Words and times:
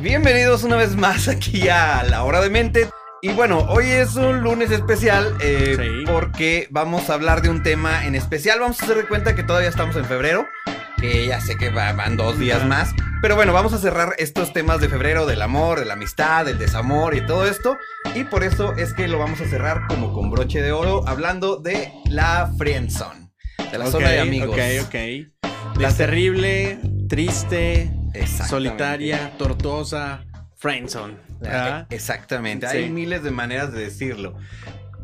bienvenidos 0.00 0.64
una 0.64 0.76
vez 0.76 0.96
más 0.96 1.28
aquí 1.28 1.68
a 1.68 2.02
La 2.04 2.24
Hora 2.24 2.40
de 2.40 2.50
Mente. 2.50 2.88
Y 3.22 3.28
bueno, 3.30 3.58
hoy 3.68 3.86
es 3.86 4.16
un 4.16 4.40
lunes 4.40 4.70
especial 4.70 5.36
eh, 5.40 5.76
Sí. 5.78 6.04
porque 6.10 6.68
vamos 6.70 7.10
a 7.10 7.14
hablar 7.14 7.42
de 7.42 7.50
un 7.50 7.62
tema 7.62 8.06
en 8.06 8.14
especial. 8.14 8.60
Vamos 8.60 8.80
a 8.80 8.84
hacer 8.84 8.96
de 8.96 9.06
cuenta 9.06 9.34
que 9.34 9.42
todavía 9.42 9.68
estamos 9.68 9.94
en 9.96 10.06
febrero, 10.06 10.46
que 10.98 11.26
ya 11.26 11.40
sé 11.40 11.56
que 11.56 11.68
va- 11.68 11.92
van 11.92 12.16
dos 12.16 12.38
días 12.38 12.64
más. 12.66 12.94
Pero 13.20 13.36
bueno, 13.36 13.52
vamos 13.52 13.74
a 13.74 13.78
cerrar 13.78 14.14
estos 14.16 14.54
temas 14.54 14.80
de 14.80 14.88
febrero, 14.88 15.26
del 15.26 15.42
amor, 15.42 15.78
de 15.80 15.84
la 15.84 15.92
amistad, 15.92 16.46
del 16.46 16.56
desamor 16.58 17.14
y 17.14 17.26
todo 17.26 17.46
esto. 17.46 17.76
Y 18.14 18.24
por 18.24 18.42
eso 18.42 18.72
es 18.78 18.94
que 18.94 19.06
lo 19.06 19.18
vamos 19.18 19.42
a 19.42 19.48
cerrar 19.48 19.82
como 19.88 20.14
con 20.14 20.30
broche 20.30 20.62
de 20.62 20.72
oro, 20.72 21.04
hablando 21.06 21.56
de 21.56 21.92
la 22.06 22.50
friendzone, 22.56 23.28
de 23.70 23.78
la 23.78 23.86
zona 23.86 24.08
de 24.08 24.20
amigos. 24.20 24.56
Ok, 24.56 24.86
ok. 24.86 25.78
La- 25.78 25.92
terrible, 25.94 26.78
triste. 27.10 27.92
Solitaria, 28.48 29.32
tortuosa, 29.38 30.24
friendzone. 30.56 31.16
¿verdad? 31.40 31.86
Eh, 31.90 31.94
Exactamente, 31.94 32.68
Sí. 32.68 32.76
hay 32.78 32.90
miles 32.90 33.22
de 33.22 33.30
maneras 33.30 33.72
de 33.72 33.80
decirlo. 33.80 34.34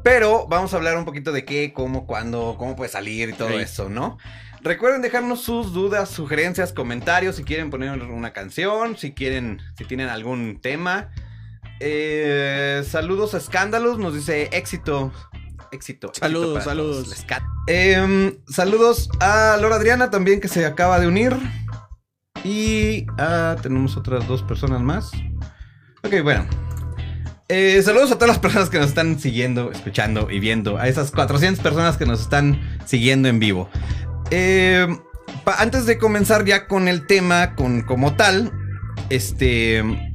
Pero 0.02 0.46
vamos 0.46 0.72
a 0.72 0.76
hablar 0.76 0.96
un 0.98 1.04
poquito 1.04 1.32
de 1.32 1.44
qué, 1.44 1.72
cómo, 1.72 2.06
cuándo, 2.06 2.56
cómo 2.58 2.76
puede 2.76 2.90
salir 2.90 3.30
y 3.30 3.32
todo 3.32 3.48
Sí. 3.48 3.54
eso, 3.56 3.88
¿no? 3.88 4.18
Recuerden 4.62 5.00
dejarnos 5.02 5.42
sus 5.42 5.72
dudas, 5.72 6.08
sugerencias, 6.10 6.72
comentarios, 6.72 7.36
si 7.36 7.44
quieren 7.44 7.70
poner 7.70 7.90
una 8.02 8.32
canción, 8.32 8.96
si 8.96 9.12
quieren, 9.12 9.60
si 9.78 9.84
tienen 9.84 10.08
algún 10.08 10.60
tema. 10.60 11.10
Eh, 11.80 12.82
saludos 12.88 13.34
a 13.34 13.38
Escándalos, 13.38 13.98
nos 13.98 14.14
dice 14.14 14.48
éxito. 14.52 15.12
Éxito. 15.72 16.12
Saludos, 16.14 16.64
saludos. 16.64 17.24
Em, 17.66 18.36
saludos 18.48 19.08
a 19.20 19.56
Laura 19.60 19.76
Adriana 19.76 20.10
también 20.10 20.40
que 20.40 20.48
se 20.48 20.64
acaba 20.64 20.98
de 21.00 21.06
unir. 21.06 21.36
Y 22.46 23.06
ah, 23.18 23.56
tenemos 23.60 23.96
otras 23.96 24.26
dos 24.28 24.40
personas 24.42 24.80
más. 24.80 25.10
Ok, 26.04 26.22
bueno. 26.22 26.46
Eh, 27.48 27.82
saludos 27.82 28.12
a 28.12 28.14
todas 28.14 28.28
las 28.28 28.38
personas 28.38 28.70
que 28.70 28.78
nos 28.78 28.88
están 28.88 29.18
siguiendo, 29.18 29.72
escuchando 29.72 30.30
y 30.30 30.38
viendo. 30.38 30.78
A 30.78 30.86
esas 30.86 31.10
400 31.10 31.60
personas 31.60 31.96
que 31.96 32.06
nos 32.06 32.20
están 32.20 32.60
siguiendo 32.84 33.28
en 33.28 33.40
vivo. 33.40 33.68
Eh, 34.30 34.86
antes 35.58 35.86
de 35.86 35.98
comenzar 35.98 36.44
ya 36.44 36.68
con 36.68 36.86
el 36.86 37.08
tema 37.08 37.56
con, 37.56 37.82
como 37.82 38.14
tal, 38.14 38.52
este... 39.10 40.05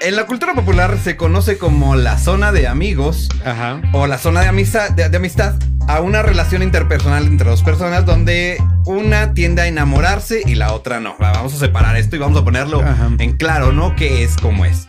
en 0.01 0.17
la 0.17 0.27
cultura 0.27 0.55
popular 0.55 0.97
se 1.03 1.17
conoce 1.17 1.59
como 1.59 1.95
la 1.95 2.19
zona 2.19 2.53
de 2.53 2.67
amigos 2.67 3.29
Ajá. 3.45 3.81
o 3.93 4.07
la 4.07 4.19
zona 4.19 4.41
de 4.41 4.49
amistad, 4.49 4.91
de, 4.91 5.09
de 5.09 5.17
amistad 5.17 5.55
a 5.89 6.01
una 6.01 6.23
relación 6.23 6.63
interpersonal 6.63 7.27
entre 7.27 7.51
dos 7.51 7.63
personas 7.63 8.07
donde 8.07 8.63
una 8.87 9.35
tiende 9.35 9.63
a 9.63 9.67
enamorarse 9.67 10.43
y 10.47 10.55
la 10.55 10.73
otra 10.73 11.01
no. 11.01 11.17
Va, 11.23 11.33
Vamos 11.33 11.55
a 11.55 11.59
separar 11.59 11.97
esto 11.97 12.17
y 12.17 12.19
vamos 12.19 12.41
a 12.41 12.45
ponerlo 12.45 12.81
Ajá. 12.81 13.11
en 13.19 13.37
claro, 13.37 13.73
¿no? 13.73 13.95
¿Qué 13.97 14.23
es, 14.23 14.37
cómo 14.37 14.65
es? 14.65 14.87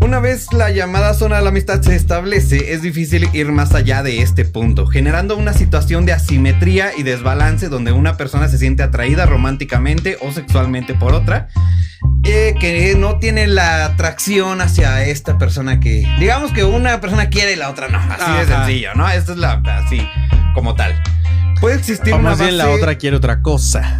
Una 0.00 0.20
vez 0.20 0.52
la 0.52 0.70
llamada 0.70 1.14
zona 1.14 1.36
de 1.36 1.42
la 1.42 1.48
amistad 1.50 1.80
se 1.82 1.96
establece, 1.96 2.72
es 2.72 2.82
difícil 2.82 3.28
ir 3.32 3.50
más 3.52 3.72
allá 3.74 4.02
de 4.02 4.20
este 4.22 4.44
punto, 4.44 4.86
generando 4.86 5.36
una 5.36 5.52
situación 5.52 6.06
de 6.06 6.12
asimetría 6.12 6.90
y 6.96 7.02
desbalance 7.02 7.68
donde 7.68 7.92
una 7.92 8.16
persona 8.16 8.48
se 8.48 8.58
siente 8.58 8.82
atraída 8.82 9.26
románticamente 9.26 10.18
o 10.20 10.30
sexualmente 10.32 10.94
por 10.94 11.14
otra, 11.14 11.48
eh, 12.24 12.54
que 12.60 12.94
no 12.96 13.18
tiene 13.18 13.46
la 13.46 13.84
atracción 13.86 14.60
hacia 14.60 15.04
esta 15.04 15.38
persona 15.38 15.80
que, 15.80 16.06
digamos 16.20 16.52
que 16.52 16.64
una 16.64 17.00
persona 17.00 17.28
quiere 17.28 17.52
y 17.54 17.56
la 17.56 17.70
otra 17.70 17.88
no, 17.88 17.98
así 17.98 18.30
de 18.46 18.52
Ajá. 18.54 18.64
sencillo, 18.66 18.94
¿no? 18.94 19.08
Esto 19.08 19.32
es 19.32 19.38
la, 19.38 19.62
así, 19.84 20.00
como 20.54 20.74
tal. 20.74 21.00
Puede 21.60 21.76
existir 21.76 22.12
O 22.12 22.18
una 22.18 22.30
más 22.30 22.38
bien 22.40 22.58
la 22.58 22.66
base- 22.66 22.76
otra 22.76 22.96
quiere 22.98 23.16
otra 23.16 23.40
cosa. 23.42 23.98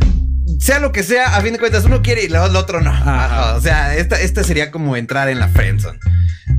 Sea 0.62 0.78
lo 0.78 0.92
que 0.92 1.02
sea, 1.02 1.36
a 1.36 1.40
fin 1.40 1.52
de 1.52 1.58
cuentas, 1.58 1.84
uno 1.84 2.02
quiere 2.02 2.24
y 2.24 2.28
lo, 2.28 2.46
lo 2.48 2.58
otro 2.60 2.80
no. 2.80 2.90
Ajá. 2.90 3.54
O 3.56 3.60
sea, 3.60 3.96
esta, 3.96 4.20
esta 4.20 4.44
sería 4.44 4.70
como 4.70 4.96
entrar 4.96 5.28
en 5.28 5.38
la 5.40 5.48
friendzone. 5.48 5.98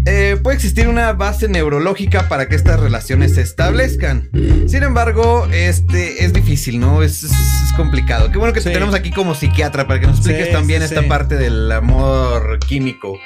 Eh, 0.06 0.38
puede 0.44 0.56
existir 0.58 0.88
una 0.90 1.14
base 1.14 1.48
neurológica 1.48 2.28
para 2.28 2.50
que 2.50 2.56
estas 2.56 2.80
relaciones 2.80 3.36
se 3.36 3.42
establezcan. 3.42 4.30
Sin 4.68 4.84
embargo, 4.84 5.48
este 5.52 6.26
es 6.26 6.34
difícil, 6.34 6.80
¿no? 6.80 7.02
Es, 7.04 7.24
es- 7.24 7.32
es 7.32 7.74
complicado. 7.78 8.30
Qué 8.32 8.38
bueno 8.38 8.54
que 8.54 8.60
te 8.62 8.72
tenemos 8.72 8.94
aquí 8.96 9.12
como 9.12 9.34
psiquiatra 9.36 9.88
para 9.88 10.00
que 10.02 10.08
nos 10.08 10.18
expliques 10.18 10.48
Sí, 10.48 10.52
también 10.54 10.82
sí, 10.82 10.94
esta 10.94 11.08
parte 11.08 11.38
del 11.38 11.72
amor 11.72 12.60
químico. 12.68 13.18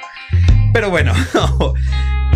Pero 0.72 0.90
bueno, 0.90 1.12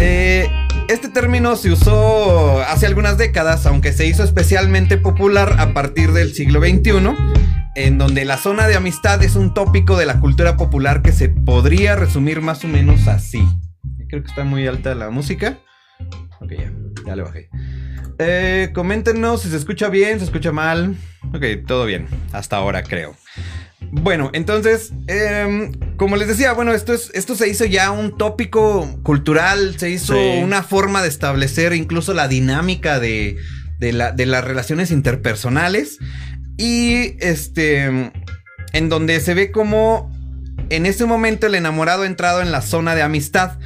eh, 0.00 0.48
este 0.88 1.08
término 1.08 1.56
se 1.56 1.70
usó 1.70 2.60
hace 2.62 2.86
algunas 2.86 3.18
décadas, 3.18 3.66
aunque 3.66 3.92
se 3.92 4.06
hizo 4.06 4.24
especialmente 4.24 4.96
popular 4.96 5.56
a 5.58 5.72
partir 5.74 6.12
del 6.12 6.34
siglo 6.34 6.60
XXI, 6.60 6.92
en 7.74 7.98
donde 7.98 8.24
la 8.24 8.36
zona 8.36 8.66
de 8.68 8.74
amistad 8.76 9.22
es 9.22 9.34
un 9.36 9.54
tópico 9.54 9.96
de 9.96 10.06
la 10.06 10.20
cultura 10.20 10.56
popular 10.56 11.02
que 11.02 11.12
se 11.12 11.28
podría 11.28 11.96
resumir 11.96 12.40
más 12.40 12.64
o 12.64 12.68
menos 12.68 13.08
así. 13.08 13.42
Creo 14.08 14.22
que 14.22 14.28
está 14.28 14.44
muy 14.44 14.66
alta 14.66 14.94
la 14.94 15.10
música. 15.10 15.58
Ok, 16.40 16.52
ya, 16.58 16.72
ya 17.06 17.16
le 17.16 17.22
bajé. 17.22 17.48
Eh, 18.18 18.70
coméntenos 18.74 19.42
si 19.42 19.48
se 19.48 19.56
escucha 19.56 19.88
bien, 19.88 20.18
se 20.18 20.26
escucha 20.26 20.52
mal. 20.52 20.96
Ok, 21.32 21.44
todo 21.66 21.86
bien, 21.86 22.06
hasta 22.32 22.56
ahora 22.56 22.82
creo. 22.82 23.16
Bueno, 23.90 24.30
entonces, 24.32 24.92
em, 25.06 25.72
como 25.96 26.16
les 26.16 26.28
decía, 26.28 26.52
bueno, 26.52 26.72
esto, 26.72 26.92
es, 26.92 27.10
esto 27.14 27.34
se 27.34 27.48
hizo 27.48 27.64
ya 27.64 27.90
un 27.90 28.16
tópico 28.16 28.88
cultural, 29.02 29.78
se 29.78 29.90
hizo 29.90 30.14
Sí. 30.14 30.40
una 30.42 30.62
forma 30.62 31.02
de 31.02 31.08
establecer 31.08 31.72
incluso 31.74 32.14
la 32.14 32.28
dinámica 32.28 33.00
de, 33.00 33.36
de, 33.78 33.92
la- 33.92 34.12
de 34.12 34.26
las 34.26 34.44
relaciones 34.44 34.90
interpersonales. 34.90 35.98
Y 36.58 37.16
este, 37.20 38.12
en 38.72 38.88
donde 38.88 39.20
se 39.20 39.34
ve 39.34 39.50
como 39.50 40.10
en 40.70 40.86
ese 40.86 41.06
momento 41.06 41.46
el 41.46 41.54
enamorado 41.54 42.02
ha 42.02 42.06
entrado 42.06 42.40
en 42.42 42.52
la 42.52 42.62
zona 42.62 42.94
de 42.94 43.02
amistad. 43.02 43.58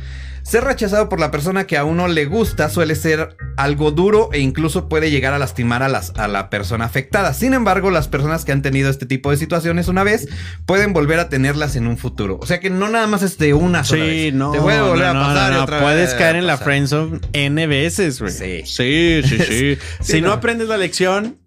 Ser 0.43 0.63
rechazado 0.63 1.09
por 1.09 1.19
la 1.19 1.33
persona 1.33 1.67
que 1.67 1.77
a 1.77 1.83
uno 1.83 2.07
le 2.07 2.25
gusta 2.25 2.71
suele 2.71 2.95
ser 2.95 3.37
algo 3.57 3.91
duro 3.91 4.31
e 4.33 4.39
incluso 4.39 4.89
puede 4.89 5.11
llegar 5.11 5.35
a 5.35 5.41
lastimar 5.41 5.83
a, 5.83 5.89
las- 5.89 6.13
a 6.17 6.29
la 6.29 6.51
persona 6.51 6.85
afectada. 6.85 7.35
Sin 7.35 7.53
embargo, 7.53 7.91
las 7.91 8.07
personas 8.07 8.45
que 8.45 8.53
han 8.53 8.63
tenido 8.63 8.89
este 8.89 9.07
tipo 9.07 9.33
de 9.33 9.39
situaciones 9.39 9.89
una 9.89 10.05
vez 10.05 10.29
pueden 10.65 10.93
volver 10.93 11.19
a 11.19 11.29
tenerlas 11.29 11.75
en 11.75 11.89
un 11.89 11.99
futuro. 11.99 12.39
O 12.41 12.47
sea 12.47 12.61
que 12.61 12.71
no 12.71 12.89
nada 12.89 13.09
más 13.09 13.23
es 13.25 13.39
de 13.39 13.55
una 13.55 13.83
sola 13.83 14.05
Sí, 14.05 14.09
vez. 14.27 14.35
no. 14.35 14.53
Te 14.53 14.61
puede 14.61 14.81
volver 14.83 15.13
no, 15.15 15.21
a 15.21 15.27
pasar. 15.27 15.51
no, 15.51 15.57
no. 15.59 15.65
otra 15.65 15.81
Puedes 15.81 16.11
vez 16.11 16.15
caer 16.15 16.37
en 16.37 16.47
la 16.47 16.59
friendzone 16.59 17.19
N 17.33 17.67
veces, 17.67 18.21
güey. 18.21 18.31
Sí. 18.33 18.63
Sí, 18.65 19.23
sí, 19.25 19.39
sí. 19.41 19.79
Si 20.01 20.21
no 20.21 20.31
aprendes 20.31 20.69
la 20.69 20.77
lección, 20.77 21.39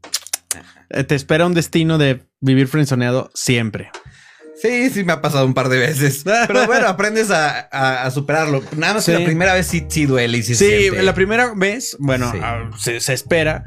te 1.07 1.15
espera 1.15 1.45
un 1.45 1.53
destino 1.53 1.97
de 1.97 2.21
vivir 2.41 2.68
friendzoneado 2.68 3.30
siempre. 3.33 3.91
Sí, 4.62 4.89
sí 4.89 5.06
me 5.06 5.13
ha 5.13 5.21
pasado 5.21 5.45
un 5.45 5.53
par 5.53 5.69
de 5.69 5.77
veces. 5.80 6.24
Pero 6.47 6.65
bueno, 6.65 6.88
aprendes 6.88 7.31
a, 7.31 7.69
a- 7.71 8.03
a 8.03 8.12
superarlo. 8.12 8.62
Nada 8.75 8.95
más 8.95 9.06
que 9.06 9.13
la 9.18 9.24
primera 9.24 9.53
vez 9.53 9.68
sí, 9.68 9.86
sí 9.88 10.06
duele 10.06 10.39
y 10.39 10.44
sí, 10.44 10.53
Sí, 10.53 10.65
siente. 10.68 11.01
la 11.01 11.13
primera 11.13 11.53
vez, 11.56 11.95
bueno, 11.97 12.30
Sí. 12.33 12.39
ah, 12.44 12.69
se, 12.77 13.00
se 13.00 13.13
espera. 13.13 13.63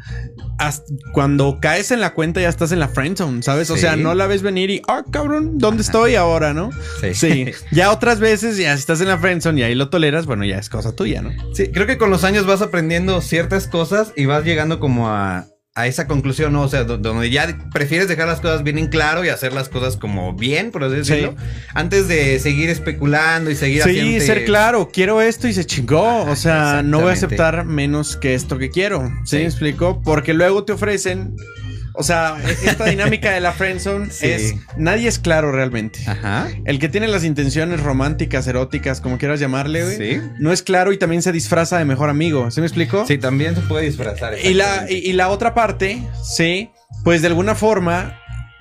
hasta 0.58 0.84
cuando 1.14 1.60
caes 1.62 1.92
en 1.92 2.00
la 2.02 2.12
cuenta 2.12 2.42
ya 2.42 2.50
estás 2.50 2.72
en 2.72 2.78
la 2.78 2.88
friendzone, 2.88 3.42
¿sabes? 3.42 3.70
O 3.70 3.78
sea, 3.78 3.96
no 3.96 4.14
la 4.14 4.26
ves 4.26 4.42
venir 4.42 4.68
y, 4.68 4.82
ah, 4.86 5.02
cabrón, 5.10 5.56
¿dónde 5.56 5.82
estoy 5.82 6.14
ahora, 6.14 6.52
no? 6.52 6.68
Sí. 7.00 7.14
Sí. 7.14 7.46
Ya 7.72 7.90
otras 7.90 8.20
veces, 8.20 8.58
ya 8.58 8.74
estás 8.74 9.00
en 9.00 9.08
la 9.08 9.16
friendzone 9.16 9.60
y 9.60 9.62
ahí 9.62 9.74
lo 9.74 9.88
toleras, 9.88 10.26
bueno, 10.26 10.44
ya 10.44 10.58
es 10.58 10.68
cosa 10.68 10.94
tuya, 10.94 11.22
¿no? 11.22 11.30
Sí, 11.54 11.68
creo 11.72 11.86
que 11.86 11.96
con 11.96 12.10
los 12.10 12.22
años 12.22 12.44
vas 12.44 12.60
aprendiendo 12.60 13.22
ciertas 13.22 13.66
cosas 13.66 14.12
y 14.14 14.26
vas 14.26 14.44
llegando 14.44 14.78
como 14.78 15.08
a, 15.08 15.46
a 15.74 15.86
esa 15.86 16.06
conclusión, 16.06 16.52
¿no? 16.52 16.62
O 16.62 16.68
sea, 16.68 16.84
do- 16.84 16.98
donde 16.98 17.30
ya 17.30 17.56
prefieres 17.72 18.06
dejar 18.06 18.26
las 18.28 18.40
cosas 18.40 18.62
bien 18.62 18.76
en 18.76 18.88
claro 18.88 19.24
y 19.24 19.30
hacer 19.30 19.54
las 19.54 19.70
cosas 19.70 19.96
como 19.96 20.34
bien, 20.34 20.70
por 20.70 20.84
así 20.84 20.96
decirlo, 20.96 21.34
antes 21.72 22.08
de 22.08 22.38
seguir 22.40 22.68
especulando 22.68 23.50
y 23.50 23.56
seguir 23.56 23.82
Sí, 23.82 23.88
haciéndote- 23.90 24.20
ser 24.26 24.44
claro, 24.44 24.90
quiero 24.92 25.22
esto 25.22 25.48
y 25.48 25.54
se 25.54 25.64
chingó. 25.64 26.24
O 26.24 26.36
sea, 26.36 26.82
no 26.84 27.00
voy 27.00 27.10
a 27.10 27.12
aceptar 27.14 27.64
menos 27.64 28.16
que 28.18 28.34
esto 28.34 28.58
que 28.58 28.68
quiero. 28.68 29.08
¿Sí, 29.24 29.30
Sí. 29.30 29.36
me 29.38 29.44
explico? 29.44 30.02
Porque 30.04 30.34
luego 30.34 30.64
te 30.64 30.72
ofrecen. 30.74 31.36
O 31.94 32.02
sea, 32.02 32.36
e- 32.44 32.68
esta 32.70 32.84
dinámica 32.86 33.30
de 33.32 33.40
la 33.40 33.52
friendzone 33.52 34.10
Sí. 34.10 34.26
es. 34.26 34.54
Nadie 34.76 35.08
es 35.08 35.18
claro 35.18 35.52
realmente. 35.52 36.00
Ajá. 36.06 36.48
El 36.64 36.78
que 36.78 36.88
tiene 36.88 37.08
las 37.08 37.24
intenciones 37.24 37.80
románticas, 37.80 38.46
eróticas, 38.46 39.00
como 39.00 39.18
quieras 39.18 39.40
llamarle, 39.40 39.82
güey, 39.84 39.96
Sí. 39.96 40.20
no 40.38 40.52
es 40.52 40.62
claro 40.62 40.92
y 40.92 40.98
también 40.98 41.22
se 41.22 41.32
disfraza 41.32 41.78
de 41.78 41.84
mejor 41.84 42.08
amigo. 42.10 42.50
¿Sí 42.50 42.60
me 42.60 42.66
explico? 42.66 43.04
Sí, 43.06 43.18
también 43.18 43.54
se 43.54 43.60
puede 43.62 43.84
disfrazar. 43.86 44.34
Y 44.42 44.54
la, 44.54 44.86
y 44.88 45.12
la 45.12 45.28
otra 45.28 45.54
parte, 45.54 46.02
sí, 46.24 46.70
pues 47.04 47.20
de 47.22 47.28
alguna 47.28 47.54
forma 47.54 48.18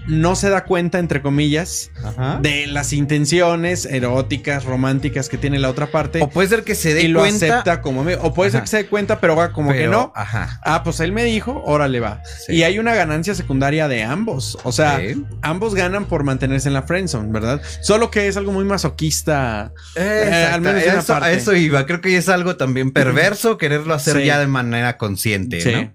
no 0.08 0.36
se 0.36 0.50
da 0.50 0.66
cuenta, 0.66 1.00
entre 1.00 1.22
comillas, 1.22 1.92
Ajá. 2.04 2.40
de 2.42 2.66
las 2.68 2.92
intenciones 2.94 3.86
eróticas, 3.86 4.66
románticas 4.66 5.30
que 5.30 5.38
tiene 5.38 5.60
la 5.60 5.70
otra 5.70 5.88
parte 5.92 6.22
O 6.22 6.30
puede 6.30 6.48
ser 6.50 6.64
que 6.64 6.74
se 6.76 6.94
dé 6.94 7.04
y 7.04 7.08
lo 7.08 7.20
cuenta. 7.20 7.46
acepta 7.46 7.82
como 7.82 8.02
amigo. 8.02 8.20
O 8.24 8.34
puede 8.34 8.52
ser 8.52 8.62
que 8.62 8.68
se 8.68 8.78
dé 8.78 8.86
cuenta, 8.88 9.20
pero 9.20 9.36
va 9.36 9.54
como 9.54 9.72
que 9.74 9.88
no. 9.88 10.12
Ajá. 10.16 10.60
Ah, 10.64 10.84
pues 10.84 11.00
él 11.02 11.12
me 11.12 11.24
dijo, 11.24 11.62
órale 11.66 12.00
va. 12.00 12.22
Sí. 12.48 12.54
Y 12.56 12.64
hay 12.64 12.80
una 12.80 12.96
ganancia 12.96 13.36
secundaria 13.36 13.88
de 13.88 14.04
ambos. 14.04 14.58
O 14.64 14.72
sea, 14.72 14.98
Sí. 15.00 15.24
ambos 15.44 15.76
ganan 15.76 16.06
por 16.06 16.24
mantenerse 16.24 16.68
en 16.68 16.74
la 16.74 16.82
friendzone, 16.84 17.32
¿verdad? 17.32 17.62
Solo 17.82 18.10
que 18.12 18.28
es 18.28 18.38
algo 18.38 18.52
muy 18.52 18.66
masoquista. 18.66 19.72
Al 19.96 20.62
menos 20.62 20.84
una 20.84 20.94
eso, 21.00 21.14
parte. 21.14 21.28
a 21.30 21.32
eso 21.32 21.54
iba. 21.56 21.86
Creo 21.86 22.02
que 22.02 22.18
es 22.18 22.28
algo 22.30 22.56
también 22.58 22.92
perverso 22.92 23.58
quererlo 23.58 23.94
hacer 23.94 24.18
Sí. 24.18 24.26
ya 24.26 24.40
de 24.40 24.48
manera 24.48 24.98
consciente. 24.98 25.94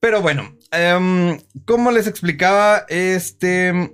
Pero 0.00 0.22
bueno, 0.22 0.56
em, 0.72 1.38
como 1.64 1.90
les 1.90 2.06
explicaba, 2.06 2.84
este 2.88 3.92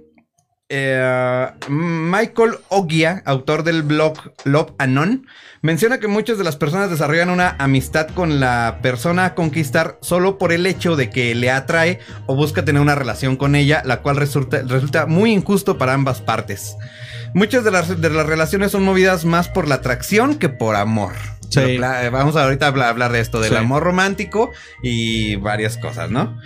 eh, 0.71 1.51
Michael 1.69 2.57
Ogia, 2.69 3.23
autor 3.27 3.65
del 3.65 3.83
blog 3.83 4.15
Love 4.45 4.73
Anon, 4.79 5.27
menciona 5.61 6.01
que 6.01 6.09
muchas 6.09 6.39
de 6.39 6.45
las 6.45 6.57
personas 6.57 6.91
desarrollan 6.91 7.31
una 7.31 7.55
amistad 7.59 8.09
con 8.09 8.41
la 8.41 8.79
persona 8.83 9.27
a 9.27 9.35
conquistar 9.35 9.99
solo 10.01 10.39
por 10.39 10.53
el 10.53 10.67
hecho 10.67 10.97
de 10.97 11.11
que 11.11 11.35
le 11.35 11.51
atrae 11.51 12.01
o 12.27 12.35
busca 12.35 12.65
tener 12.65 12.81
una 12.81 12.95
relación 12.95 13.37
con 13.37 13.55
ella, 13.55 13.83
la 13.85 14.01
cual 14.01 14.17
resulta, 14.17 14.63
resulta 14.63 15.07
muy 15.07 15.33
injusto 15.33 15.77
para 15.77 15.93
ambas 15.93 16.23
partes. 16.23 16.77
Muchas 17.35 17.63
de 17.63 17.71
las, 17.71 18.01
de 18.01 18.11
las 18.11 18.27
relaciones 18.27 18.73
son 18.73 18.85
movidas 18.85 19.25
más 19.25 19.49
por 19.49 19.69
la 19.69 19.77
atracción 19.77 20.37
que 20.37 20.49
por 20.49 20.77
amor. 20.77 21.13
Sí. 21.55 21.61
Pero, 21.67 21.83
cla- 21.83 22.11
vamos 22.11 22.37
ahorita 22.37 22.67
a 22.67 22.69
hablar, 22.69 22.89
hablar 22.89 23.13
de 23.13 23.21
esto, 23.21 23.41
del 23.41 23.51
Sí. 23.51 23.57
amor 23.57 23.83
romántico 23.83 24.53
y 24.83 25.37
varias 25.37 25.77
cosas, 25.79 26.11
¿no? 26.11 26.39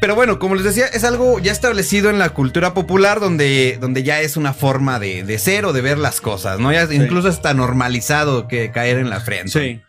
Pero 0.00 0.14
bueno, 0.14 0.38
como 0.38 0.54
les 0.54 0.64
decía, 0.64 0.86
es 0.86 1.02
algo 1.04 1.38
ya 1.38 1.50
establecido 1.52 2.10
en 2.10 2.18
la 2.18 2.28
cultura 2.30 2.74
popular 2.74 3.20
donde, 3.20 3.78
donde 3.80 4.02
ya 4.02 4.20
es 4.20 4.36
una 4.36 4.52
forma 4.52 4.98
de, 4.98 5.22
de 5.24 5.38
ser 5.38 5.64
o 5.64 5.72
de 5.72 5.80
ver 5.80 5.96
las 5.96 6.20
cosas, 6.20 6.58
¿no? 6.58 6.72
Ya 6.72 6.86
incluso 6.92 7.28
está 7.28 7.54
normalizado 7.54 8.46
que 8.46 8.70
caer 8.70 8.98
en 8.98 9.08
la 9.08 9.20
frente. 9.20 9.50
Sí. 9.50 9.80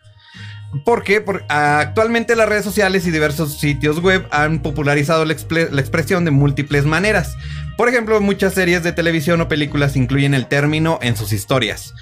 ¿Por 0.84 1.04
qué? 1.04 1.20
Porque 1.20 1.44
actualmente 1.48 2.34
las 2.36 2.48
redes 2.48 2.64
sociales 2.64 3.06
y 3.06 3.10
diversos 3.10 3.58
sitios 3.58 4.00
web 4.00 4.26
han 4.30 4.60
popularizado 4.60 5.24
la 5.24 5.32
expresión 5.32 6.24
de 6.24 6.30
múltiples 6.30 6.84
maneras. 6.84 7.36
Por 7.76 7.88
ejemplo, 7.88 8.20
muchas 8.20 8.54
series 8.54 8.82
de 8.82 8.92
televisión 8.92 9.40
o 9.42 9.48
películas 9.48 9.96
incluyen 9.96 10.34
el 10.34 10.46
término 10.46 10.98
en 11.02 11.16
sus 11.16 11.32
historias. 11.32 11.92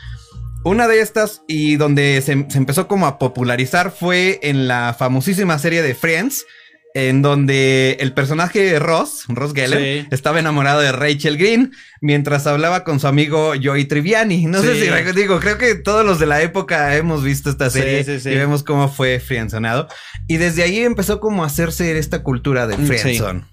Una 0.65 0.89
de 0.89 1.01
estas 1.01 1.43
y 1.47 1.77
donde 1.77 2.23
se, 2.25 2.47
se 2.49 2.59
empezó 2.59 2.89
como 2.89 3.07
a 3.07 3.19
popularizar 3.19 3.91
fue 3.91 4.41
en 4.43 4.67
la 4.67 4.95
famosísima 4.99 5.59
serie 5.59 5.83
de 5.83 5.95
Friends, 5.95 6.47
en 6.95 7.23
donde 7.23 7.97
el 8.01 8.15
personaje 8.15 8.61
de 8.61 8.79
Ross, 8.79 9.25
Ross 9.29 9.53
Geller, 9.53 10.03
Sí. 10.05 10.09
estaba 10.13 10.39
enamorado 10.39 10.81
de 10.81 10.93
Rachel 10.93 11.37
Green 11.37 11.73
mientras 12.01 12.47
hablaba 12.47 12.85
con 12.85 13.01
su 13.01 13.09
amigo 13.09 13.53
Joey 13.63 13.85
Triviani. 13.87 14.47
No 14.47 14.63
sé 14.63 14.75
si 14.81 15.13
digo, 15.13 15.41
creo 15.41 15.59
que 15.59 15.75
todos 15.75 16.07
los 16.07 16.19
de 16.21 16.27
la 16.27 16.41
época 16.41 16.97
hemos 16.97 17.25
visto 17.25 17.51
esta 17.51 17.69
serie 17.69 18.05
sí, 18.21 18.29
y 18.31 18.35
vemos 18.37 18.63
cómo 18.63 18.89
fue 18.89 19.19
friendzonado. 19.21 19.89
Y 20.29 20.37
desde 20.37 20.63
ahí 20.63 20.79
empezó 20.79 21.19
como 21.21 21.43
a 21.43 21.49
hacerse 21.49 21.99
esta 21.99 22.23
cultura 22.23 22.67
de 22.69 22.79
Mm, 22.79 22.87
friendzone. 22.87 23.45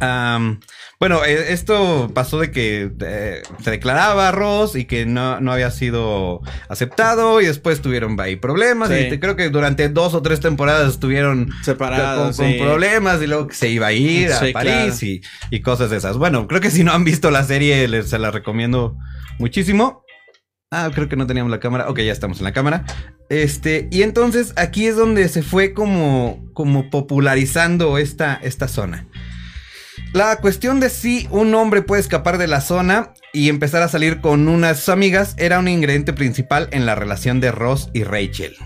Am, 0.00 0.60
bueno, 1.00 1.24
eh, 1.24 1.52
esto 1.52 2.10
pasó 2.14 2.38
de 2.38 2.50
que 2.50 2.92
eh, 3.00 3.42
se 3.64 3.70
declaraba 3.70 4.30
Ross 4.32 4.76
y 4.76 4.84
que 4.84 5.06
no, 5.06 5.40
no 5.40 5.50
había 5.50 5.70
sido 5.70 6.42
aceptado 6.68 7.40
y 7.40 7.46
después 7.46 7.80
tuvieron 7.80 8.20
ahí 8.20 8.36
problemas 8.36 8.90
Sí. 8.90 8.94
y 8.96 9.08
te- 9.08 9.18
creo 9.18 9.34
que 9.34 9.48
durante 9.48 9.88
dos 9.88 10.12
o 10.12 10.20
tres 10.20 10.40
temporadas 10.40 10.92
estuvieron 10.92 11.50
Separados. 11.62 12.36
con, 12.36 12.52
problemas 12.58 13.22
y 13.22 13.26
luego 13.26 13.46
que 13.46 13.54
se 13.54 13.70
iba 13.70 13.86
a 13.86 13.92
ir 13.92 14.30
a 14.30 14.40
Sí, 14.40 14.52
París 14.52 15.02
y, 15.02 15.22
y 15.50 15.60
cosas 15.60 15.88
de 15.88 15.96
esas. 15.96 16.18
Bueno, 16.18 16.46
creo 16.46 16.60
que 16.60 16.70
si 16.70 16.84
no 16.84 16.92
han 16.92 17.02
visto 17.04 17.30
la 17.30 17.44
serie, 17.44 17.88
les, 17.88 18.10
se 18.10 18.18
la 18.18 18.30
recomiendo 18.30 18.96
muchísimo. 19.38 20.04
Ah, 20.70 20.90
creo 20.94 21.08
que 21.08 21.16
no 21.16 21.26
teníamos 21.26 21.50
la 21.50 21.58
cámara. 21.60 21.88
Ok, 21.88 22.00
ya 22.00 22.12
estamos 22.12 22.38
en 22.38 22.44
la 22.44 22.52
cámara. 22.52 22.84
Este, 23.30 23.88
y 23.90 24.02
entonces 24.02 24.52
aquí 24.56 24.86
es 24.86 24.96
donde 24.96 25.28
se 25.28 25.42
fue 25.42 25.72
como, 25.72 26.44
como 26.52 26.90
popularizando 26.90 27.96
esta, 27.98 28.34
esta 28.34 28.68
zona. 28.68 29.06
La 30.12 30.36
cuestión 30.40 30.80
de 30.80 30.90
si 30.90 31.28
un 31.30 31.54
hombre 31.54 31.82
puede 31.82 32.00
escapar 32.00 32.36
de 32.38 32.48
la 32.48 32.60
zona 32.60 33.12
y 33.32 33.48
empezar 33.48 33.82
a 33.82 33.88
salir 33.88 34.20
con 34.20 34.48
una 34.48 34.68
de 34.68 34.74
sus 34.74 34.88
amigas 34.88 35.34
era 35.38 35.58
un 35.60 35.68
ingrediente 35.68 36.12
principal 36.12 36.68
en 36.72 36.84
la 36.84 36.96
relación 36.96 37.40
de 37.40 37.52
Ross 37.52 37.90
y 37.94 38.02
Rachel. 38.02 38.56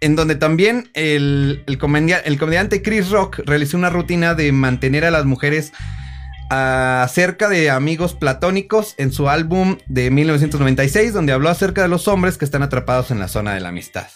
En 0.00 0.16
donde 0.16 0.34
también 0.36 0.90
el, 0.94 1.62
el, 1.66 1.76
comedia- 1.78 2.20
el 2.20 2.38
comediante 2.38 2.80
Chris 2.82 3.10
Rock 3.10 3.40
realizó 3.44 3.76
una 3.76 3.90
rutina 3.90 4.34
de 4.34 4.50
mantener 4.52 5.04
a 5.04 5.10
las 5.10 5.26
mujeres 5.26 5.72
acerca 6.48 7.50
de 7.50 7.68
amigos 7.68 8.14
platónicos 8.14 8.94
en 8.96 9.12
su 9.12 9.28
álbum 9.28 9.76
de 9.88 10.10
1996, 10.10 11.12
donde 11.12 11.32
habló 11.34 11.50
acerca 11.50 11.82
de 11.82 11.88
los 11.88 12.08
hombres 12.08 12.38
que 12.38 12.46
están 12.46 12.62
atrapados 12.62 13.10
en 13.10 13.18
la 13.18 13.28
zona 13.28 13.52
de 13.52 13.60
la 13.60 13.68
amistad. 13.68 14.06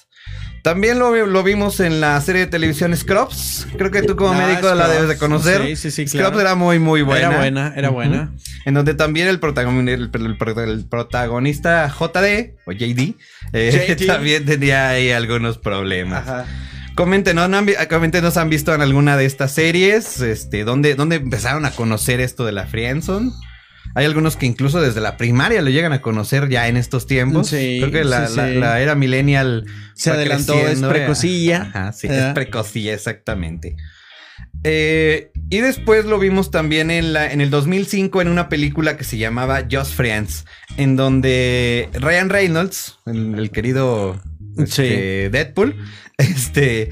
También 0.63 1.01
lo, 1.01 1.11
vi- 1.11 1.27
lo 1.27 1.43
vimos 1.43 1.81
en 1.81 2.01
la 2.01 2.21
serie 2.21 2.43
de 2.43 2.47
televisión 2.47 2.97
Scrubs. 2.97 3.67
Creo 3.77 3.91
que 3.91 4.03
tú 4.03 4.15
como 4.15 4.33
Ah, 4.33 4.47
médico 4.47 4.73
la 4.75 4.87
debes 4.89 5.09
de 5.09 5.19
conocer. 5.19 5.61
Sí, 5.67 5.75
sí, 5.77 5.91
sí, 5.91 6.07
Scrubs 6.07 6.29
claro. 6.29 6.41
era 6.41 6.55
muy, 6.55 6.79
muy 6.79 7.03
buena. 7.03 7.29
Era 7.29 7.37
buena, 7.39 7.73
era 7.77 7.89
buena. 7.91 8.33
En 8.65 8.75
donde 8.75 8.95
también 8.95 9.27
el, 9.27 9.41
protagon- 9.41 9.89
el- 9.89 10.11
el 10.13 10.87
protagonista 10.87 11.89
JD 11.89 12.55
o 12.65 12.73
JD 12.73 13.15
eh, 13.53 13.97
JD. 13.99 14.07
también 14.07 14.45
tenía 14.45 14.89
ahí 14.91 15.11
algunos 15.11 15.59
problemas. 15.59 16.29
Ajá. 16.29 16.47
Coméntenos, 16.95 17.49
¿no 17.49 17.57
han, 17.57 17.67
coméntenos, 17.89 18.37
¿han 18.37 18.51
visto 18.51 18.73
en 18.75 18.83
alguna 18.83 19.17
de 19.17 19.25
estas 19.25 19.53
series? 19.53 20.21
Este, 20.21 20.63
¿dónde, 20.65 20.95
¿Dónde 20.95 21.17
empezaron 21.17 21.65
a 21.65 21.71
conocer 21.73 22.21
esto 22.21 22.45
de 22.45 22.53
la 22.53 22.67
friendzone? 22.67 23.33
Hay 23.95 24.05
algunos 24.07 24.37
que 24.37 24.47
incluso 24.47 24.81
desde 24.81 25.01
la 25.01 25.17
primaria 25.17 25.61
lo 25.63 25.71
llegan 25.71 25.93
a 25.93 26.01
conocer 26.01 26.49
ya 26.49 26.69
en 26.69 26.77
estos 26.77 27.07
tiempos. 27.07 27.49
Sí, 27.49 27.79
Creo 27.81 27.91
que 27.93 28.05
la, 28.05 28.27
sí, 28.29 28.37
la- 28.37 28.49
sí. 28.49 28.55
la 28.55 28.81
era 28.81 28.95
millennial 28.95 29.67
Se 29.95 30.11
adelantó, 30.11 30.55
es 30.55 30.81
eh. 30.83 30.87
precocilla. 30.89 31.63
Ajá, 31.63 31.93
sí, 31.93 32.09
Ah. 32.11 32.29
es 32.29 32.35
precocilla, 32.35 32.95
exactamente. 32.95 33.77
Eh, 34.65 35.31
y 35.51 35.59
después 35.59 36.05
lo 36.05 36.19
vimos 36.19 36.51
también 36.51 36.91
en, 36.91 37.13
la, 37.13 37.33
en 37.33 37.41
el 37.41 37.51
2005 37.51 38.23
en 38.23 38.29
una 38.29 38.49
película 38.49 38.97
que 38.97 39.05
se 39.05 39.19
llamaba 39.19 39.65
Just 39.71 39.93
Friends, 39.95 40.45
en 40.77 40.97
donde 40.97 41.89
Ryan 41.95 42.29
Reynolds, 42.31 42.99
el, 43.07 43.35
el 43.39 43.51
querido 43.51 44.21
este, 44.57 45.31
Deadpool, 45.31 45.77
este, 46.19 46.91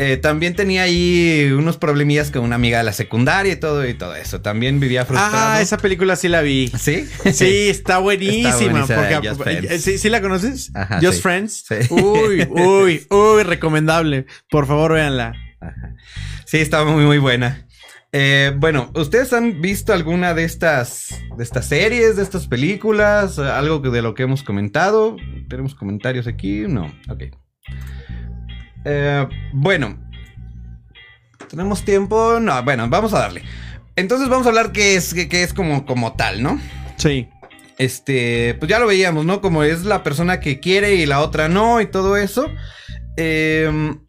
eh, 0.00 0.16
también 0.16 0.54
tenía 0.54 0.84
ahí 0.84 1.50
unos 1.52 1.76
problemillas 1.76 2.30
con 2.30 2.44
una 2.44 2.54
amiga 2.54 2.78
de 2.78 2.84
la 2.84 2.92
secundaria 2.92 3.54
y 3.54 3.56
todo 3.56 3.84
y 3.84 3.94
todo 3.94 4.14
eso. 4.14 4.40
También 4.40 4.78
vivía 4.78 5.04
frustrado. 5.04 5.36
Ah, 5.36 5.60
esa 5.60 5.76
película 5.76 6.14
sí 6.14 6.28
la 6.28 6.40
vi. 6.40 6.68
¿Sí? 6.78 7.08
Sí, 7.32 7.68
está 7.68 7.98
buenísima. 7.98 8.82
Está 8.82 9.20
porque, 9.36 9.66
Just. 9.68 9.84
¿sí, 9.84 9.98
sí 9.98 10.08
la 10.08 10.22
conoces? 10.22 10.70
Ajá, 10.72 11.00
Just 11.02 11.14
sí. 11.14 11.20
Friends. 11.22 11.64
Sí. 11.66 11.92
Uy, 11.92 12.46
uy, 12.48 13.06
uy, 13.10 13.42
recomendable. 13.42 14.26
Por 14.48 14.68
favor, 14.68 14.92
véanla. 14.92 15.34
Ajá. 15.60 15.96
Sí, 16.44 16.58
estaba 16.58 16.88
muy, 16.90 17.04
muy 17.04 17.18
buena. 17.18 17.66
Eh, 18.12 18.52
bueno, 18.56 18.92
¿ustedes 18.94 19.32
han 19.32 19.60
visto 19.60 19.92
alguna 19.92 20.32
de 20.32 20.44
estas, 20.44 21.20
de 21.36 21.42
estas 21.42 21.66
series, 21.66 22.14
de 22.14 22.22
estas 22.22 22.46
películas? 22.46 23.40
Algo 23.40 23.80
de 23.80 24.00
lo 24.00 24.14
que 24.14 24.22
hemos 24.22 24.44
comentado. 24.44 25.16
¿Tenemos 25.48 25.74
comentarios 25.74 26.28
aquí? 26.28 26.66
No, 26.68 26.86
ok. 27.10 27.24
Eh, 28.84 29.26
bueno, 29.52 29.98
¿tenemos 31.48 31.84
tiempo? 31.84 32.38
No, 32.40 32.62
bueno, 32.62 32.88
vamos 32.88 33.12
a 33.14 33.20
darle. 33.20 33.42
Entonces 33.96 34.28
vamos 34.28 34.46
a 34.46 34.50
hablar 34.50 34.72
qué 34.72 34.94
es, 34.96 35.12
qué 35.14 35.42
es 35.42 35.52
como, 35.52 35.84
como 35.84 36.12
tal, 36.14 36.42
¿no? 36.42 36.60
Sí. 36.96 37.28
Este, 37.78 38.54
pues 38.58 38.68
ya 38.68 38.78
lo 38.78 38.86
veíamos, 38.86 39.24
¿no? 39.24 39.40
Como 39.40 39.62
es 39.62 39.84
la 39.84 40.02
persona 40.02 40.40
que 40.40 40.60
quiere 40.60 40.94
y 40.96 41.06
la 41.06 41.20
otra 41.20 41.48
no 41.48 41.80
y 41.80 41.86
todo 41.86 42.16
eso. 42.16 42.50
Em, 43.16 44.00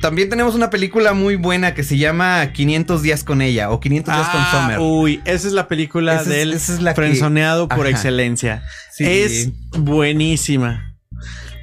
también 0.00 0.28
tenemos 0.28 0.54
una 0.54 0.70
película 0.70 1.12
muy 1.12 1.36
buena 1.36 1.74
que 1.74 1.82
se 1.84 1.96
llama 1.98 2.52
500 2.52 3.02
días 3.02 3.22
con 3.24 3.40
ella 3.42 3.70
o 3.70 3.80
500 3.80 4.14
días 4.14 4.28
con 4.28 4.40
Ah, 4.40 4.50
Summer. 4.50 4.78
uy, 4.80 5.20
esa 5.24 5.46
es 5.48 5.52
la 5.52 5.68
película 5.68 6.14
Esa 6.14 6.22
es- 6.22 6.28
del 6.28 6.52
esa 6.52 6.74
es 6.74 6.82
la 6.82 6.92
que- 6.92 6.96
frenzoneado 7.02 7.68
por 7.68 7.86
excelencia. 7.86 8.62
Sí. 8.92 9.04
Es 9.04 9.50
buenísima. 9.78 10.95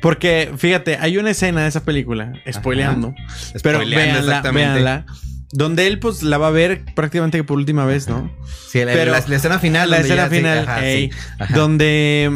Porque, 0.03 0.51
fíjate, 0.57 0.97
hay 0.99 1.17
una 1.17 1.31
escena 1.31 1.63
de 1.63 1.69
esa 1.69 1.83
película, 1.83 2.33
spoileando, 2.51 3.15
pero 3.63 3.79
Spoileando, 3.79 4.27
véanla, 4.27 4.51
véanla, 4.51 5.05
donde 5.53 5.87
él 5.87 5.97
pues 5.99 6.21
la 6.23 6.37
va 6.37 6.47
a 6.47 6.51
ver 6.51 6.83
prácticamente 6.93 7.37
que 7.37 7.43
por 7.45 7.57
última 7.57 7.85
vez, 7.85 8.07
¿no? 8.09 8.29
Sí, 8.69 8.79
la, 8.83 8.91
Pero- 8.91 9.13
la- 9.13 9.23
la 9.25 9.35
escena 9.35 9.59
final. 9.59 9.89
la 9.89 9.99
escena 9.99 10.27
sí, 10.29 10.35
final, 10.35 10.59
ajá, 10.67 10.85
ey, 10.85 11.09
sí, 11.09 11.17
ajá, 11.39 11.55
donde, 11.55 12.29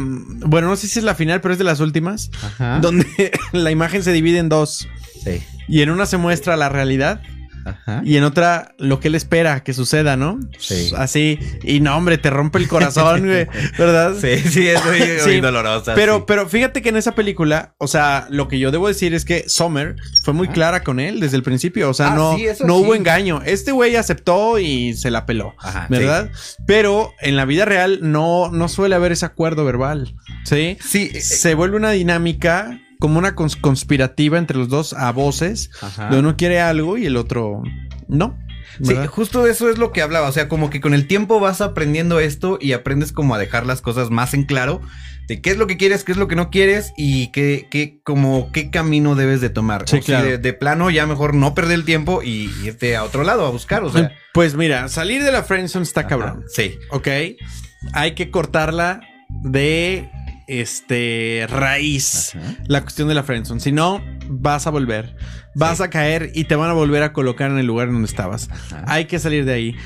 bueno, 0.46 0.68
no 0.68 0.76
sé 0.76 0.88
si 0.88 0.98
es 0.98 1.04
la 1.04 1.14
final, 1.14 1.40
pero 1.42 1.52
es 1.52 1.58
de 1.58 1.64
las 1.64 1.80
últimas, 1.80 2.30
ajá, 2.42 2.78
donde 2.80 3.06
la 3.52 3.70
imagen 3.70 4.02
se 4.02 4.12
divide 4.12 4.38
en 4.38 4.48
dos. 4.48 4.88
Sí, 5.22 5.42
y 5.68 5.82
en 5.82 5.90
una 5.90 6.06
se 6.06 6.16
muestra 6.16 6.56
la 6.56 6.70
realidad 6.70 7.20
ajá. 7.68 8.02
y 8.04 8.16
en 8.16 8.24
otra 8.24 8.74
lo 8.78 9.00
que 9.00 9.08
él 9.08 9.14
espera 9.14 9.62
que 9.62 9.72
suceda, 9.72 10.16
¿no? 10.16 10.38
Sí. 10.58 10.92
Así, 10.96 11.38
y 11.62 11.80
no, 11.80 11.96
hombre, 11.96 12.18
te 12.18 12.30
rompe 12.30 12.58
el 12.58 12.68
corazón, 12.68 13.26
güey, 13.26 13.46
¿verdad? 13.78 14.14
Sí, 14.20 14.38
sí, 14.38 14.68
es 14.68 14.80
muy, 14.84 15.40
dolorosa. 15.40 15.94
Pero, 15.94 16.18
sí. 16.18 16.24
pero 16.26 16.48
fíjate 16.48 16.82
que 16.82 16.88
en 16.88 16.96
esa 16.96 17.14
película, 17.14 17.74
o 17.78 17.86
sea, 17.86 18.26
lo 18.30 18.48
que 18.48 18.58
yo 18.58 18.70
debo 18.70 18.88
decir 18.88 19.14
es 19.14 19.24
que 19.24 19.44
Summer 19.48 19.96
fue 20.22 20.34
muy 20.34 20.48
clara 20.48 20.82
con 20.82 21.00
él 21.00 21.20
desde 21.20 21.36
el 21.36 21.42
principio. 21.42 21.90
O 21.90 21.94
sea, 21.94 22.12
Ah, 22.12 22.14
no, 22.14 22.36
sí, 22.36 22.46
no 22.64 22.76
hubo 22.76 22.94
engaño. 22.94 23.42
Este 23.44 23.70
güey 23.72 23.96
aceptó 23.96 24.58
y 24.58 24.94
se 24.94 25.10
la 25.10 25.26
peló. 25.26 25.54
Ajá, 25.58 25.86
¿Verdad? 25.90 26.30
Pero 26.66 27.12
en 27.20 27.36
la 27.36 27.44
vida 27.44 27.64
real 27.64 27.98
no, 28.02 28.50
no 28.50 28.68
suele 28.68 28.94
haber 28.94 29.12
ese 29.12 29.26
acuerdo 29.26 29.64
verbal. 29.64 30.14
¿Sí? 30.44 30.78
Sí, 30.84 31.10
eh, 31.12 31.20
Se 31.20 31.54
vuelve 31.54 31.76
una 31.76 31.90
dinámica 31.90 32.80
como 33.00 33.18
una 33.18 33.34
cons- 33.36 33.60
conspirativa 33.60 34.38
entre 34.38 34.56
los 34.58 34.68
dos 34.68 34.92
a 34.92 35.10
voces, 35.12 35.70
Ajá. 35.80 36.04
donde 36.04 36.18
uno 36.20 36.36
quiere 36.36 36.60
algo 36.60 36.96
y 36.98 37.06
el 37.06 37.16
otro 37.16 37.62
no. 38.08 38.36
Sí, 38.82 38.94
justo 39.08 39.46
eso 39.48 39.68
es 39.70 39.78
lo 39.78 39.90
que 39.92 40.02
hablaba. 40.02 40.28
O 40.28 40.32
sea, 40.32 40.48
como 40.48 40.70
que 40.70 40.80
con 40.80 40.94
el 40.94 41.08
tiempo 41.08 41.40
vas 41.40 41.60
aprendiendo 41.60 42.20
esto 42.20 42.58
y 42.60 42.72
aprendes 42.72 43.10
como 43.12 43.34
a 43.34 43.38
dejar 43.38 43.66
las 43.66 43.80
cosas 43.80 44.10
más 44.10 44.34
en 44.34 44.44
claro 44.44 44.80
de 45.26 45.40
qué 45.42 45.50
es 45.50 45.58
lo 45.58 45.66
que 45.66 45.76
quieres, 45.76 46.04
qué 46.04 46.12
es 46.12 46.18
lo 46.18 46.28
que 46.28 46.36
no 46.36 46.48
quieres 46.50 46.92
y 46.96 47.30
qué, 47.32 47.66
qué 47.70 48.00
como 48.04 48.52
qué 48.52 48.70
camino 48.70 49.14
debes 49.16 49.40
de 49.40 49.50
tomar. 49.50 49.84
Sí, 49.88 49.96
O 49.96 50.00
si 50.00 50.06
claro. 50.06 50.26
de, 50.26 50.38
de 50.38 50.52
plano 50.52 50.90
ya 50.90 51.06
mejor 51.06 51.34
no 51.34 51.54
perder 51.54 51.74
el 51.74 51.84
tiempo 51.84 52.22
y 52.22 52.50
irte 52.64 52.94
a 52.96 53.02
otro 53.04 53.24
lado 53.24 53.46
a 53.46 53.50
buscar. 53.50 53.82
O 53.82 53.90
sea, 53.90 54.12
Pues 54.32 54.54
mira, 54.54 54.88
salir 54.88 55.24
de 55.24 55.32
la 55.32 55.42
friendzone 55.42 55.82
está 55.82 56.06
cabrón. 56.06 56.44
sí. 56.48 56.78
¿ok? 56.90 57.08
Hay 57.94 58.14
que 58.14 58.30
cortarla 58.30 59.00
de 59.42 60.08
este 60.48 61.46
raíz. 61.48 62.34
Ajá. 62.34 62.56
La 62.66 62.82
cuestión 62.82 63.08
de 63.08 63.14
la 63.14 63.22
friendzone. 63.22 63.60
Si 63.60 63.70
no, 63.72 64.02
vas 64.28 64.66
a 64.66 64.70
volver. 64.70 65.14
Vas 65.54 65.80
a 65.80 65.90
caer 65.90 66.30
y 66.34 66.44
te 66.44 66.56
van 66.56 66.70
a 66.70 66.72
volver 66.72 67.02
a 67.02 67.12
colocar 67.12 67.50
en 67.50 67.58
el 67.58 67.66
lugar 67.66 67.88
en 67.88 67.94
donde 67.94 68.08
estabas. 68.08 68.48
Ajá. 68.50 68.84
Hay 68.86 69.04
que 69.06 69.18
salir 69.18 69.44
de 69.44 69.52
ahí. 69.52 69.76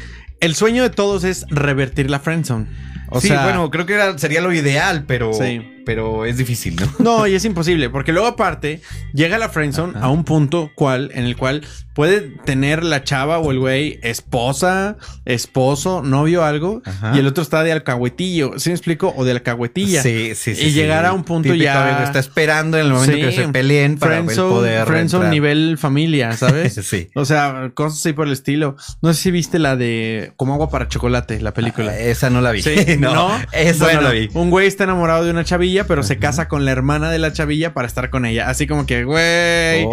El 0.41 0.55
sueño 0.55 0.83
de 0.83 0.91
todos 0.91 1.25
es 1.25 1.47
revertir 1.51 2.11
la 2.11 2.19
friendzone. 2.21 2.67
O 3.11 3.21
sí, 3.21 3.29
sea, 3.29 3.45
bueno, 3.45 3.71
creo 3.71 3.85
que 3.87 3.93
era- 3.95 4.17
sería 4.19 4.41
lo 4.41 4.53
ideal, 4.53 5.05
pero, 5.07 5.33
Sí. 5.35 5.61
Pero 5.85 6.25
es 6.25 6.37
difícil, 6.37 6.77
¿no? 6.77 6.93
No, 6.99 7.27
y 7.27 7.35
es 7.35 7.45
imposible, 7.45 7.91
porque 7.91 8.13
luego 8.13 8.27
aparte 8.29 8.81
llega 9.13 9.39
la 9.39 9.49
friendzone 9.49 9.97
Ajá. 9.97 10.07
a 10.07 10.11
un 10.11 10.25
punto 10.25 10.71
cual 10.75 11.11
en 11.15 11.25
el 11.25 11.37
cual 11.37 11.63
puede 11.95 12.21
tener 12.23 12.83
la 12.85 13.05
chava 13.05 13.39
o 13.39 13.51
el 13.53 13.59
güey 13.59 13.99
esposa, 14.03 14.97
esposo, 15.27 16.03
novio, 16.03 16.45
algo, 16.45 16.83
Ajá. 16.85 17.13
y 17.15 17.19
el 17.19 17.27
otro 17.27 17.43
está 17.43 17.63
de 17.63 17.73
alcahuetillo, 17.73 18.59
¿sí 18.59 18.71
me 18.71 18.75
explico? 18.75 19.13
O 19.17 19.25
de 19.25 19.33
alcahuetilla. 19.33 20.03
Sí, 20.03 20.33
sí, 20.35 20.55
sí. 20.55 20.63
Y 20.63 20.71
sí. 20.71 20.73
llegar 20.73 21.05
a 21.05 21.13
un 21.13 21.25
punto 21.25 21.49
Típico 21.49 21.65
ya- 21.65 22.03
está 22.05 22.19
esperando 22.19 22.79
en 22.79 22.87
el 22.87 22.93
momento 22.93 23.15
Sí. 23.17 23.21
que 23.21 23.33
se 23.33 23.49
peleen 23.49 23.99
para 23.99 24.19
el 24.19 24.25
poder. 24.27 24.87
friendzone 24.87 25.29
nivel 25.31 25.77
familia, 25.79 26.33
¿sabes? 26.37 26.75
sí. 26.83 27.09
O 27.15 27.25
sea, 27.25 27.71
cosas 27.75 27.99
así 27.99 28.13
por 28.13 28.27
el 28.27 28.33
estilo. 28.33 28.77
No 29.03 29.13
sé 29.13 29.23
si 29.23 29.31
viste 29.31 29.59
la 29.59 29.77
de 29.77 30.33
Como 30.37 30.55
agua 30.55 30.71
para 30.71 30.89
chocolate, 30.89 31.41
la 31.41 31.53
película. 31.53 31.93
Ah, 31.93 31.99
esa 31.99 32.31
no 32.31 32.41
la 32.41 32.53
vi. 32.53 32.63
Sí, 32.63 32.75
no, 32.99 33.31
esa 33.53 33.85
Bueno, 33.85 34.01
no 34.01 34.09
la 34.09 34.15
vi. 34.15 34.29
Un 34.35 34.51
güey 34.51 34.67
está 34.67 34.85
enamorado 34.85 35.25
de 35.25 35.31
una 35.31 35.45
chavilla, 35.45 35.72
pero 35.87 36.03
se 36.03 36.19
casa 36.19 36.49
con 36.49 36.65
la 36.65 36.71
hermana 36.73 37.11
de 37.11 37.19
la 37.19 37.33
chavilla 37.33 37.75
para 37.75 37.87
estar 37.89 38.11
con 38.11 38.25
ella. 38.27 38.49
Así 38.49 38.67
como 38.67 38.87
que, 38.87 39.05
güey. 39.05 39.87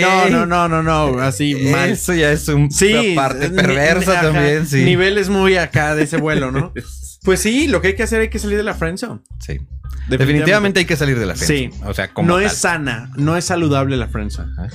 No, 0.00 0.28
no, 0.28 0.46
no, 0.46 0.68
no, 0.68 0.82
no. 0.82 1.18
Así 1.20 1.54
mal. 1.70 1.90
Eso 1.90 2.14
ya 2.14 2.30
es 2.32 2.48
un 2.48 2.70
Sí. 2.70 3.12
parte 3.16 3.50
perversa 3.50 4.12
ajá, 4.20 4.32
también, 4.32 4.66
sí. 4.66 4.82
Niveles 4.84 5.28
muy 5.28 5.56
acá 5.56 5.94
de 5.94 6.04
ese 6.04 6.16
vuelo, 6.18 6.50
¿no? 6.50 6.72
Pues 7.24 7.40
sí, 7.40 7.68
lo 7.68 7.80
que 7.80 7.88
hay 7.88 7.94
que 7.96 8.02
hacer 8.02 8.20
hay 8.20 8.28
que 8.28 8.38
salir 8.38 8.58
de 8.58 8.62
la 8.64 8.74
friendzone. 8.74 9.20
Sí. 9.40 9.58
Definitivamente 10.10 10.80
hay 10.80 10.84
que 10.84 10.94
salir 10.96 11.18
de 11.18 11.24
la 11.24 11.34
Sí. 11.36 11.46
friendzone. 11.46 11.90
O 11.90 11.94
sea, 11.94 12.08
como 12.12 12.28
no 12.28 12.34
tal. 12.34 12.44
es 12.44 12.52
sana, 12.52 13.10
no 13.16 13.36
es 13.38 13.46
saludable 13.46 13.96
la 13.96 14.08
friendzone. 14.08 14.52
Ajá. 14.58 14.68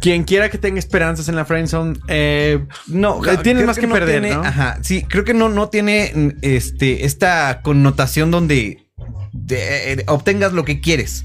Quien 0.00 0.24
quiera 0.24 0.48
que 0.48 0.56
tenga 0.58 0.78
esperanzas 0.78 1.28
en 1.28 1.36
la 1.36 1.44
friendzone, 1.44 1.98
eh, 2.08 2.64
No, 2.86 3.24
Eh, 3.26 3.36
tienes 3.42 3.66
más 3.66 3.78
que 3.78 3.86
perder, 3.86 4.22
tiene- 4.22 4.34
¿no? 4.34 4.42
Ajá, 4.42 4.78
sí, 4.82 5.04
creo 5.08 5.22
que 5.24 5.34
no, 5.34 5.48
no 5.50 5.68
tiene 5.68 6.34
este, 6.40 7.04
esta 7.04 7.60
connotación 7.62 8.30
donde 8.30 8.78
de- 9.32 9.92
eh, 9.92 10.04
obtengas 10.08 10.52
lo 10.52 10.64
que 10.64 10.80
quieres. 10.80 11.24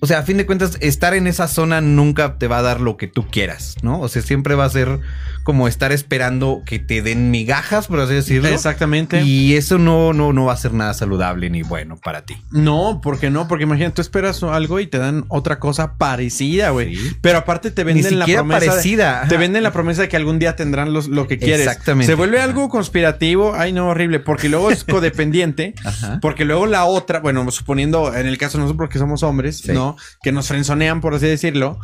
O 0.00 0.06
sea, 0.06 0.18
a 0.18 0.22
fin 0.22 0.36
de 0.36 0.44
cuentas, 0.46 0.76
estar 0.80 1.14
en 1.14 1.26
esa 1.26 1.48
zona 1.48 1.80
nunca 1.80 2.36
te 2.38 2.48
va 2.48 2.58
a 2.58 2.62
dar 2.62 2.80
lo 2.80 2.96
que 2.96 3.06
tú 3.06 3.26
quieras, 3.28 3.76
¿no? 3.82 4.00
O 4.00 4.08
sea, 4.08 4.20
siempre 4.22 4.54
va 4.54 4.66
a 4.66 4.70
ser 4.70 5.00
como 5.46 5.68
estar 5.68 5.92
esperando 5.92 6.62
que 6.66 6.80
te 6.80 7.02
den 7.02 7.30
migajas, 7.30 7.86
por 7.86 8.00
así 8.00 8.14
decirlo. 8.14 8.48
exactamente. 8.48 9.22
Y 9.22 9.54
eso 9.54 9.78
no, 9.78 10.12
no, 10.12 10.32
no 10.32 10.46
va 10.46 10.54
a 10.54 10.56
ser 10.56 10.74
nada 10.74 10.92
saludable 10.92 11.48
ni 11.50 11.62
bueno 11.62 11.96
para 12.02 12.22
ti. 12.22 12.36
No, 12.50 13.00
porque 13.00 13.30
no, 13.30 13.46
porque 13.46 13.62
imagínate, 13.62 13.94
tú 13.94 14.02
esperas 14.02 14.42
algo 14.42 14.80
y 14.80 14.88
te 14.88 14.98
dan 14.98 15.24
otra 15.28 15.60
cosa 15.60 15.98
parecida, 15.98 16.70
güey. 16.70 16.96
Sí. 16.96 17.12
Pero 17.20 17.38
aparte 17.38 17.70
te 17.70 17.84
Ni 17.84 17.92
venden 17.92 18.18
la 18.18 18.26
promesa. 18.26 18.60
de- 18.60 18.66
parecida. 18.66 19.24
te 19.28 19.36
venden 19.36 19.62
la 19.62 19.70
promesa 19.72 20.02
de 20.02 20.08
que 20.08 20.16
algún 20.16 20.40
día 20.40 20.56
tendrán 20.56 20.92
los, 20.92 21.06
lo 21.06 21.28
que 21.28 21.38
quieres. 21.38 21.60
Exactamente. 21.68 22.06
Se 22.06 22.16
vuelve 22.16 22.40
algo 22.40 22.68
conspirativo. 22.68 23.54
Ay, 23.54 23.72
no, 23.72 23.86
horrible. 23.90 24.18
Porque 24.18 24.48
luego 24.48 24.72
es 24.72 24.82
codependiente. 24.84 25.74
Ajá. 25.84 26.18
Porque 26.20 26.44
luego 26.44 26.66
la 26.66 26.86
otra, 26.86 27.20
bueno, 27.20 27.48
suponiendo 27.52 28.12
en 28.12 28.26
el 28.26 28.36
caso 28.36 28.58
de 28.58 28.62
nosotros, 28.64 28.78
porque 28.78 28.98
somos 28.98 29.22
hombres, 29.22 29.58
Sí. 29.58 29.70
¿no? 29.72 29.96
Que 30.24 30.32
nos 30.32 30.48
frenzonean, 30.48 31.00
por 31.00 31.14
así 31.14 31.26
decirlo. 31.28 31.78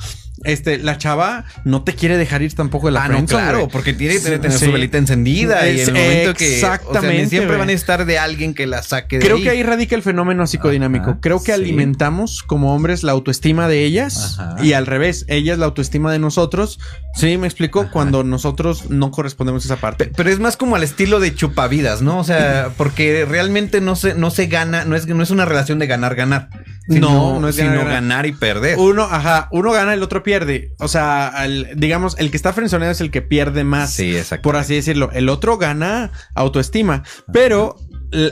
Este, 0.45 0.79
la 0.79 0.99
chava 0.99 1.45
no 1.65 1.85
te 1.85 1.95
quiere 1.95 2.17
dejar 2.17 2.43
ir 2.43 2.55
tampoco 2.57 2.87
de 2.89 2.93
la 2.95 3.05
Ah, 3.05 3.09
no, 3.09 3.15
friendzone, 3.15 3.52
claro, 3.53 3.65
güey. 3.67 3.73
porque 3.73 3.93
tiene 3.93 4.15
que 4.15 4.21
Sí, 4.21 4.31
tener 4.31 4.53
sí. 4.53 4.65
su 4.67 4.73
velita 4.73 4.99
encendida 4.99 5.69
y 5.69 5.81
Es- 5.81 5.89
en 5.89 5.97
el 5.97 6.03
momento 6.03 6.35
que 6.35 6.45
o 6.57 6.61
sea, 6.61 6.75
exactamente, 6.75 7.27
siempre 7.29 7.49
güey. 7.49 7.59
van 7.61 7.69
a 7.69 7.73
estar 7.73 8.05
de 8.07 8.19
alguien 8.19 8.55
que 8.55 8.67
la 8.67 8.83
saque 8.83 9.19
de 9.19 9.25
Creo 9.25 9.37
ahí. 9.37 9.43
que 9.43 9.51
ahí 9.51 9.63
radica 9.63 9.95
el 9.95 10.03
fenómeno 10.03 10.47
psicodinámico. 10.47 11.11
Ajá, 11.11 11.19
Creo 11.21 11.39
que 11.39 11.47
sí. 11.47 11.53
alimentamos 11.53 12.43
como 12.43 12.75
hombres 12.75 13.03
la 13.03 13.13
autoestima 13.13 13.69
de 13.69 13.85
ellas 13.85 14.39
Ajá. 14.39 14.57
y 14.65 14.73
al 14.73 14.87
revés, 14.87 15.25
ellas 15.29 15.59
la 15.59 15.67
autoestima 15.67 16.13
de 16.13 16.19
nosotros. 16.19 16.79
Sí, 17.15 17.37
me 17.39 17.47
explico, 17.47 17.91
cuando 17.91 18.25
nosotros 18.25 18.89
no 18.91 19.11
correspondemos 19.11 19.65
a 19.65 19.67
esa 19.67 19.77
parte. 19.77 20.07
Pe- 20.07 20.13
Pero 20.17 20.31
es 20.31 20.39
más 20.39 20.57
como 20.57 20.77
al 20.77 20.83
estilo 20.83 21.21
de 21.21 21.35
chupavidas, 21.35 22.03
¿no? 22.03 22.19
O 22.19 22.25
sea, 22.25 22.71
porque 22.77 23.25
realmente 23.29 23.81
no 23.81 23.97
se, 23.97 24.15
no 24.15 24.31
se 24.31 24.47
gana, 24.47 24.85
no 24.85 24.97
es, 24.97 25.07
no 25.07 25.23
es 25.23 25.31
una 25.31 25.45
relación 25.45 25.79
de 25.79 25.87
ganar-ganar. 25.87 26.49
No, 26.89 27.39
no 27.39 27.49
es 27.49 27.55
sino 27.57 27.69
ganar-ganar. 27.69 28.03
ganar 28.03 28.27
y 28.27 28.33
perder. 28.33 28.77
Uno, 28.79 29.05
ajá, 29.05 29.49
uno 29.53 29.71
gana, 29.71 29.95
el 29.95 30.03
otro 30.03 30.23
pierde. 30.23 30.73
O 30.79 30.89
sea, 30.89 31.29
al- 31.29 31.69
digamos, 31.77 32.17
el 32.19 32.31
que 32.31 32.37
está 32.37 32.53
frenzoneado 32.53 32.91
es 32.93 33.01
el 33.01 33.11
que 33.11 33.23
pierde 33.23 33.42
más. 33.65 33.93
Sí, 33.93 34.17
exacto. 34.17 34.43
Por 34.43 34.57
así 34.57 34.75
decirlo. 34.75 35.11
El 35.13 35.29
otro 35.29 35.59
gana 35.59 36.11
autoestima. 36.35 37.03
Pero 37.33 37.77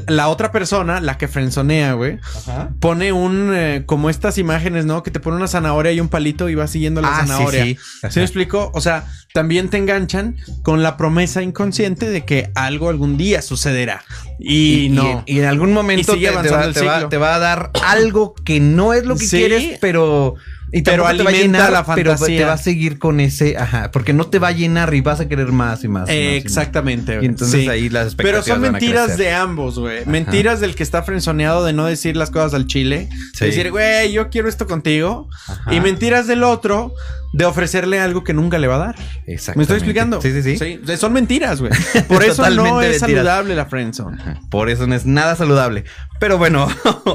la 0.09 0.29
otra 0.29 0.53
persona, 0.53 1.01
la 1.01 1.17
que 1.17 1.27
frenzonea, 1.27 1.95
güey, 1.95 2.19
Ajá. 2.37 2.69
pone 2.81 3.13
un, 3.13 3.51
eh, 3.55 3.85
como 3.87 4.11
estas 4.11 4.37
imágenes, 4.37 4.85
¿no? 4.85 5.03
Que 5.03 5.11
te 5.11 5.21
pone 5.21 5.39
una 5.39 5.49
zanahoria 5.49 5.91
y 5.93 6.01
un 6.01 6.09
palito 6.11 6.51
y 6.51 6.55
va 6.55 6.67
siguiendo 6.67 7.01
la 7.01 7.09
Ah, 7.09 7.21
sí, 7.23 7.29
zanahoria. 7.29 7.65
sí. 7.65 7.79
¿Sí 8.11 8.19
me 8.19 8.25
explico? 8.27 8.71
O 8.75 8.83
sea, 8.83 9.07
también 9.33 9.71
te 9.71 9.79
enganchan 9.79 10.37
con 10.63 10.83
la 10.83 10.99
promesa 10.99 11.41
inconsciente 11.43 12.11
de 12.11 12.27
que 12.27 12.51
algo 12.57 12.91
algún 12.91 13.17
día 13.17 13.41
sucederá. 13.41 14.03
Y, 14.39 14.89
no. 14.93 15.23
Y, 15.25 15.39
en 15.39 15.47
algún 15.47 15.73
momento 15.73 16.13
te, 16.13 16.31
va, 16.31 16.41
el 16.43 16.47
te 16.75 16.85
va- 16.85 16.95
ciclo. 16.97 17.09
te 17.09 17.17
va 17.17 17.37
a 17.37 17.39
dar 17.39 17.71
algo 17.87 18.35
que 18.45 18.61
no 18.61 18.93
es 18.93 19.07
lo 19.07 19.17
que 19.17 19.27
Sí. 19.27 19.39
quieres, 19.39 19.79
pero. 19.81 20.35
Y 20.73 20.83
Pero 20.83 21.05
te 21.17 21.23
va 21.25 21.31
a 21.31 21.33
llenar, 21.33 21.73
la 21.73 21.85
pero 21.95 22.13
fantasía. 22.13 22.39
te 22.39 22.45
va 22.45 22.53
a 22.53 22.59
seguir 22.59 22.99
con 22.99 23.19
ese, 23.21 23.57
ajá, 23.57 23.91
porque 23.91 24.13
no 24.13 24.27
te 24.27 24.39
va 24.39 24.49
a 24.49 24.53
llenar 24.53 24.95
y 24.95 25.01
vas 25.01 25.19
a 25.21 25.29
querer 25.29 25.49
más 25.53 25.83
y 25.85 25.89
más. 25.89 26.09
y 26.09 26.13
Eh, 26.13 26.37
exactamente. 26.37 27.19
Y 27.23 27.27
entonces 27.27 27.63
Sí. 27.63 27.69
ahí 27.69 27.89
las 27.89 28.15
Pero 28.15 28.39
expectativas 28.39 28.47
son 28.47 28.63
van 28.63 28.69
a 28.69 28.73
mentiras 28.73 29.19
de 29.19 29.33
ambos, 29.33 29.79
güey. 29.79 30.07
Mentiras 30.07 30.61
del 30.61 30.75
que 30.75 30.83
está 30.83 31.03
frenzoneado 31.03 31.65
de 31.65 31.73
no 31.73 31.87
decir 31.87 32.17
las 32.17 32.31
cosas 32.31 32.55
al 32.55 32.67
chile. 32.67 33.09
Sí. 33.35 33.47
Decir, 33.47 33.71
güey, 33.73 34.13
yo 34.13 34.31
quiero 34.31 34.49
esto 34.49 34.67
contigo. 34.67 35.29
Ajá. 35.49 35.75
Y 35.75 35.81
mentiras 35.81 36.27
del 36.27 36.45
otro 36.45 36.95
de 37.33 37.45
ofrecerle 37.45 38.01
algo 38.01 38.25
que 38.25 38.33
nunca 38.35 38.59
le 38.59 38.67
va 38.67 38.75
a 38.77 38.79
dar. 38.79 38.99
¿Me 39.27 39.35
Exactamente. 39.35 39.63
estoy 39.63 39.77
explicando? 39.77 40.21
Sí, 40.21 40.43
sí, 40.43 40.57
sí. 40.59 40.97
Son 40.97 41.13
mentiras, 41.13 41.61
güey. 41.61 41.73
Por 42.09 42.25
eso 42.25 42.49
no 42.51 42.81
es 42.81 42.89
mentiras. 43.01 43.01
saludable 43.01 43.55
la 43.57 43.67
friendzone. 43.67 44.21
Ajá. 44.21 44.41
Por 44.51 44.69
eso 44.71 44.87
no 44.87 44.95
es 44.95 45.07
nada 45.07 45.37
saludable. 45.37 45.85
Pero 46.19 46.39
bueno, 46.39 46.69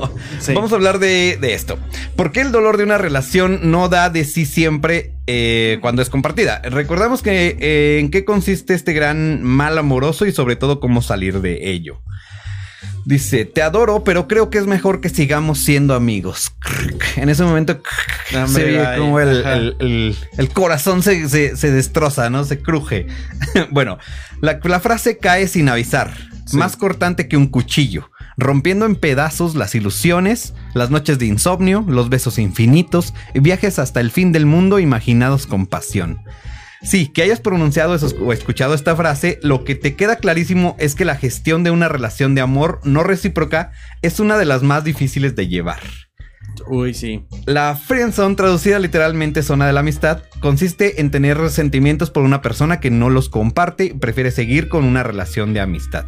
vamos 0.54 0.72
a 0.72 0.76
hablar 0.76 1.00
de, 1.00 1.38
de 1.40 1.54
esto. 1.54 1.78
¿Por 2.16 2.32
qué 2.32 2.42
el 2.42 2.52
dolor 2.52 2.78
de 2.78 2.84
una 2.86 2.98
relación 2.98 3.45
no 3.48 3.90
da 3.90 4.10
de 4.10 4.24
sí 4.26 4.46
siempre 4.46 5.14
eh, 5.28 5.78
cuando 5.82 6.02
es 6.02 6.10
compartida? 6.10 6.62
Recordamos 6.64 7.22
que 7.22 7.58
eh, 7.60 8.00
en 8.00 8.10
qué 8.12 8.26
consiste 8.26 8.74
este 8.74 8.94
gran 8.94 9.44
mal 9.44 9.78
amoroso 9.78 10.26
y 10.26 10.32
sobre 10.32 10.56
todo 10.56 10.80
cómo 10.80 11.02
salir 11.02 11.42
de 11.42 11.70
ello. 11.72 12.02
Dice, 13.06 13.46
te 13.46 13.62
adoro, 13.62 14.04
pero 14.04 14.28
creo 14.28 14.50
que 14.50 14.58
es 14.58 14.66
mejor 14.66 15.00
que 15.00 15.10
sigamos 15.10 15.60
siendo 15.60 15.94
amigos. 15.94 16.52
En 17.18 17.30
ese 17.30 17.44
momento 17.44 17.82
Hombre, 18.36 18.48
se 18.48 18.64
ve 18.72 18.86
ay, 18.86 19.00
como 19.00 19.20
el, 19.20 19.40
ajá. 19.42 19.54
el- 19.56 19.76
el- 19.80 20.16
el 20.38 20.50
corazón 20.50 21.02
se, 21.04 21.30
se- 21.30 21.56
se 21.56 21.72
destroza, 21.72 22.30
¿no? 22.30 22.44
Se 22.44 22.62
cruje. 22.62 23.08
bueno, 23.72 24.00
la, 24.42 24.60
la 24.64 24.80
frase 24.80 25.18
cae 25.18 25.48
sin 25.48 25.70
avisar, 25.70 26.14
Sí. 26.46 26.58
más 26.58 26.76
cortante 26.76 27.28
que 27.28 27.38
un 27.38 27.48
cuchillo, 27.48 28.10
rompiendo 28.38 28.86
en 28.86 28.96
pedazos 28.96 29.56
las 29.56 29.76
ilusiones, 29.76 30.54
las 30.74 30.92
noches 30.92 31.20
de 31.20 31.26
insomnio, 31.26 31.86
los 31.88 32.10
besos 32.10 32.38
infinitos 32.38 33.14
y 33.34 33.40
viajes 33.40 33.80
hasta 33.80 34.02
el 34.02 34.12
fin 34.12 34.32
del 34.32 34.46
mundo 34.46 34.80
imaginados 34.80 35.48
con 35.48 35.68
pasión. 35.68 36.22
Sí, 36.82 37.08
que 37.08 37.24
hayas 37.24 37.40
pronunciado 37.40 37.96
eso 37.96 38.08
o 38.22 38.32
escuchado 38.32 38.76
esta 38.76 38.96
frase, 38.96 39.40
lo 39.42 39.64
que 39.64 39.74
te 39.74 39.96
queda 39.96 40.18
clarísimo 40.18 40.76
es 40.78 40.94
que 40.94 41.06
la 41.06 41.16
gestión 41.16 41.64
de 41.64 41.72
una 41.72 41.90
relación 41.90 42.36
de 42.36 42.42
amor 42.42 42.80
no 42.84 43.04
recíproca 43.04 43.72
es 44.04 44.20
una 44.20 44.38
de 44.38 44.46
las 44.46 44.62
más 44.62 44.84
difíciles 44.84 45.36
de 45.36 45.48
llevar. 45.48 45.80
Uy, 46.68 46.94
sí. 46.94 47.26
La 47.46 47.76
friendzone, 47.76 48.36
traducida 48.36 48.80
literalmente 48.80 49.44
zona 49.44 49.68
de 49.68 49.74
la 49.74 49.82
amistad, 49.82 50.24
consiste 50.40 51.02
en 51.02 51.12
tener 51.12 51.50
sentimientos 51.50 52.12
por 52.12 52.24
una 52.24 52.42
persona 52.42 52.80
que 52.80 52.92
no 52.92 53.10
los 53.10 53.30
comparte 53.30 53.86
y 53.86 53.94
prefiere 53.94 54.32
seguir 54.32 54.70
con 54.70 54.84
una 54.84 55.04
relación 55.04 55.54
de 55.54 55.62
amistad. 55.62 56.06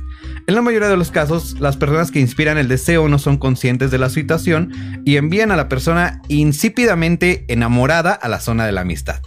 En 0.48 0.56
la 0.56 0.62
mayoría 0.62 0.90
de 0.90 0.98
los 0.98 1.12
casos, 1.12 1.60
las 1.60 1.78
personas 1.78 2.12
que 2.12 2.20
inspiran 2.20 2.58
el 2.58 2.68
deseo 2.68 3.08
no 3.10 3.20
son 3.20 3.38
conscientes 3.38 3.92
de 3.92 3.98
la 3.98 4.10
situación 4.10 5.02
y 5.06 5.18
envían 5.18 5.52
a 5.52 5.56
la 5.56 5.70
persona 5.70 6.22
insípidamente 6.28 7.46
enamorada 7.48 8.14
a 8.14 8.28
la 8.28 8.40
zona 8.40 8.66
de 8.66 8.72
la 8.72 8.82
amistad. 8.82 9.22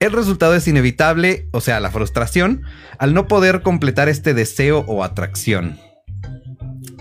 El 0.00 0.12
resultado 0.12 0.54
es 0.56 0.66
inevitable, 0.66 1.46
o 1.52 1.60
sea, 1.60 1.78
la 1.78 1.90
frustración, 1.90 2.62
al 2.98 3.14
no 3.14 3.28
poder 3.28 3.62
completar 3.62 4.08
este 4.08 4.34
deseo 4.34 4.80
o 4.88 5.04
atracción. 5.04 5.78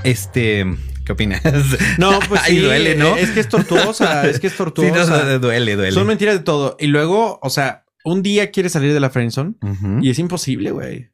Este, 0.04 0.66
¿qué 1.06 1.12
opinas? 1.14 1.42
No, 1.98 2.20
pues 2.28 2.42
sí, 2.44 2.60
duele, 2.60 2.96
¿no? 2.96 3.16
Es 3.18 3.32
que 3.32 3.40
es 3.40 3.50
tortuosa, 3.50 4.28
es 4.28 4.40
que 4.40 4.48
es 4.48 4.54
Sí, 4.54 4.58
tortuosa. 4.58 5.24
no, 5.24 5.24
no, 5.26 5.40
duele, 5.40 5.76
duele. 5.76 5.92
Son 5.92 6.08
mentiras 6.08 6.36
de 6.36 6.44
todo. 6.44 6.78
Y 6.80 6.88
luego, 6.88 7.40
o 7.42 7.50
sea, 7.50 7.86
un 8.04 8.22
día 8.24 8.52
quieres 8.52 8.72
salir 8.72 8.94
de 8.94 9.00
la 9.00 9.10
friendzone 9.10 9.54
y 10.02 10.10
es 10.10 10.20
imposible, 10.20 10.72
güey. 10.72 11.10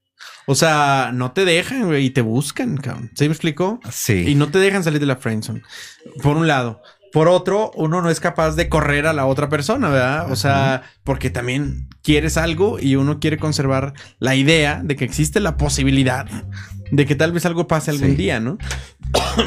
O 0.45 0.55
sea, 0.55 1.11
no 1.13 1.33
te 1.33 1.43
dejan, 1.43 1.87
güey, 1.87 2.05
y 2.05 2.09
te 2.09 2.21
buscan, 2.21 2.77
cabrón. 2.77 3.11
¿Se 3.15 3.25
me 3.25 3.31
explicó? 3.33 3.79
Sí. 3.91 4.25
Y 4.29 4.35
no 4.35 4.49
te 4.49 4.59
dejan 4.59 4.83
salir 4.83 4.99
de 5.01 5.05
la 5.05 5.17
friendzone. 5.17 5.61
Por 6.23 6.37
un 6.37 6.47
lado. 6.47 6.81
Por 7.13 7.27
otro, 7.29 7.71
uno 7.75 8.01
no 8.01 8.09
es 8.09 8.19
capaz 8.19 8.55
de 8.55 8.69
correr 8.69 9.07
a 9.07 9.13
la 9.13 9.25
otra 9.25 9.49
persona, 9.49 9.89
¿verdad? 9.89 10.31
O 10.31 10.35
sea, 10.35 10.83
porque 11.03 11.29
también 11.29 11.87
quieres 12.03 12.37
algo 12.37 12.79
y 12.79 12.95
uno 12.95 13.19
quiere 13.19 13.37
conservar 13.37 13.93
la 14.19 14.35
idea 14.35 14.81
de 14.83 14.95
que 14.95 15.05
existe 15.05 15.39
la 15.39 15.57
posibilidad 15.57 16.27
de 16.91 17.05
que 17.05 17.15
tal 17.15 17.31
vez 17.31 17.45
algo 17.45 17.67
pase 17.67 17.91
algún 17.91 18.09
Sí. 18.11 18.15
día, 18.15 18.39
¿no? 18.39 18.57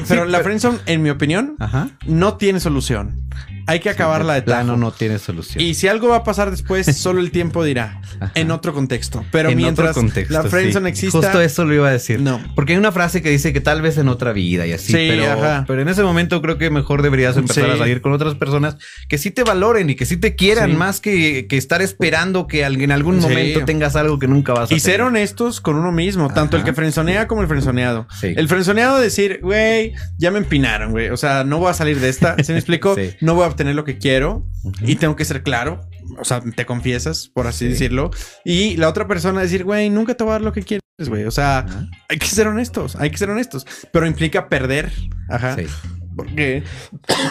pero 0.09 0.25
la 0.25 0.39
pero- 0.39 0.45
friendzone, 0.45 0.79
en 0.87 1.03
mi 1.03 1.11
opinión, 1.11 1.57
Ajá. 1.59 1.91
no 2.07 2.37
tiene 2.37 2.61
solución. 2.61 3.23
Hay 3.71 3.81
que 3.81 3.91
acabarla 3.91 4.35
de 4.35 4.43
plano 4.43 4.77
no 4.77 4.91
tiene 4.93 5.19
solución. 5.19 5.63
Y 5.63 5.75
si 5.75 5.89
algo 5.89 6.09
va 6.09 6.17
a 6.17 6.25
pasar 6.25 6.51
después, 6.51 6.87
solo 6.97 7.21
el 7.21 7.31
tiempo 7.31 7.63
dirá. 7.65 8.01
En 8.35 8.51
otro 8.51 8.73
contexto. 8.75 9.25
Pero 9.31 9.51
En 9.51 9.57
mientras 9.57 9.95
contexto, 9.95 10.33
la 10.35 10.43
friendzone 10.45 10.89
sí. 10.89 11.07
exista... 11.07 11.19
Justo 11.19 11.41
eso 11.41 11.65
lo 11.65 11.75
iba 11.75 11.89
a 11.89 11.93
decir. 11.93 12.21
No. 12.21 12.41
Porque 12.55 12.73
hay 12.73 12.79
una 12.79 12.93
frase 12.93 13.23
que 13.23 13.31
dice 13.31 13.53
que 13.53 13.61
tal 13.61 13.81
vez 13.83 13.97
en 13.99 14.09
otra 14.09 14.33
vida 14.33 14.67
y 14.67 14.73
así. 14.73 14.87
Sí, 14.93 15.07
pero, 15.11 15.31
ajá. 15.33 15.65
pero 15.67 15.83
en 15.83 15.89
ese 15.89 16.03
momento 16.03 16.43
creo 16.43 16.59
que 16.59 16.71
mejor 16.71 17.03
deberías 17.03 17.37
empezar 17.37 17.65
Sí. 17.65 17.71
a 17.71 17.77
salir 17.79 18.01
con 18.01 18.13
otras 18.13 18.35
personas 18.35 18.77
que 19.09 19.19
sí 19.19 19.31
te 19.31 19.43
valoren 19.45 19.89
y 19.91 19.95
que 19.95 20.07
sí 20.07 20.17
te 20.17 20.35
quieran 20.37 20.77
más 20.77 21.01
que, 21.01 21.47
que 21.49 21.57
estar 21.57 21.81
esperando 21.83 22.47
que 22.47 22.65
en 22.65 22.91
algún 22.93 23.19
momento 23.21 23.65
tengas 23.65 23.97
algo 23.97 24.19
que 24.19 24.27
nunca 24.29 24.53
vas 24.53 24.71
a 24.71 24.75
Y 24.75 24.81
ser 24.81 24.95
tener. 24.95 25.07
honestos 25.07 25.61
con 25.61 25.77
uno 25.77 25.93
mismo, 25.93 26.29
tanto 26.33 26.57
el 26.57 26.65
que 26.65 26.73
frenzonea 26.73 27.29
como 27.29 27.43
el 27.43 27.49
frenzoneado. 27.49 28.07
Sí. 28.21 28.33
El 28.37 28.49
frenzoneado 28.49 28.99
decir, 28.99 29.39
güey, 29.43 29.93
ya 30.19 30.31
me 30.31 30.39
empinaron, 30.39 30.91
güey. 30.91 31.11
O 31.11 31.17
sea, 31.17 31.45
no 31.45 31.59
voy 31.59 31.71
a 31.71 31.75
salir 31.75 32.01
de 32.01 32.09
esta. 32.09 32.37
¿Se 32.43 32.53
me 32.53 32.59
explicó? 32.59 32.97
No 33.21 33.35
voy 33.35 33.45
a 33.45 33.49
obtener 33.61 33.75
lo 33.77 33.85
que 33.85 33.99
quiero 33.99 34.47
y 34.81 34.97
tengo 34.97 35.17
que 35.17 35.25
ser 35.27 35.43
claro. 35.43 35.83
O 36.19 36.25
sea, 36.25 36.41
te 36.41 36.65
confiesas, 36.65 37.29
por 37.29 37.47
así 37.47 37.67
Sí. 37.67 37.71
decirlo. 37.73 38.11
Y 38.45 38.77
la 38.79 38.89
otra 38.89 39.07
persona 39.07 39.43
decir, 39.43 39.65
güey, 39.65 39.91
nunca 39.91 40.15
te 40.15 40.25
voy 40.25 40.31
a 40.31 40.35
dar 40.35 40.41
lo 40.43 40.53
que 40.55 40.63
quieres, 40.63 40.83
güey. 41.07 41.25
O 41.25 41.31
sea, 41.31 41.67
hay 42.09 42.17
que 42.19 42.27
ser 42.27 42.47
honestos, 42.49 42.97
hay 42.97 43.11
que 43.11 43.19
ser 43.19 43.29
honestos. 43.29 43.67
Pero 43.93 44.07
implica 44.07 44.49
perder. 44.49 44.91
Ajá. 45.29 45.57
Sí. 45.57 45.67
Porque 46.17 46.65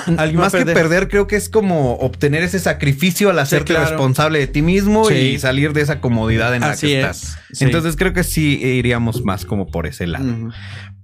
Más 0.36 0.54
que 0.54 0.66
perder, 0.66 1.10
creo 1.10 1.26
que 1.28 1.36
es 1.36 1.50
como 1.50 1.96
obtener 1.96 2.44
ese 2.44 2.60
sacrificio 2.60 3.30
al 3.32 3.40
hacerte 3.40 3.74
claro. 3.74 3.90
responsable 3.90 4.38
de 4.40 4.48
ti 4.48 4.62
mismo 4.62 5.06
Sí. 5.06 5.16
y 5.16 5.40
salir 5.40 5.74
de 5.74 5.82
esa 5.82 6.00
comodidad 6.00 6.54
en 6.56 6.62
la 6.62 6.72
Así 6.72 6.88
que 6.88 7.02
es, 7.02 7.06
estás. 7.18 7.38
sí. 7.54 7.66
Entonces 7.66 7.96
creo 7.98 8.14
que 8.14 8.24
sí 8.24 8.60
iríamos 8.64 9.26
más 9.26 9.46
como 9.46 9.66
por 9.68 9.88
ese 9.88 10.06
lado. 10.08 10.52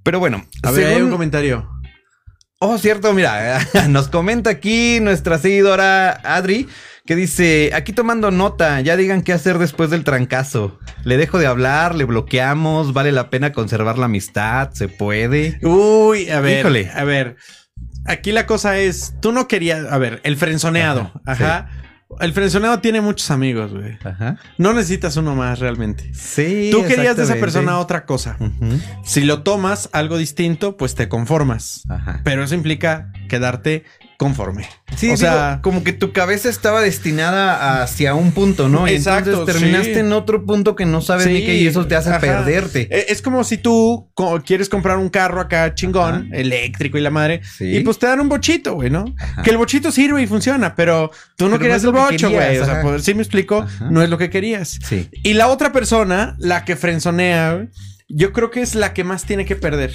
Pero 0.03 0.19
bueno, 0.19 0.45
A 0.61 0.69
ver, 0.71 0.85
hay 0.87 1.01
un 1.01 1.09
comentario. 1.09 1.67
Oh, 2.59 2.77
cierto, 2.77 3.13
mira, 3.13 3.59
nos 3.89 4.07
comenta 4.07 4.49
aquí 4.49 4.99
nuestra 5.01 5.37
seguidora 5.37 6.11
Adri 6.23 6.67
que 7.05 7.15
dice, 7.15 7.69
aquí 7.75 7.93
tomando 7.93 8.31
nota, 8.31 8.81
ya 8.81 8.97
digan 8.97 9.21
qué 9.21 9.31
hacer 9.31 9.59
después 9.59 9.91
del 9.91 10.03
trancazo. 10.03 10.79
Le 11.03 11.17
dejo 11.17 11.37
de 11.37 11.45
hablar, 11.45 11.93
le 11.93 12.05
bloqueamos, 12.05 12.93
vale 12.93 13.11
la 13.11 13.29
pena 13.29 13.51
conservar 13.53 13.99
la 13.99 14.05
amistad, 14.05 14.71
se 14.71 14.87
puede. 14.87 15.59
Uy, 15.61 16.29
a 16.31 16.39
ver. 16.39 16.61
Híjole. 16.61 16.89
A 16.95 17.03
ver. 17.03 17.35
Aquí 18.05 18.31
la 18.31 18.47
cosa 18.47 18.79
es, 18.79 19.13
tú 19.21 19.31
no 19.31 19.47
querías, 19.47 19.85
a 19.91 19.97
ver, 19.99 20.19
el 20.23 20.35
frenzoneado. 20.35 21.11
Ajá, 21.25 21.57
Ajá. 21.57 21.69
El 22.19 22.33
frenzoneado 22.33 22.79
tiene 22.79 23.01
muchos 23.01 23.31
amigos, 23.31 23.71
güey. 23.73 23.97
Ajá. 24.03 24.37
No 24.57 24.73
necesitas 24.73 25.17
uno 25.17 25.35
más 25.35 25.59
realmente. 25.59 26.13
Sí. 26.13 26.69
Tú 26.71 26.83
querías 26.85 27.17
de 27.17 27.23
esa 27.23 27.35
persona 27.35 27.79
otra 27.79 28.05
cosa. 28.05 28.37
Si 29.03 29.21
lo 29.21 29.43
tomas 29.43 29.89
algo 29.93 30.17
distinto, 30.17 30.77
pues 30.77 30.95
te 30.95 31.09
conformas. 31.09 31.83
Ajá. 31.89 32.21
Pero 32.23 32.43
eso 32.43 32.55
implica 32.55 33.11
quedarte 33.27 33.83
conforme. 34.17 34.67
Sí, 34.95 35.09
o 35.11 35.17
sea, 35.17 35.59
como 35.61 35.83
que 35.83 35.91
tu 35.93 36.13
cabeza 36.13 36.47
estaba 36.49 36.81
destinada 36.81 37.81
hacia 37.83 38.13
un 38.15 38.31
punto, 38.31 38.69
¿no? 38.69 38.87
Y 38.87 38.91
Exacto, 38.91 39.31
entonces 39.31 39.55
terminaste 39.59 39.93
sí. 39.95 39.99
en 39.99 40.13
otro 40.13 40.45
punto 40.45 40.75
que 40.75 40.85
no 40.85 41.01
sabes 41.01 41.27
ni 41.27 41.45
qué 41.45 41.55
y 41.55 41.67
eso 41.67 41.85
te 41.85 41.95
hace 41.95 42.09
ajá. 42.09 42.19
perderte. 42.19 42.87
e- 42.89 43.05
Es 43.09 43.21
como 43.21 43.43
si 43.43 43.57
tú 43.57 44.09
quieres 44.45 44.69
comprar 44.69 44.97
un 44.97 45.09
carro 45.09 45.41
acá 45.41 45.73
chingón, 45.75 46.29
eléctrico 46.33 46.97
y 46.97 47.01
la 47.01 47.09
madre, 47.09 47.41
Sí. 47.57 47.75
y 47.77 47.79
pues 47.81 47.99
te 47.99 48.07
dan 48.07 48.19
un 48.21 48.29
bochito, 48.29 48.75
güey, 48.75 48.89
¿no? 48.89 49.13
Ajá. 49.19 49.41
Que 49.43 49.49
el 49.51 49.57
bochito 49.57 49.91
sirve 49.91 50.21
y 50.21 50.27
funciona, 50.27 50.75
pero 50.75 51.11
tú 51.35 51.45
no 51.45 51.51
Pero 51.51 51.59
querías 51.61 51.83
el 51.83 51.91
bocho, 51.91 52.29
güey. 52.29 52.57
O 52.59 52.65
sea, 52.65 52.81
pues, 52.81 53.03
sí 53.03 53.13
me 53.13 53.21
explico, 53.21 53.65
no 53.89 54.01
es 54.01 54.09
lo 54.09 54.17
que 54.17 54.29
querías. 54.29 54.79
Sí. 54.87 55.09
Y 55.23 55.33
la 55.33 55.47
otra 55.47 55.71
persona, 55.71 56.35
la 56.39 56.63
que 56.65 56.75
frenzonea, 56.75 57.53
güey, 57.55 57.67
yo 58.07 58.31
creo 58.33 58.51
que 58.51 58.61
es 58.61 58.75
la 58.75 58.93
que 58.93 59.03
más 59.03 59.25
tiene 59.25 59.45
que 59.45 59.55
perder. 59.55 59.93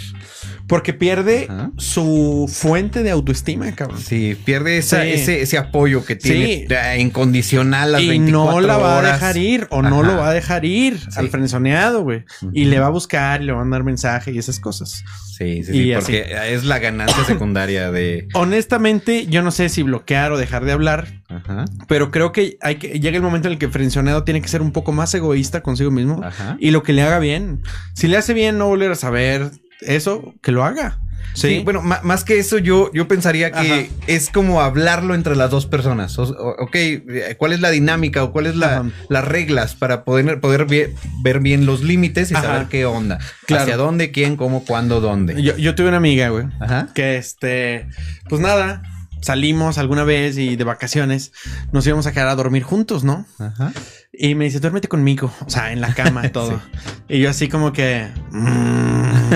Porque 0.66 0.92
pierde 0.92 1.46
Ajá. 1.48 1.70
su 1.78 2.48
fuente 2.52 3.02
de 3.02 3.10
autoestima, 3.10 3.72
cabrón. 3.74 4.00
Sí, 4.00 4.36
pierde 4.44 4.78
esa- 4.78 5.02
Sí. 5.02 5.10
ese, 5.10 5.42
ese 5.42 5.58
apoyo 5.58 6.04
que 6.04 6.14
tiene 6.16 6.46
Sí. 6.46 6.66
eh, 6.70 6.98
incondicional 7.00 7.92
las 7.92 8.02
Y 8.02 8.08
24 8.08 8.52
no 8.52 8.66
la 8.66 8.76
va 8.76 8.98
a 9.00 9.02
dejar 9.12 9.36
ir 9.36 9.66
o 9.70 9.82
no 9.82 10.02
lo 10.02 10.16
va 10.16 10.30
a 10.30 10.32
dejar 10.34 10.64
ir 10.64 10.98
al 11.16 11.28
frenzoneado, 11.28 12.02
güey. 12.02 12.24
Y 12.52 12.64
le 12.66 12.78
va 12.78 12.86
a 12.86 12.90
buscar 12.90 13.42
y 13.42 13.46
le 13.46 13.52
va 13.52 13.58
a 13.58 13.62
mandar 13.62 13.82
mensaje 13.84 14.30
y 14.32 14.38
esas 14.38 14.60
cosas. 14.60 15.02
Sí, 15.36 15.64
sí, 15.64 15.70
Y 15.72 15.82
sí, 15.84 15.92
así. 15.94 16.02
porque 16.12 16.54
es 16.54 16.64
la 16.64 16.78
ganancia 16.78 17.24
secundaria 17.24 17.90
de... 17.90 18.28
Honestamente, 18.34 19.26
yo 19.26 19.42
no 19.42 19.50
sé 19.50 19.68
si 19.70 19.82
bloquear 19.82 20.32
o 20.32 20.38
dejar 20.38 20.64
de 20.64 20.72
hablar, 20.72 21.19
Ajá, 21.30 21.64
pero 21.88 22.10
creo 22.10 22.32
que 22.32 22.56
hay 22.60 22.76
que 22.76 22.98
llega 23.00 23.16
el 23.16 23.22
momento 23.22 23.48
en 23.48 23.52
el 23.52 23.58
que 23.58 23.68
frenzoneado 23.68 24.24
tiene 24.24 24.42
que 24.42 24.48
ser 24.48 24.62
un 24.62 24.72
poco 24.72 24.92
más 24.92 25.14
egoísta 25.14 25.62
consigo 25.62 25.90
mismo 25.90 26.20
ajá. 26.24 26.56
y 26.58 26.70
lo 26.72 26.82
que 26.82 26.92
le 26.92 27.02
haga 27.02 27.18
bien. 27.18 27.62
Si 27.94 28.08
le 28.08 28.16
hace 28.16 28.34
bien 28.34 28.58
no 28.58 28.66
volver 28.66 28.90
a 28.90 28.96
saber 28.96 29.50
eso, 29.80 30.34
que 30.42 30.52
lo 30.52 30.64
haga. 30.64 30.98
Sí, 31.34 31.48
Sí, 31.58 31.60
bueno, 31.62 31.80
más 31.82 32.24
que 32.24 32.38
eso, 32.40 32.58
yo, 32.58 32.90
yo 32.92 33.06
pensaría 33.06 33.52
que 33.52 33.58
Ajá. 33.58 33.94
es 34.08 34.30
como 34.30 34.62
hablarlo 34.62 35.14
entre 35.14 35.36
las 35.36 35.50
dos 35.50 35.66
personas. 35.66 36.18
O- 36.18 36.24
ok, 36.58 36.74
eh, 36.74 37.36
¿cuál 37.38 37.52
es 37.52 37.60
la 37.60 37.70
dinámica 37.70 38.24
o 38.24 38.32
cuáles 38.32 38.56
la, 38.56 38.90
las 39.08 39.24
reglas 39.24 39.76
para 39.76 40.02
poder, 40.04 40.40
poder 40.40 40.66
vie- 40.66 40.92
ver 41.22 41.38
bien 41.38 41.66
los 41.66 41.82
límites 41.84 42.32
y 42.32 42.34
saber 42.34 42.66
qué 42.68 42.84
onda? 42.84 43.18
Claro. 43.46 43.62
Hacia 43.62 43.76
dónde, 43.76 44.10
quién, 44.10 44.36
cómo, 44.36 44.64
cuándo, 44.64 45.00
dónde. 45.00 45.40
yo, 45.40 45.56
yo 45.56 45.74
tuve 45.76 45.88
una 45.88 45.98
amiga, 45.98 46.30
güey, 46.30 46.46
Ajá. 46.58 46.88
que 46.94 47.16
este, 47.16 47.86
pues 48.28 48.40
nada, 48.40 48.82
salimos 49.20 49.78
alguna 49.78 50.04
vez 50.04 50.38
y 50.38 50.56
de 50.56 50.64
vacaciones 50.64 51.32
nos 51.72 51.86
íbamos 51.86 52.06
a 52.06 52.12
quedar 52.12 52.28
a 52.28 52.34
dormir 52.34 52.62
juntos, 52.62 53.04
¿no? 53.04 53.26
Ajá. 53.38 53.72
Y 54.12 54.34
me 54.34 54.44
dice, 54.46 54.60
duérmete 54.60 54.88
conmigo. 54.88 55.32
O 55.46 55.50
sea, 55.50 55.72
en 55.72 55.80
la 55.80 55.94
cama, 55.94 56.28
todo. 56.32 56.60
Y 57.08 57.20
yo 57.20 57.30
así 57.30 57.48
como 57.48 57.72
que... 57.72 58.08
mm. 58.30 59.34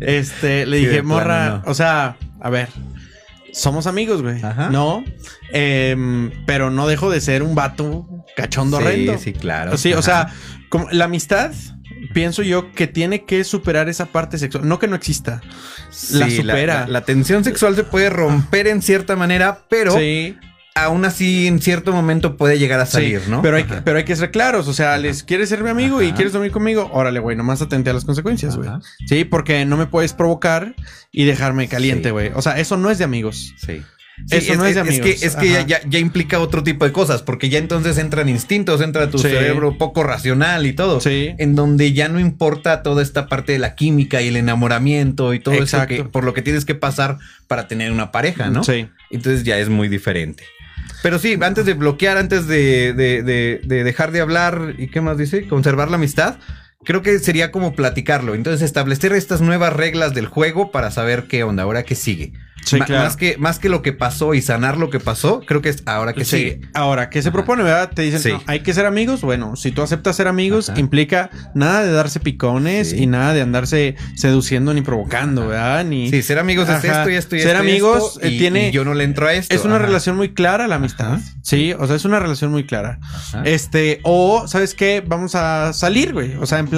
este, 0.00 0.66
le 0.66 0.78
Sí, 0.78 0.86
dije, 0.86 1.02
morra, 1.02 1.62
no. 1.64 1.70
o 1.70 1.74
sea, 1.74 2.16
a 2.40 2.50
ver, 2.50 2.68
somos 3.52 3.86
amigos, 3.86 4.22
güey. 4.22 4.42
Ajá. 4.42 4.70
No, 4.70 5.04
Em, 5.50 6.32
pero 6.44 6.70
no 6.70 6.86
dejo 6.88 7.10
de 7.10 7.20
ser 7.20 7.42
un 7.42 7.54
vato 7.54 8.08
cachondo 8.36 8.80
sí, 8.80 9.08
sí, 9.18 9.32
claro. 9.32 9.76
Sí, 9.76 9.92
o 9.92 10.02
sea, 10.02 10.28
como 10.68 10.88
la 10.90 11.04
amistad, 11.04 11.52
pienso 12.16 12.42
yo 12.42 12.72
que 12.72 12.86
tiene 12.86 13.26
que 13.26 13.44
superar 13.44 13.90
esa 13.90 14.06
parte 14.06 14.38
sexual. 14.38 14.66
No 14.66 14.78
que 14.78 14.88
no 14.88 14.96
exista. 14.96 15.42
la 16.12 16.30
supera. 16.30 16.80
La, 16.86 16.86
la 16.88 17.00
tensión 17.02 17.44
sexual 17.44 17.76
se 17.76 17.84
puede 17.84 18.08
romper 18.08 18.68
en 18.68 18.80
cierta 18.80 19.16
manera, 19.16 19.66
pero 19.68 19.92
Sí. 19.92 20.34
aún 20.74 21.04
así 21.04 21.46
en 21.46 21.60
cierto 21.60 21.92
momento 21.92 22.38
puede 22.38 22.58
llegar 22.58 22.80
a 22.80 22.86
salir, 22.86 23.20
Sí, 23.20 23.30
¿no? 23.30 23.42
Pero 23.42 23.58
hay, 23.58 23.64
que, 23.64 23.74
pero 23.82 23.98
hay 23.98 24.04
que 24.06 24.16
ser 24.16 24.30
claros. 24.30 24.66
O 24.66 24.72
sea, 24.72 24.96
les 24.96 25.24
quieres 25.24 25.50
ser 25.50 25.62
mi 25.62 25.68
amigo 25.68 26.00
y 26.00 26.12
quieres 26.12 26.32
dormir 26.32 26.52
conmigo. 26.52 26.88
Órale, 26.90 27.20
güey, 27.20 27.36
nomás 27.36 27.60
atente 27.60 27.90
a 27.90 27.92
las 27.92 28.06
consecuencias, 28.06 28.56
güey. 28.56 28.70
Sí, 29.06 29.24
porque 29.26 29.66
no 29.66 29.76
me 29.76 29.84
puedes 29.84 30.14
provocar 30.14 30.74
y 31.12 31.24
dejarme 31.26 31.68
caliente, 31.68 32.12
güey. 32.12 32.30
O 32.34 32.40
sea, 32.40 32.58
eso 32.58 32.78
no 32.78 32.90
es 32.90 32.96
de 32.96 33.04
amigos. 33.04 33.52
Sí. 33.58 33.82
Eso 34.30 34.54
no 34.56 34.64
es 34.64 34.74
de 34.74 34.82
que, 34.82 34.88
amigos. 34.88 35.22
es 35.22 35.36
que 35.36 35.48
ya, 35.50 35.58
Ajá. 35.58 35.66
ya- 35.66 35.80
ya 35.88 35.98
implica 35.98 36.38
otro 36.40 36.62
tipo 36.62 36.84
de 36.84 36.92
cosas, 36.92 37.22
porque 37.22 37.48
ya 37.48 37.58
entonces 37.58 37.98
entran 37.98 38.28
instintos, 38.28 38.80
entra 38.80 39.10
tu 39.10 39.18
Sí. 39.18 39.28
cerebro 39.28 39.76
poco 39.78 40.02
racional 40.02 40.66
y 40.66 40.72
todo. 40.72 41.00
Sí. 41.00 41.34
En 41.38 41.54
donde 41.54 41.92
ya 41.92 42.08
no 42.08 42.18
importa 42.18 42.82
toda 42.82 43.02
esta 43.02 43.28
parte 43.28 43.52
de 43.52 43.58
la 43.58 43.74
química 43.74 44.22
y 44.22 44.28
el 44.28 44.36
enamoramiento 44.36 45.34
y 45.34 45.40
todo 45.40 45.54
Exacto. 45.54 45.94
eso 45.94 46.04
que, 46.04 46.08
por 46.08 46.24
lo 46.24 46.32
que 46.34 46.42
tienes 46.42 46.64
que 46.64 46.74
pasar 46.74 47.18
para 47.46 47.68
tener 47.68 47.92
una 47.92 48.10
pareja, 48.10 48.48
¿no? 48.48 48.64
Sí. 48.64 48.88
Entonces 49.10 49.44
ya 49.44 49.58
es 49.58 49.68
muy 49.68 49.88
diferente. 49.88 50.44
Pero 51.02 51.18
sí, 51.18 51.36
antes 51.40 51.66
de 51.66 51.74
bloquear, 51.74 52.16
antes 52.16 52.46
de, 52.48 52.92
de- 52.94 53.22
de- 53.22 53.60
de 53.64 53.84
dejar 53.84 54.12
de 54.12 54.20
hablar, 54.22 54.74
¿y 54.78 54.88
qué 54.88 55.00
más 55.00 55.18
dice? 55.18 55.46
Conservar 55.46 55.90
la 55.90 55.96
amistad. 55.96 56.36
Creo 56.86 57.02
que 57.02 57.18
sería 57.18 57.50
como 57.52 57.74
platicarlo. 57.74 58.34
Entonces, 58.34 58.62
establecer 58.62 59.12
estas 59.12 59.40
nuevas 59.42 59.72
reglas 59.74 60.14
del 60.14 60.26
juego 60.28 60.70
para 60.70 60.90
saber 60.90 61.24
qué 61.24 61.42
onda, 61.44 61.64
ahora 61.64 61.82
qué 61.82 61.94
sigue. 61.94 62.32
Sí, 62.64 62.78
Ma- 62.78 62.84
claro. 62.86 63.04
más, 63.04 63.16
que, 63.16 63.36
más 63.38 63.60
que 63.60 63.68
lo 63.68 63.80
que 63.80 63.92
pasó 63.92 64.34
y 64.34 64.42
sanar 64.42 64.76
lo 64.76 64.90
que 64.90 64.98
pasó, 64.98 65.40
creo 65.46 65.62
que 65.62 65.68
es 65.68 65.84
ahora 65.86 66.14
que 66.14 66.24
Sí. 66.24 66.36
sigue. 66.36 66.60
Ahora, 66.74 67.10
¿qué 67.10 67.22
se 67.22 67.30
propone, 67.30 67.62
verdad? 67.62 67.92
Te 67.94 68.02
dicen, 68.02 68.18
Sí. 68.18 68.30
no, 68.32 68.42
hay 68.48 68.60
que 68.60 68.74
ser 68.74 68.86
amigos. 68.86 69.20
Bueno, 69.20 69.54
si 69.54 69.70
tú 69.70 69.82
aceptas 69.82 70.16
ser 70.16 70.26
amigos, 70.26 70.70
Ajá. 70.70 70.80
implica 70.80 71.30
nada 71.54 71.84
de 71.84 71.92
darse 71.92 72.18
picones 72.18 72.92
y 72.92 73.06
nada 73.06 73.34
de 73.34 73.42
andarse 73.42 73.94
seduciendo 74.16 74.74
ni 74.74 74.80
provocando, 74.80 75.46
¿verdad? 75.46 75.84
Ni... 75.84 76.10
Sí, 76.10 76.22
ser 76.22 76.40
amigos 76.40 76.68
es 76.68 76.82
esto 76.82 77.08
y 77.08 77.14
esto 77.14 77.36
y 77.36 77.40
Ser 77.40 77.50
esto 77.50 77.60
amigos, 77.60 78.02
esto, 78.16 78.26
eh, 78.26 78.30
y- 78.30 78.38
tiene- 78.38 78.68
y 78.70 78.72
yo 78.72 78.84
no 78.84 78.94
le 78.94 79.04
entro 79.04 79.28
a 79.28 79.34
esto. 79.34 79.54
Es 79.54 79.64
una 79.64 79.78
relación 79.78 80.16
muy 80.16 80.34
clara 80.34 80.66
la 80.66 80.74
amistad. 80.76 81.20
Sí, 81.42 81.72
o 81.78 81.86
sea, 81.86 81.94
es 81.94 82.04
una 82.04 82.18
relación 82.18 82.50
muy 82.50 82.66
clara. 82.66 82.98
Este, 83.44 84.00
o, 84.02 84.48
¿sabes 84.48 84.74
qué? 84.74 85.04
Vamos 85.06 85.36
a 85.36 85.72
salir, 85.72 86.12
güey. 86.12 86.34
O 86.34 86.46
sea, 86.46 86.58
en 86.58 86.66
plan, 86.66 86.75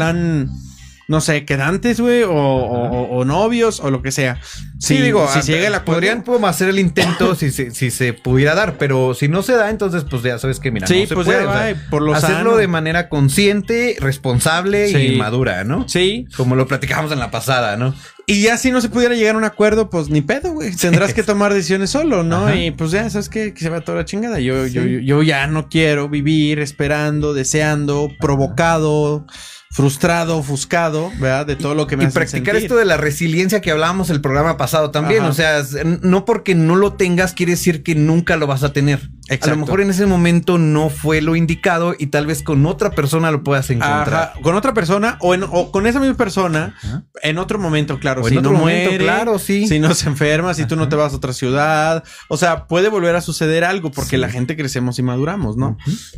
no 1.11 1.23
sé, 1.23 1.47
quedantes, 1.47 2.01
güey, 2.01 2.23
o, 2.23 2.31
o- 2.35 3.25
novios, 3.25 3.81
o 3.81 3.91
lo 3.91 4.03
que 4.03 4.13
sea. 4.13 4.41
Sí, 4.79 4.97
Si- 4.97 5.03
digo, 5.03 5.27
si 5.33 5.39
ah, 5.39 5.43
se 5.43 5.53
llega 5.53 5.67
el 5.69 5.75
acuerdo- 5.75 5.95
podrían 6.01 6.21
como 6.23 6.47
hacer 6.47 6.69
el 6.69 6.79
intento 6.79 7.35
si, 7.35 7.51
se, 7.51 7.71
si 7.71 7.91
se 7.91 8.13
pudiera 8.13 8.55
dar, 8.55 8.77
pero 8.77 9.15
si 9.15 9.27
no 9.27 9.43
se 9.43 9.55
da, 9.55 9.71
entonces 9.71 10.05
pues 10.05 10.23
ya 10.23 10.39
sabes 10.39 10.61
que 10.61 10.71
mira, 10.71 10.87
Sí, 10.87 11.01
no 11.03 11.07
se 11.07 11.15
pues 11.15 11.25
puede. 11.27 11.45
ya 11.45 11.49
o 11.49 11.53
sea, 11.55 11.73
va, 11.73 11.81
por 11.89 12.03
lo 12.03 12.15
hacerlo 12.15 12.37
sano. 12.51 12.57
de 12.59 12.69
manera 12.69 13.09
consciente, 13.09 13.97
responsable 14.01 14.89
Sí. 14.89 15.15
y 15.15 15.17
madura, 15.17 15.65
¿no? 15.65 15.89
Sí. 15.89 16.27
Como 16.37 16.57
lo 16.57 16.67
platicamos 16.69 17.11
en 17.11 17.21
la 17.21 17.31
pasada, 17.31 17.79
¿no? 17.79 17.95
Y 18.27 18.43
ya 18.43 18.59
si 18.59 18.71
no 18.71 18.83
se 18.83 18.91
pudiera 18.91 19.15
llegar 19.15 19.35
a 19.35 19.39
un 19.39 19.45
acuerdo, 19.45 19.89
pues 19.89 20.11
ni 20.11 20.21
pedo, 20.21 20.53
güey. 20.53 20.77
Tendrás 20.77 21.15
que 21.15 21.23
tomar 21.23 21.55
decisiones 21.55 21.89
solo, 21.89 22.23
¿no? 22.23 22.49
Ajá. 22.49 22.55
Y 22.55 22.71
pues 22.73 22.91
ya, 22.91 23.09
¿sabes? 23.09 23.31
Que 23.31 23.55
se 23.57 23.71
va 23.71 23.81
toda 23.81 23.97
la 23.97 24.05
chingada. 24.05 24.41
Yo, 24.41 24.67
yo, 24.67 24.83
yo 24.85 25.23
ya 25.23 25.47
no 25.47 25.71
quiero 25.71 26.11
vivir 26.11 26.59
esperando, 26.59 27.33
deseando, 27.33 28.11
provocado, 28.21 29.27
frustrado, 29.71 30.39
ofuscado, 30.39 31.11
¿verdad? 31.19 31.47
De 31.47 31.57
todo 31.57 31.75
lo 31.75 31.87
que 31.87 31.97
me 31.97 32.05
Y 32.05 32.07
hacen 32.07 32.15
practicar 32.15 32.55
sentir. 32.55 32.63
esto 32.65 32.77
de 32.77 32.85
la 32.85 32.97
resiliencia 32.97 33.61
que 33.61 33.71
hablábamos 33.71 34.11
el 34.11 34.21
programa 34.21 34.57
pasado 34.57 34.91
también. 34.91 35.21
Ajá. 35.23 35.31
O 35.31 35.33
sea, 35.35 35.63
no 36.03 36.25
porque 36.25 36.55
no 36.55 36.75
lo 36.77 36.95
tengas 36.95 37.33
quiere 37.35 37.53
decir 37.53 37.83
que 37.83 37.95
nunca 37.95 38.37
lo 38.37 38.47
vas 38.47 38.63
a 38.63 38.73
tener. 38.73 39.11
A 39.43 39.47
lo 39.49 39.57
mejor 39.59 39.83
en 39.83 39.91
ese 39.91 40.07
momento 40.07 40.57
no 40.57 40.89
fue 40.89 41.21
lo 41.21 41.37
indicado 41.37 41.95
y 41.99 42.07
tal 42.07 42.25
vez 42.27 42.43
con 42.43 42.65
otra 42.65 42.93
persona 42.93 43.31
lo 43.31 43.43
puedas 43.43 43.69
encontrar. 43.69 44.09
Ajá, 44.15 44.33
con 44.43 44.55
otra 44.55 44.73
persona 44.73 45.19
o, 45.21 45.35
en- 45.35 45.43
o 45.45 45.71
con 45.71 45.87
esa 45.87 46.01
misma 46.01 46.17
persona 46.17 46.75
Ajá. 46.83 47.05
en 47.23 47.37
otro 47.37 47.59
momento, 47.59 47.99
claro. 47.99 48.23
O 48.23 48.29
en 48.29 48.39
otro 48.39 48.53
no 48.53 48.59
momento, 48.61 48.89
muere, 48.91 49.05
claro, 49.05 49.39
sí. 49.39 49.69
Si 49.69 49.79
no 49.79 49.93
se 49.95 50.09
enferma, 50.09 50.55
si 50.55 50.65
tú 50.65 50.77
no 50.77 50.89
te 50.89 50.97
vas 50.97 51.13
a 51.13 51.17
otra 51.17 51.35
ciudad. 51.35 52.05
O 52.29 52.39
sea, 52.39 52.67
puede 52.67 52.89
volver 52.89 53.17
a 53.17 53.21
suceder 53.21 53.65
algo 53.65 53.91
porque 53.91 54.17
Sí. 54.17 54.17
la 54.17 54.31
gente 54.31 54.57
crecemos 54.57 54.99
y 54.99 55.03
maduramos, 55.03 55.59
¿no? 55.59 55.77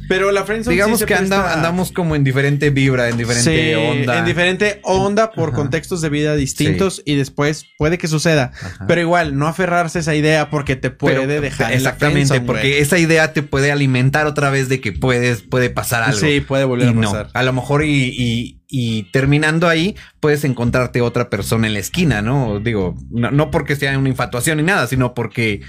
Pero 0.09 0.31
la 0.31 0.45
friendzone 0.45 0.75
Digamos 0.75 1.01
sí 1.01 1.05
que 1.05 1.15
anda- 1.17 1.53
andamos 1.53 1.91
como 1.91 2.15
en 2.15 2.23
diferente 2.23 2.71
vibra, 2.71 3.09
en 3.09 3.17
diferente 3.17 3.40
Sí, 3.43 3.75
onda. 3.75 4.19
En 4.19 4.25
diferente 4.25 4.81
onda 4.83 5.33
por 5.33 5.49
Ajá. 5.51 5.57
contextos 5.57 6.01
de 6.01 6.09
vida 6.09 6.37
distintos 6.37 7.03
y 7.05 7.17
después 7.17 7.65
puede 7.79 7.99
que 7.99 8.09
suceda. 8.09 8.53
Ajá. 8.55 8.85
Pero 8.87 9.01
igual, 9.01 9.37
no 9.39 9.47
aferrarse 9.47 9.99
a 9.99 10.01
esa 10.03 10.15
idea 10.15 10.51
porque 10.51 10.77
te 10.77 10.91
puede 10.91 11.21
Pero- 11.27 11.41
dejar 11.41 11.67
en 11.73 11.83
la 11.83 11.91
exactamente, 11.91 12.27
friendzone, 12.29 12.47
porque 12.47 12.79
esa 12.81 12.99
idea 12.99 13.33
te 13.33 13.43
puede 13.43 13.73
alimentar 13.73 14.27
otra 14.27 14.51
vez 14.51 14.69
de 14.69 14.81
que 14.81 14.93
puedes, 14.93 15.43
puede 15.43 15.71
pasar 15.71 16.03
algo. 16.03 16.19
Sí, 16.19 16.41
puede 16.41 16.65
volver 16.65 16.87
y 16.89 16.91
a 16.91 16.95
no, 16.95 17.03
pasar. 17.11 17.29
a 17.35 17.43
lo 17.43 17.53
mejor 17.53 17.85
y, 17.85 18.15
y- 18.17 18.57
y 18.73 19.03
terminando 19.11 19.69
ahí 19.69 19.97
puedes 20.21 20.45
encontrarte 20.45 21.01
otra 21.01 21.29
persona 21.29 21.67
en 21.67 21.73
la 21.73 21.81
esquina, 21.81 22.23
¿no? 22.23 22.61
Digo, 22.61 22.97
no, 23.11 23.31
no 23.33 23.51
porque 23.51 23.75
sea 23.75 23.99
una 23.99 24.09
infatuación 24.09 24.59
ni 24.59 24.63
nada, 24.63 24.87
sino 24.87 25.13
porque, 25.13 25.61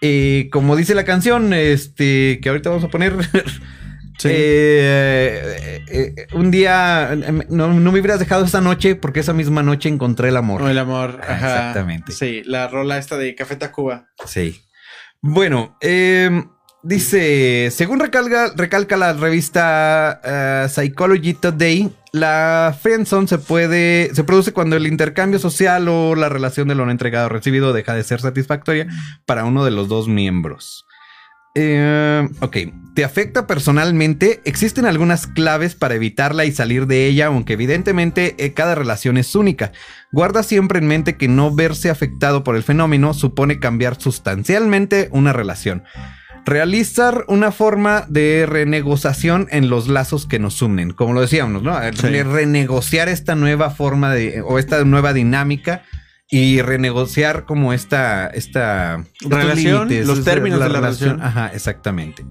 eh, 0.00 0.48
como 0.52 0.76
dice 0.76 0.94
la 0.94 1.04
canción, 1.04 1.52
este, 1.52 2.38
que 2.40 2.48
ahorita 2.50 2.70
vamos 2.70 2.84
a 2.84 2.88
poner, 2.90 3.14
Sí. 4.18 4.28
eh, 4.30 5.82
eh, 5.88 6.14
eh, 6.16 6.26
un 6.34 6.50
día 6.50 7.12
eh, 7.12 7.32
no, 7.48 7.72
no 7.72 7.92
me 7.92 8.00
hubieras 8.00 8.18
dejado 8.20 8.44
esa 8.44 8.60
noche 8.60 8.94
porque 8.94 9.20
esa 9.20 9.32
misma 9.32 9.62
noche 9.62 9.88
encontré 9.88 10.28
el 10.28 10.36
amor. 10.36 10.62
O 10.62 10.68
el 10.68 10.78
amor. 10.78 11.20
Ah, 11.22 11.32
Ajá. 11.32 11.56
exactamente. 11.56 12.12
Sí, 12.12 12.42
la 12.44 12.68
rola 12.68 12.98
esta 12.98 13.16
de 13.18 13.34
Café 13.34 13.56
Tacuba. 13.56 14.06
Sí. 14.26 14.62
Bueno, 15.20 15.76
eh, 15.80 16.44
dice, 16.82 17.70
según 17.70 17.98
recalca, 18.00 18.52
recalca 18.54 18.96
la 18.96 19.14
revista 19.14 20.68
Psychology 20.68 21.34
Today, 21.34 21.90
la 22.12 22.76
friendzone 22.80 23.26
se 23.26 23.38
puede, 23.38 24.14
se 24.14 24.22
produce 24.22 24.52
cuando 24.52 24.76
el 24.76 24.86
intercambio 24.86 25.38
social 25.38 25.88
o 25.88 26.14
la 26.14 26.28
relación 26.28 26.68
de 26.68 26.74
lo 26.74 26.84
no 26.84 26.92
entregado 26.92 27.26
o 27.26 27.30
recibido 27.30 27.72
deja 27.72 27.94
de 27.94 28.04
ser 28.04 28.20
satisfactoria 28.20 28.86
para 29.26 29.44
uno 29.44 29.64
de 29.64 29.70
los 29.72 29.88
dos 29.88 30.06
miembros. 30.08 30.84
Eh, 31.56 32.28
ok, 32.40 32.56
¿te 32.94 33.04
afecta 33.04 33.46
personalmente? 33.46 34.40
Existen 34.44 34.86
algunas 34.86 35.28
claves 35.28 35.76
para 35.76 35.94
evitarla 35.94 36.44
y 36.44 36.52
salir 36.52 36.88
de 36.88 37.06
ella, 37.06 37.26
aunque 37.26 37.52
evidentemente 37.52 38.34
eh, 38.38 38.52
cada 38.54 38.74
relación 38.74 39.16
es 39.18 39.36
única. 39.36 39.70
Guarda 40.10 40.42
siempre 40.42 40.80
en 40.80 40.88
mente 40.88 41.16
que 41.16 41.28
no 41.28 41.54
verse 41.54 41.90
afectado 41.90 42.42
por 42.42 42.56
el 42.56 42.64
fenómeno 42.64 43.14
supone 43.14 43.60
cambiar 43.60 44.00
sustancialmente 44.00 45.08
una 45.12 45.32
relación. 45.32 45.84
Realizar 46.44 47.24
una 47.28 47.52
forma 47.52 48.04
de 48.08 48.46
renegociación 48.46 49.46
en 49.50 49.70
los 49.70 49.88
lazos 49.88 50.26
que 50.26 50.38
nos 50.40 50.60
unen, 50.60 50.90
como 50.90 51.14
lo 51.14 51.20
decíamos, 51.20 51.62
¿no? 51.62 51.78
Sí. 51.94 52.22
Renegociar 52.22 53.08
esta 53.08 53.34
nueva 53.34 53.70
forma 53.70 54.12
de, 54.12 54.42
o 54.42 54.58
esta 54.58 54.84
nueva 54.84 55.14
dinámica 55.14 55.84
y 56.30 56.62
renegociar 56.62 57.44
como 57.44 57.72
esta, 57.72 58.26
esta 58.28 59.04
Relación, 59.22 59.88
los 60.06 60.24
términos 60.24 60.58
de 60.60 60.68
la 60.68 60.74
relación. 60.74 61.22
Ajá, 61.22 61.50
exactamente. 61.54 62.24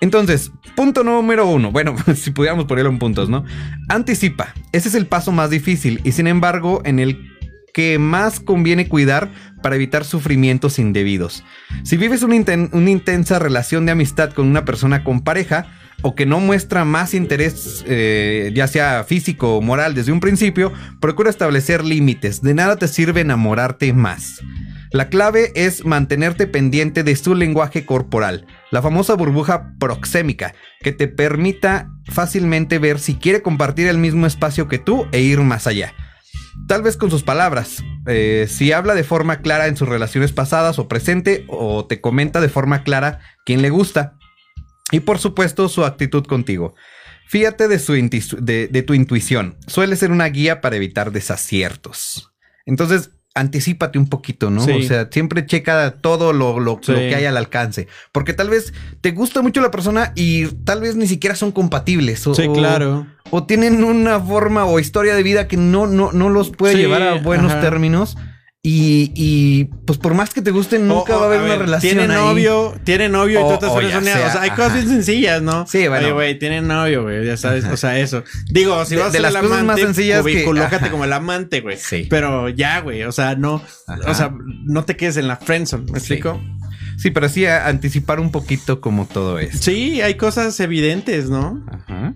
Entonces, 0.00 0.50
punto 0.74 1.04
número 1.04 1.46
uno. 1.46 1.70
Bueno, 1.70 1.94
si 2.16 2.30
pudiéramos 2.30 2.64
ponerlo 2.64 2.90
en 2.90 2.98
puntos, 2.98 3.28
¿no? 3.28 3.44
Anticipa. 3.88 4.54
Ese 4.72 4.88
es 4.88 4.94
el 4.94 5.06
paso 5.06 5.30
más 5.32 5.50
difícil 5.50 6.00
y 6.04 6.12
sin 6.12 6.26
embargo 6.26 6.82
en 6.84 6.98
el 6.98 7.30
que 7.72 7.98
más 7.98 8.38
conviene 8.40 8.88
cuidar 8.88 9.30
para 9.62 9.74
evitar 9.76 10.04
sufrimientos 10.04 10.78
indebidos. 10.78 11.42
Si 11.82 11.96
vives 11.96 12.22
una, 12.22 12.36
inten- 12.36 12.70
una 12.72 12.90
intensa 12.90 13.38
relación 13.40 13.84
de 13.84 13.92
amistad 13.92 14.30
con 14.32 14.46
una 14.46 14.64
persona 14.64 15.02
con 15.02 15.22
pareja 15.22 15.66
o 16.02 16.14
que 16.14 16.26
no 16.26 16.40
muestra 16.40 16.84
más 16.84 17.14
interés, 17.14 17.84
eh, 17.86 18.52
ya 18.54 18.66
sea 18.66 19.04
físico 19.04 19.56
o 19.56 19.62
moral 19.62 19.94
desde 19.94 20.12
un 20.12 20.20
principio, 20.20 20.72
procura 21.00 21.30
establecer 21.30 21.84
límites. 21.84 22.42
De 22.42 22.54
nada 22.54 22.76
te 22.76 22.88
sirve 22.88 23.22
enamorarte 23.22 23.92
más. 23.92 24.40
La 24.94 25.08
clave 25.08 25.50
es 25.56 25.84
mantenerte 25.84 26.46
pendiente 26.46 27.02
de 27.02 27.16
su 27.16 27.34
lenguaje 27.34 27.84
corporal, 27.84 28.46
la 28.70 28.80
famosa 28.80 29.14
burbuja 29.14 29.72
proxémica, 29.80 30.54
que 30.82 30.92
te 30.92 31.08
permita 31.08 31.90
fácilmente 32.04 32.78
ver 32.78 33.00
si 33.00 33.16
quiere 33.16 33.42
compartir 33.42 33.88
el 33.88 33.98
mismo 33.98 34.26
espacio 34.26 34.68
que 34.68 34.78
tú 34.78 35.06
e 35.10 35.20
ir 35.20 35.40
más 35.40 35.66
allá. 35.66 35.94
Tal 36.68 36.82
vez 36.82 36.96
con 36.96 37.10
sus 37.10 37.24
palabras, 37.24 37.82
eh, 38.06 38.46
si 38.48 38.72
habla 38.72 38.94
de 38.94 39.04
forma 39.04 39.38
clara 39.38 39.66
en 39.66 39.76
sus 39.76 39.88
relaciones 39.88 40.32
pasadas 40.32 40.78
o 40.78 40.86
presente, 40.86 41.44
o 41.48 41.86
te 41.86 42.00
comenta 42.00 42.40
de 42.40 42.48
forma 42.48 42.84
clara 42.84 43.18
quién 43.44 43.62
le 43.62 43.70
gusta. 43.70 44.14
Y 44.92 45.00
por 45.00 45.18
supuesto 45.18 45.68
su 45.68 45.84
actitud 45.84 46.24
contigo. 46.26 46.74
Fíjate 47.26 47.68
de, 47.68 47.78
su 47.78 47.94
de, 47.94 48.68
de 48.68 48.82
tu 48.82 48.94
intuición. 48.94 49.56
Suele 49.66 49.96
ser 49.96 50.10
una 50.10 50.26
guía 50.26 50.60
para 50.60 50.76
evitar 50.76 51.10
desaciertos. 51.10 52.30
Entonces, 52.66 53.10
anticípate 53.34 53.98
un 53.98 54.08
poquito, 54.08 54.50
¿no? 54.50 54.60
Sí. 54.64 54.70
O 54.72 54.82
sea, 54.82 55.08
siempre 55.10 55.44
checa 55.46 55.96
todo 56.00 56.32
lo, 56.32 56.60
lo- 56.60 56.78
Sí. 56.82 56.92
lo 56.92 56.98
que 56.98 57.14
hay 57.14 57.24
al 57.24 57.36
alcance. 57.36 57.88
Porque 58.12 58.34
tal 58.34 58.50
vez 58.50 58.72
te 59.00 59.10
gusta 59.12 59.42
mucho 59.42 59.60
la 59.60 59.70
persona 59.70 60.12
y 60.14 60.46
tal 60.46 60.80
vez 60.82 60.96
ni 60.96 61.06
siquiera 61.08 61.34
son 61.34 61.50
compatibles. 61.50 62.26
O, 62.26 62.34
Sí, 62.34 62.46
o- 62.46 62.52
claro. 62.52 63.06
o 63.30 63.44
tienen 63.44 63.82
una 63.82 64.20
forma 64.20 64.66
o 64.66 64.78
historia 64.78 65.14
de 65.16 65.22
vida 65.22 65.48
que 65.48 65.56
no, 65.56 65.86
no, 65.86 66.12
no 66.12 66.28
los 66.28 66.50
puede 66.50 66.74
Sí, 66.74 66.80
llevar 66.80 67.02
a 67.02 67.14
buenos 67.14 67.52
ajá. 67.52 67.60
términos. 67.62 68.16
Y, 68.66 69.12
y, 69.14 69.64
pues 69.86 69.98
por 69.98 70.14
más 70.14 70.32
que 70.32 70.40
te 70.40 70.50
gusten, 70.50 70.88
nunca 70.88 71.12
O- 71.12 71.16
o, 71.18 71.20
va 71.20 71.24
a 71.26 71.28
haber 71.28 71.40
a 71.40 71.44
una 71.44 71.56
relación. 71.56 71.98
Tiene 71.98 72.14
ahí. 72.14 72.18
novio, 72.20 72.74
tiene 72.82 73.10
novio 73.10 73.40
y 73.40 73.42
tú 73.44 73.52
estás 73.52 73.68
o 73.70 73.74
ya 73.82 73.88
relacionado. 73.88 74.16
sea, 74.16 74.26
O 74.28 74.32
sea, 74.32 74.40
hay 74.40 74.48
ajá. 74.48 74.56
cosas 74.56 74.74
bien 74.76 74.88
sencillas, 74.88 75.42
¿no? 75.42 75.66
Sí, 75.66 75.86
bueno. 75.86 76.06
Oye, 76.06 76.12
güey, 76.14 76.38
tiene 76.38 76.62
novio, 76.62 77.02
güey, 77.02 77.26
ya 77.26 77.36
sabes. 77.36 77.66
O 77.66 77.76
sea, 77.76 77.98
eso. 77.98 78.24
Digo, 78.50 78.82
si 78.86 78.94
De- 78.94 79.02
vas 79.02 79.12
de 79.12 79.18
a 79.18 79.20
ser 79.20 79.22
las 79.22 79.34
el 79.34 79.40
cosas 79.42 79.50
más 79.50 79.60
amante, 79.60 79.82
sencillas 79.82 80.24
ubi- 80.24 80.32
que- 80.32 80.44
colócate 80.44 80.90
como 80.90 81.04
el 81.04 81.12
amante, 81.12 81.60
güey. 81.60 81.76
Sí. 81.76 82.06
Pero 82.08 82.48
ya, 82.48 82.80
güey, 82.80 83.02
o 83.02 83.12
sea, 83.12 83.34
no, 83.34 83.62
Ajá. 83.86 84.10
o 84.10 84.14
sea, 84.14 84.32
no 84.64 84.84
te 84.86 84.96
quedes 84.96 85.18
en 85.18 85.28
la 85.28 85.36
friendzone, 85.36 85.82
¿me 85.92 86.00
Sí. 86.00 86.14
explico? 86.14 86.40
Sí, 86.96 87.10
pero 87.10 87.28
sí 87.28 87.44
a- 87.44 87.66
anticipar 87.66 88.18
un 88.18 88.30
poquito 88.32 88.80
como 88.80 89.04
todo 89.06 89.38
es. 89.40 89.60
Sí, 89.60 90.00
hay 90.00 90.14
cosas 90.14 90.58
evidentes, 90.60 91.28
¿no? 91.28 91.62
Ajá. 91.70 92.14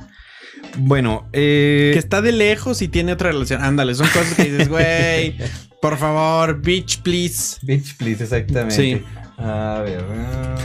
Bueno, 0.79 1.29
eh, 1.35 1.91
Que 1.93 1.99
está 1.99 2.23
de 2.23 2.33
lejos 2.33 2.81
y 2.81 2.89
tiene 2.89 3.13
otra 3.13 3.33
relación. 3.33 3.63
Ándale, 3.63 3.95
son 3.95 4.07
cosas 4.09 4.33
que 4.35 4.45
dices, 4.45 4.69
güey, 4.71 5.37
por 5.81 5.97
favor, 5.97 6.61
bitch, 6.61 7.03
please. 7.03 7.59
Bitch, 7.63 7.97
please, 7.97 8.23
exactamente. 8.23 8.75
Sí. 8.75 9.03
A 9.39 9.83
ver. 9.85 10.05
ah. 10.11 10.57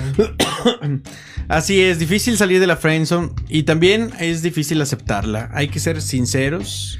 Así 1.50 1.82
es, 1.82 2.00
difícil 2.00 2.38
salir 2.38 2.60
de 2.60 2.68
la 2.68 2.78
friendzone 2.78 3.32
y 3.50 3.64
también 3.64 4.12
es 4.20 4.42
difícil 4.42 4.82
aceptarla. 4.82 5.50
Hay 5.54 5.68
que 5.68 5.80
ser 5.80 6.02
sinceros. 6.02 6.98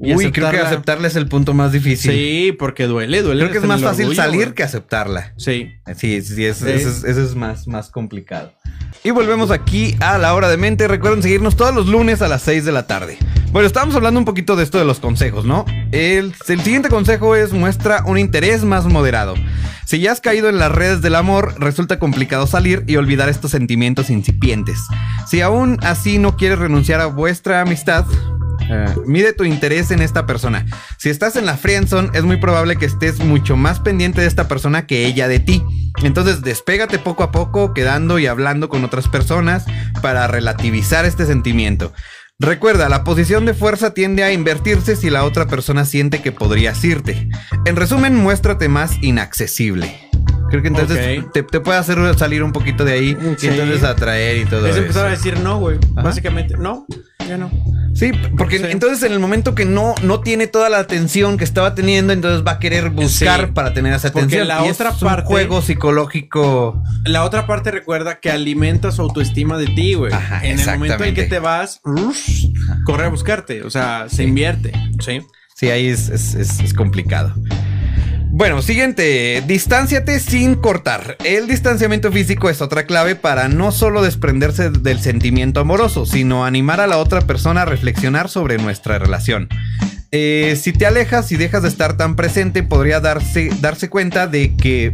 Y 0.00 0.14
Uy, 0.14 0.32
creo 0.32 0.50
que 0.50 0.56
aceptarla. 0.56 0.68
aceptarla 0.68 1.08
es 1.08 1.16
el 1.16 1.28
punto 1.28 1.54
más 1.54 1.72
difícil. 1.72 2.10
Sí, 2.12 2.56
porque 2.58 2.86
duele, 2.86 3.22
duele. 3.22 3.40
Creo 3.42 3.52
que 3.52 3.58
es 3.58 3.64
más 3.64 3.80
fácil 3.82 4.06
orgullo, 4.06 4.22
salir 4.22 4.54
que 4.54 4.62
aceptarla. 4.62 5.32
Sí. 5.36 5.72
Sí, 5.96 6.20
sí, 6.22 6.34
Sí. 6.34 6.44
Eso, 6.44 6.68
es, 6.68 7.04
eso 7.04 7.22
es 7.22 7.34
más, 7.34 7.66
más 7.68 7.90
complicado. 7.90 8.52
Y 9.02 9.10
volvemos 9.10 9.50
aquí 9.50 9.96
a 10.00 10.18
la 10.18 10.34
hora 10.34 10.48
de 10.48 10.56
mente. 10.56 10.88
Recuerden 10.88 11.22
seguirnos 11.22 11.56
todos 11.56 11.74
los 11.74 11.86
lunes 11.86 12.22
a 12.22 12.28
las 12.28 12.42
6 12.42 12.64
de 12.64 12.72
la 12.72 12.86
tarde. 12.86 13.18
Bueno, 13.52 13.66
estábamos 13.66 13.94
hablando 13.94 14.18
un 14.18 14.24
poquito 14.24 14.56
de 14.56 14.64
esto 14.64 14.78
de 14.78 14.84
los 14.84 14.98
consejos, 14.98 15.44
¿no? 15.44 15.64
El, 15.92 16.32
el 16.48 16.60
siguiente 16.62 16.88
consejo 16.88 17.36
es 17.36 17.52
muestra 17.52 18.02
un 18.04 18.18
interés 18.18 18.64
más 18.64 18.86
moderado. 18.86 19.34
Si 19.86 20.00
ya 20.00 20.10
has 20.12 20.20
caído 20.20 20.48
en 20.48 20.58
las 20.58 20.72
redes 20.72 21.02
del 21.02 21.14
amor, 21.14 21.54
resulta 21.58 21.98
complicado 21.98 22.46
salir 22.46 22.82
y 22.86 22.96
olvidar 22.96 23.28
estos 23.28 23.50
sentimientos 23.52 24.10
incipientes. 24.10 24.78
Si 25.28 25.40
aún 25.42 25.78
así 25.82 26.18
no 26.18 26.36
quieres 26.36 26.58
renunciar 26.58 27.00
a 27.00 27.06
vuestra 27.06 27.60
amistad, 27.60 28.06
eh, 28.70 28.94
mide 29.06 29.32
tu 29.32 29.44
interés 29.44 29.90
en 29.90 30.00
esta 30.00 30.26
persona. 30.26 30.66
Si 30.98 31.10
estás 31.10 31.36
en 31.36 31.46
la 31.46 31.56
friendzone, 31.56 32.10
es 32.14 32.24
muy 32.24 32.38
probable 32.38 32.76
que 32.76 32.86
estés 32.86 33.20
mucho 33.20 33.56
más 33.56 33.80
pendiente 33.80 34.20
de 34.20 34.26
esta 34.26 34.48
persona 34.48 34.86
que 34.86 35.06
ella 35.06 35.28
de 35.28 35.40
ti. 35.40 35.62
Entonces, 36.02 36.42
despégate 36.42 36.98
poco 36.98 37.22
a 37.22 37.32
poco, 37.32 37.74
quedando 37.74 38.18
y 38.18 38.26
hablando 38.26 38.68
con 38.68 38.84
otras 38.84 39.08
personas 39.08 39.64
para 40.02 40.26
relativizar 40.26 41.04
este 41.04 41.26
sentimiento. 41.26 41.92
Recuerda, 42.40 42.88
la 42.88 43.04
posición 43.04 43.46
de 43.46 43.54
fuerza 43.54 43.94
tiende 43.94 44.24
a 44.24 44.32
invertirse 44.32 44.96
si 44.96 45.08
la 45.08 45.24
otra 45.24 45.46
persona 45.46 45.84
siente 45.84 46.20
que 46.20 46.32
podrías 46.32 46.82
irte. 46.84 47.28
En 47.64 47.76
resumen, 47.76 48.16
muéstrate 48.16 48.68
más 48.68 49.00
inaccesible. 49.02 50.10
Creo 50.50 50.62
que 50.62 50.68
entonces 50.68 51.18
Ok. 51.24 51.32
te, 51.32 51.42
te 51.42 51.60
puede 51.60 51.78
hacer 51.78 51.98
salir 52.18 52.42
un 52.42 52.52
poquito 52.52 52.84
de 52.84 52.92
ahí 52.92 53.16
Sí. 53.38 53.46
y 53.46 53.50
entonces 53.50 53.82
atraer 53.82 54.38
y 54.38 54.44
todo 54.44 54.66
Es 54.66 54.72
eso. 54.72 54.82
empezar 54.82 55.06
a 55.06 55.10
decir 55.10 55.38
no, 55.40 55.58
güey. 55.58 55.78
Básicamente, 55.92 56.56
no, 56.56 56.86
ya 57.26 57.36
no. 57.36 57.50
Sí, 57.94 58.10
porque 58.36 58.58
Sí. 58.58 58.64
entonces 58.70 59.02
en 59.04 59.12
el 59.12 59.20
momento 59.20 59.54
que 59.54 59.64
no, 59.64 59.94
no 60.02 60.18
tiene 60.20 60.48
toda 60.48 60.68
la 60.68 60.78
atención 60.80 61.36
que 61.38 61.44
estaba 61.44 61.74
teniendo, 61.76 62.12
entonces 62.12 62.44
va 62.44 62.52
a 62.52 62.58
querer 62.58 62.90
buscar 62.90 63.46
Sí. 63.46 63.52
para 63.54 63.72
tener 63.72 63.92
esa 63.94 64.10
Porque 64.10 64.36
atención. 64.36 64.48
la 64.48 64.66
Y 64.66 64.70
otra 64.70 64.90
es 64.90 65.00
un 65.02 65.08
parte- 65.08 65.26
juego 65.26 65.62
psicológico. 65.62 66.82
La 67.04 67.24
otra 67.24 67.46
parte 67.46 67.70
recuerda 67.70 68.18
que 68.20 68.30
alimenta 68.30 68.90
su 68.92 69.02
autoestima 69.02 69.58
de 69.58 69.66
ti, 69.66 69.94
güey. 69.94 70.12
En 70.42 70.58
el 70.60 70.66
momento 70.66 71.04
en 71.04 71.14
que 71.14 71.24
te 71.24 71.38
vas, 71.38 71.80
rush, 71.84 72.46
corre 72.84 73.06
a 73.06 73.08
buscarte. 73.08 73.62
O 73.62 73.70
sea, 73.70 74.06
se 74.08 74.24
invierte. 74.24 74.72
Sí. 75.00 75.20
Sí, 75.54 75.70
ahí 75.70 75.86
es, 75.88 76.08
es- 76.08 76.34
es- 76.34 76.58
es 76.60 76.74
complicado. 76.74 77.32
Bueno, 78.36 78.62
siguiente, 78.62 79.44
distánciate 79.46 80.18
sin 80.18 80.56
cortar. 80.56 81.16
El 81.24 81.46
distanciamiento 81.46 82.10
físico 82.10 82.50
es 82.50 82.60
otra 82.62 82.84
clave 82.84 83.14
para 83.14 83.46
no 83.46 83.70
solo 83.70 84.02
desprenderse 84.02 84.70
del 84.70 84.98
sentimiento 84.98 85.60
amoroso, 85.60 86.04
sino 86.04 86.44
animar 86.44 86.80
a 86.80 86.88
la 86.88 86.98
otra 86.98 87.20
persona 87.20 87.62
a 87.62 87.64
reflexionar 87.64 88.28
sobre 88.28 88.58
nuestra 88.58 88.98
relación. 88.98 89.48
Eh, 90.10 90.58
si 90.60 90.72
te 90.72 90.84
alejas 90.84 91.30
y 91.30 91.36
dejas 91.36 91.62
de 91.62 91.68
estar 91.68 91.96
tan 91.96 92.16
presente, 92.16 92.64
podría 92.64 92.98
darse, 92.98 93.50
darse 93.60 93.88
cuenta 93.88 94.26
de 94.26 94.56
que 94.56 94.90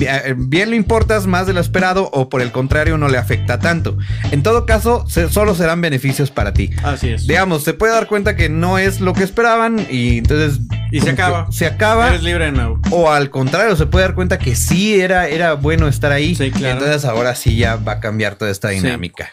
eh, 0.00 0.34
bien 0.36 0.68
le 0.68 0.76
importas 0.76 1.26
más 1.26 1.46
de 1.46 1.54
lo 1.54 1.60
esperado 1.60 2.10
o 2.12 2.28
por 2.28 2.42
el 2.42 2.52
contrario 2.52 2.98
no 2.98 3.08
le 3.08 3.16
afecta 3.16 3.58
tanto. 3.58 3.96
En 4.32 4.42
todo 4.42 4.66
caso, 4.66 5.06
se- 5.08 5.30
solo 5.30 5.54
serán 5.54 5.80
beneficios 5.80 6.30
para 6.30 6.52
ti. 6.52 6.68
Así 6.82 7.08
es. 7.08 7.26
Digamos, 7.26 7.64
se 7.64 7.72
puede 7.72 7.94
dar 7.94 8.06
cuenta 8.06 8.36
que 8.36 8.50
no 8.50 8.76
es 8.76 9.00
lo 9.00 9.14
que 9.14 9.24
esperaban 9.24 9.86
y 9.90 10.18
entonces... 10.18 10.60
Y 10.92 11.00
se 11.00 11.10
acaba. 11.10 11.50
Se 11.50 11.66
acaba. 11.66 12.08
Eres 12.08 12.22
libre 12.22 12.44
de 12.44 12.52
nuevo. 12.52 12.80
O 12.90 13.10
al 13.10 13.30
contrario, 13.30 13.74
se 13.76 13.86
puede 13.86 14.04
dar 14.04 14.14
cuenta 14.14 14.38
que 14.38 14.54
sí 14.54 15.00
era, 15.00 15.26
era 15.26 15.54
bueno 15.54 15.88
estar 15.88 16.12
ahí. 16.12 16.34
Sí, 16.34 16.50
claro. 16.50 16.74
Entonces 16.74 17.04
ahora 17.06 17.34
sí 17.34 17.56
ya 17.56 17.76
va 17.76 17.92
a 17.92 18.00
cambiar 18.00 18.36
toda 18.36 18.50
esta 18.50 18.68
dinámica. 18.68 19.30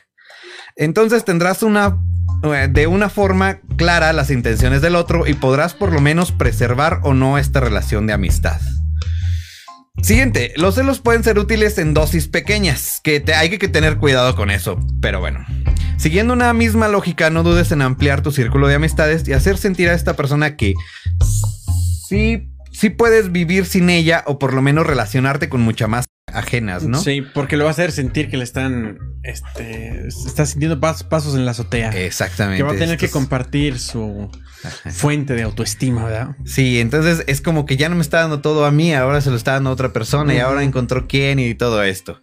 Entonces 0.77 1.25
tendrás 1.25 1.61
una 1.61 1.97
eh, 2.43 2.69
de 2.71 2.87
una 2.87 3.09
forma 3.09 3.59
clara 3.75 4.13
las 4.13 4.31
intenciones 4.31 4.81
del 4.81 4.95
otro 4.95 5.27
y 5.27 5.33
podrás 5.33 5.73
por 5.73 5.91
lo 5.91 5.99
menos 5.99 6.31
preservar 6.31 7.01
o 7.03 7.13
no 7.13 7.37
esta 7.37 7.59
relación 7.59 8.07
de 8.07 8.13
amistad. 8.13 8.61
Siguiente, 10.01 10.53
los 10.55 10.75
celos 10.75 10.99
pueden 10.99 11.23
ser 11.23 11.37
útiles 11.37 11.77
en 11.77 11.93
dosis 11.93 12.27
pequeñas, 12.27 12.99
que 13.03 13.19
te- 13.19 13.33
hay 13.35 13.57
que 13.57 13.67
tener 13.67 13.97
cuidado 13.97 14.35
con 14.35 14.49
eso, 14.49 14.79
pero 15.01 15.19
bueno. 15.19 15.45
Siguiendo 15.97 16.33
una 16.33 16.53
misma 16.53 16.87
lógica, 16.87 17.29
no 17.29 17.43
dudes 17.43 17.71
en 17.71 17.81
ampliar 17.81 18.21
tu 18.21 18.31
círculo 18.31 18.67
de 18.67 18.75
amistades 18.75 19.27
y 19.27 19.33
hacer 19.33 19.57
sentir 19.57 19.89
a 19.89 19.93
esta 19.93 20.15
persona 20.15 20.55
que 20.55 20.73
sí, 22.07 22.49
sí 22.71 22.89
puedes 22.89 23.31
vivir 23.31 23.65
sin 23.65 23.89
ella 23.89 24.23
o 24.25 24.39
por 24.39 24.53
lo 24.53 24.61
menos 24.61 24.87
relacionarte 24.87 25.49
con 25.49 25.61
muchas 25.61 25.89
más 25.89 26.05
ajenas, 26.33 26.83
¿no? 26.83 26.99
Sí, 27.01 27.21
porque 27.21 27.57
lo 27.57 27.63
va 27.65 27.69
a 27.69 27.73
hacer 27.73 27.91
sentir 27.91 28.29
que 28.29 28.37
le 28.37 28.43
están. 28.43 28.97
Este. 29.23 30.07
Está 30.07 30.45
sintiendo 30.45 30.79
pas- 30.79 31.07
pasos 31.07 31.35
en 31.35 31.45
la 31.45 31.51
azotea. 31.51 31.89
Exactamente. 31.91 32.57
que 32.57 32.63
va 32.63 32.71
a 32.73 32.77
tener 32.77 32.97
que 32.97 33.09
compartir 33.09 33.79
su 33.79 34.29
fuente 34.91 35.33
de 35.33 35.43
autoestima, 35.43 36.05
¿verdad? 36.05 36.35
Sí, 36.45 36.79
entonces 36.79 37.23
es 37.27 37.41
como 37.41 37.65
que 37.65 37.77
ya 37.77 37.89
no 37.89 37.95
me 37.95 38.01
está 38.01 38.19
dando 38.19 38.41
todo 38.41 38.65
a 38.65 38.71
mí, 38.71 38.93
ahora 38.93 39.21
se 39.21 39.29
lo 39.29 39.35
está 39.37 39.53
dando 39.53 39.69
a 39.69 39.73
otra 39.73 39.93
persona 39.93 40.33
y 40.33 40.39
ahora 40.39 40.63
encontró 40.63 41.07
quién 41.07 41.39
y 41.39 41.55
todo 41.55 41.83
esto. 41.83 42.21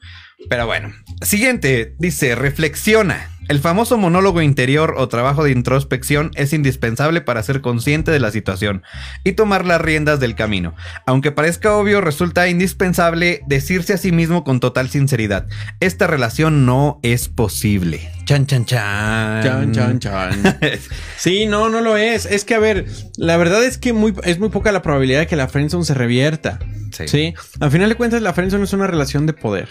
Pero 0.50 0.66
bueno, 0.66 0.92
siguiente, 1.22 1.94
dice, 1.98 2.34
reflexiona. 2.34 3.30
El 3.48 3.60
famoso 3.60 3.96
monólogo 3.96 4.42
interior 4.42 4.94
o 4.96 5.08
trabajo 5.08 5.44
de 5.44 5.52
introspección 5.52 6.32
es 6.34 6.52
indispensable 6.52 7.20
para 7.20 7.42
ser 7.42 7.60
consciente 7.60 8.10
de 8.10 8.18
la 8.18 8.32
situación 8.32 8.82
y 9.22 9.32
tomar 9.32 9.64
las 9.64 9.80
riendas 9.80 10.18
del 10.18 10.34
camino. 10.34 10.74
Aunque 11.06 11.30
parezca 11.30 11.76
obvio, 11.76 12.00
resulta 12.00 12.48
indispensable 12.48 13.42
decirse 13.46 13.94
a 13.94 13.98
sí 13.98 14.10
mismo 14.10 14.42
con 14.42 14.58
total 14.58 14.88
sinceridad, 14.88 15.46
esta 15.80 16.06
relación 16.06 16.66
no 16.66 16.98
es 17.02 17.28
posible. 17.28 18.15
Chan, 18.26 18.44
chan, 18.44 18.64
chan. 18.64 19.42
Chan, 19.44 19.72
chan, 19.72 19.98
chan. 20.00 20.58
Sí, 21.16 21.46
no, 21.46 21.68
no 21.68 21.80
lo 21.80 21.96
es. 21.96 22.26
Es 22.26 22.44
que, 22.44 22.56
a 22.56 22.58
ver, 22.58 22.86
la 23.16 23.36
verdad 23.36 23.62
es 23.64 23.78
que 23.78 23.92
muy, 23.92 24.14
es 24.24 24.40
muy 24.40 24.48
poca 24.48 24.72
la 24.72 24.82
probabilidad 24.82 25.20
de 25.20 25.26
que 25.28 25.36
la 25.36 25.46
friendzone 25.46 25.84
se 25.84 25.94
revierta. 25.94 26.58
Sí. 26.90 27.06
Sí. 27.06 27.34
Al 27.60 27.70
final 27.70 27.88
de 27.88 27.94
cuentas, 27.94 28.22
la 28.22 28.32
friendzone 28.32 28.64
es 28.64 28.72
una 28.72 28.88
relación 28.88 29.26
de 29.26 29.32
poder. 29.32 29.68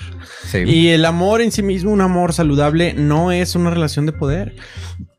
Sí. 0.48 0.60
Y 0.60 0.88
el 0.88 1.04
amor 1.04 1.42
en 1.42 1.52
sí 1.52 1.64
mismo, 1.64 1.92
un 1.92 2.00
amor 2.00 2.32
saludable, 2.32 2.94
no 2.94 3.34
es 3.34 3.56
una 3.56 3.72
relación 3.72 4.06
de 4.06 4.14
poder. 4.14 4.56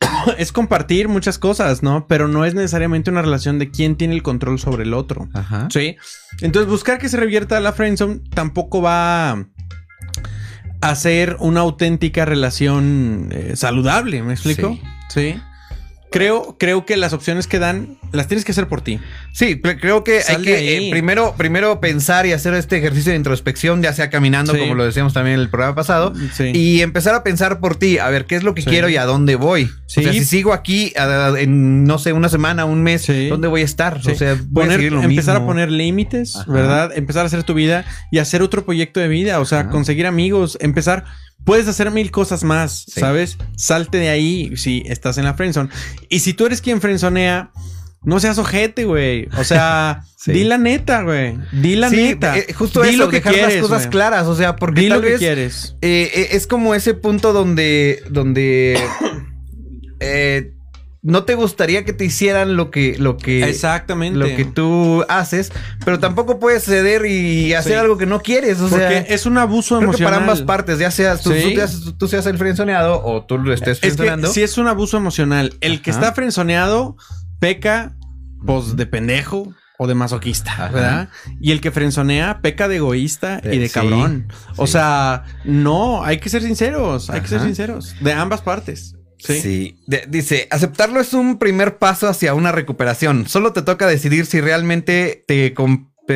es 0.38 0.50
compartir 0.50 1.08
muchas 1.08 1.38
cosas, 1.38 1.82
¿no? 1.82 2.06
Pero 2.06 2.28
no 2.28 2.46
es 2.46 2.54
necesariamente 2.54 3.10
una 3.10 3.20
relación 3.20 3.58
de 3.58 3.70
quién 3.70 3.96
tiene 3.96 4.14
el 4.14 4.22
control 4.22 4.58
sobre 4.58 4.84
el 4.84 4.94
otro. 4.94 5.28
Ajá. 5.34 5.68
Sí. 5.70 5.96
Entonces, 6.40 6.70
buscar 6.70 6.98
que 6.98 7.10
se 7.10 7.18
revierta 7.18 7.60
la 7.60 7.74
friendzone 7.74 8.20
tampoco 8.34 8.80
va 8.80 9.30
a 9.32 9.46
hacer 10.80 11.36
una 11.40 11.60
auténtica 11.60 12.24
relación 12.24 13.28
eh, 13.32 13.56
saludable, 13.56 14.22
¿me 14.22 14.34
explico? 14.34 14.78
Sí. 15.08 15.36
Creo, 16.10 16.56
creo 16.58 16.86
que 16.86 16.96
las 16.96 17.12
opciones 17.12 17.46
que 17.46 17.58
dan 17.58 17.98
las 18.12 18.28
tienes 18.28 18.44
que 18.44 18.52
hacer 18.52 18.68
por 18.68 18.80
ti. 18.80 19.00
Sí, 19.32 19.60
cre- 19.60 19.78
creo 19.80 20.04
que 20.04 20.22
Sal 20.22 20.36
hay 20.36 20.42
que 20.42 20.86
eh, 20.86 20.90
primero, 20.90 21.34
primero 21.36 21.80
pensar 21.80 22.26
y 22.26 22.32
hacer 22.32 22.54
este 22.54 22.78
ejercicio 22.78 23.10
de 23.10 23.16
introspección, 23.16 23.82
ya 23.82 23.92
sea 23.92 24.08
caminando, 24.08 24.52
Sí. 24.54 24.58
como 24.60 24.74
lo 24.76 24.84
decíamos 24.84 25.12
también 25.12 25.34
en 25.34 25.40
el 25.40 25.50
programa 25.50 25.74
pasado, 25.74 26.12
Sí. 26.32 26.52
y 26.54 26.80
empezar 26.82 27.14
a 27.14 27.22
pensar 27.24 27.58
por 27.60 27.76
ti, 27.76 27.98
a 27.98 28.08
ver 28.08 28.24
qué 28.26 28.36
es 28.36 28.44
lo 28.44 28.54
que 28.54 28.62
Sí. 28.62 28.70
quiero 28.70 28.88
y 28.88 28.96
a 28.96 29.04
dónde 29.04 29.34
voy. 29.36 29.68
Sí. 29.88 30.00
O 30.00 30.02
sea, 30.04 30.12
si 30.12 30.24
sigo 30.24 30.52
aquí 30.52 30.92
a- 30.96 31.26
a- 31.34 31.40
en, 31.40 31.84
no 31.84 31.98
sé, 31.98 32.12
una 32.12 32.28
semana, 32.28 32.64
un 32.64 32.82
mes. 32.82 33.06
¿dónde 33.28 33.48
voy 33.48 33.62
a 33.62 33.64
estar? 33.64 33.98
O 33.98 34.14
sea, 34.14 34.34
voy 34.48 34.62
a 34.62 34.66
Poner- 34.66 34.76
seguir 34.76 34.92
lo 34.92 35.02
empezar 35.02 35.34
mismo. 35.34 35.44
a 35.44 35.52
poner 35.52 35.70
límites, 35.70 36.36
Ajá. 36.36 36.52
¿verdad? 36.52 36.92
Empezar 36.96 37.24
a 37.24 37.26
hacer 37.26 37.42
tu 37.42 37.52
vida 37.54 37.84
y 38.10 38.18
hacer 38.18 38.42
otro 38.42 38.64
proyecto 38.64 39.00
de 39.00 39.08
vida, 39.08 39.40
o 39.40 39.44
sea, 39.44 39.60
Ajá. 39.60 39.70
conseguir 39.70 40.06
amigos, 40.06 40.56
empezar, 40.60 41.04
puedes 41.46 41.66
hacer 41.68 41.90
mil 41.90 42.10
cosas 42.10 42.44
más, 42.44 42.84
Sí. 42.86 43.00
¿sabes? 43.00 43.38
Salte 43.56 43.96
de 43.96 44.10
ahí 44.10 44.54
si 44.58 44.82
estás 44.84 45.16
en 45.16 45.24
la 45.24 45.32
friendzone. 45.32 45.70
Y 46.10 46.18
si 46.18 46.34
tú 46.34 46.44
eres 46.44 46.60
quien 46.60 46.82
frenzonea, 46.82 47.52
no 48.02 48.20
seas 48.20 48.36
ojete, 48.38 48.84
güey. 48.84 49.28
O 49.38 49.44
sea, 49.44 50.02
Sí. 50.18 50.32
di 50.32 50.44
la 50.44 50.58
neta, 50.58 51.02
güey. 51.02 51.38
Di 51.52 51.76
la 51.76 51.88
Sí, 51.88 51.96
neta. 51.96 52.36
eh, 52.36 52.52
justo 52.52 52.82
di 52.82 52.88
eso, 52.90 52.98
lo 52.98 53.08
que 53.10 53.16
dejar 53.18 53.32
quieres, 53.32 53.54
las 53.54 53.62
cosas 53.62 53.86
claras, 53.86 54.26
o 54.26 54.34
sea, 54.34 54.56
porque 54.56 54.80
Di 54.82 54.88
tal 54.88 54.98
lo 54.98 55.02
que 55.04 55.10
vez 55.12 55.18
quieres. 55.20 55.76
eh, 55.82 56.10
eh, 56.14 56.28
es 56.32 56.46
como 56.48 56.74
ese 56.74 56.94
punto 56.94 57.32
donde, 57.32 58.02
donde 58.10 58.76
eh, 60.00 60.52
no 61.06 61.22
te 61.24 61.34
gustaría 61.36 61.84
que 61.84 61.92
te 61.92 62.04
hicieran 62.04 62.56
lo 62.56 62.70
que, 62.70 62.96
lo 62.98 63.16
que, 63.16 63.48
Exactamente. 63.48 64.18
lo 64.18 64.26
que 64.26 64.44
tú 64.44 65.04
haces, 65.08 65.52
pero 65.84 65.98
tampoco 66.00 66.40
puedes 66.40 66.64
ceder 66.64 67.06
y 67.06 67.54
hacer 67.54 67.72
Sí. 67.74 67.78
algo 67.78 67.96
que 67.96 68.06
no 68.06 68.20
quieres. 68.22 68.60
O 68.60 68.68
Porque 68.68 68.88
sea, 68.88 68.98
es 69.02 69.24
un 69.24 69.38
abuso 69.38 69.76
creo 69.78 69.90
que 69.90 69.96
emocional. 69.96 70.12
para 70.12 70.22
ambas 70.22 70.42
partes, 70.42 70.78
ya 70.80 70.90
seas 70.90 71.22
tú, 71.22 71.32
Sí. 71.32 71.42
tú 71.42 71.48
seas, 71.54 71.82
tú 71.98 72.08
seas 72.08 72.26
el 72.26 72.38
frenzoneado 72.38 73.02
o 73.04 73.24
tú 73.24 73.38
lo 73.38 73.52
estés 73.52 73.74
Es 73.74 73.80
que 73.80 73.86
frenzoneando. 73.90 74.28
si 74.32 74.42
es 74.42 74.58
un 74.58 74.66
abuso 74.66 74.96
emocional. 74.96 75.54
El 75.60 75.80
que 75.80 75.90
está 75.90 76.12
frenzoneado 76.12 76.96
peca, 77.38 77.94
pues, 78.44 78.76
de 78.76 78.86
pendejo. 78.86 79.52
o 79.78 79.86
de 79.86 79.94
masoquista, 79.94 80.52
Ajá. 80.52 80.68
¿verdad? 80.70 81.08
Y 81.38 81.52
el 81.52 81.60
que 81.60 81.70
frenzonea 81.70 82.40
peca 82.40 82.66
de 82.66 82.76
egoísta 82.76 83.42
y 83.44 83.48
Eh, 83.48 83.58
de 83.58 83.68
sí, 83.68 83.74
cabrón. 83.74 84.26
O 84.56 84.66
sí. 84.66 84.72
sea, 84.72 85.24
no, 85.44 86.02
hay 86.02 86.16
que 86.18 86.30
ser 86.30 86.40
sinceros, 86.42 87.10
hay 87.10 87.20
que 87.20 87.28
ser 87.28 87.42
sinceros. 87.42 87.94
De 88.00 88.12
ambas 88.14 88.40
partes. 88.40 88.95
Sí. 89.18 89.40
Sí. 89.40 89.76
De- 89.86 90.04
dice, 90.08 90.46
aceptarlo 90.50 91.00
es 91.00 91.12
un 91.14 91.38
primer 91.38 91.78
paso 91.78 92.08
hacia 92.08 92.34
una 92.34 92.52
recuperación. 92.52 93.28
Solo 93.28 93.52
te 93.52 93.62
toca 93.62 93.86
decidir 93.86 94.26
si 94.26 94.40
realmente 94.40 95.24
te, 95.26 95.54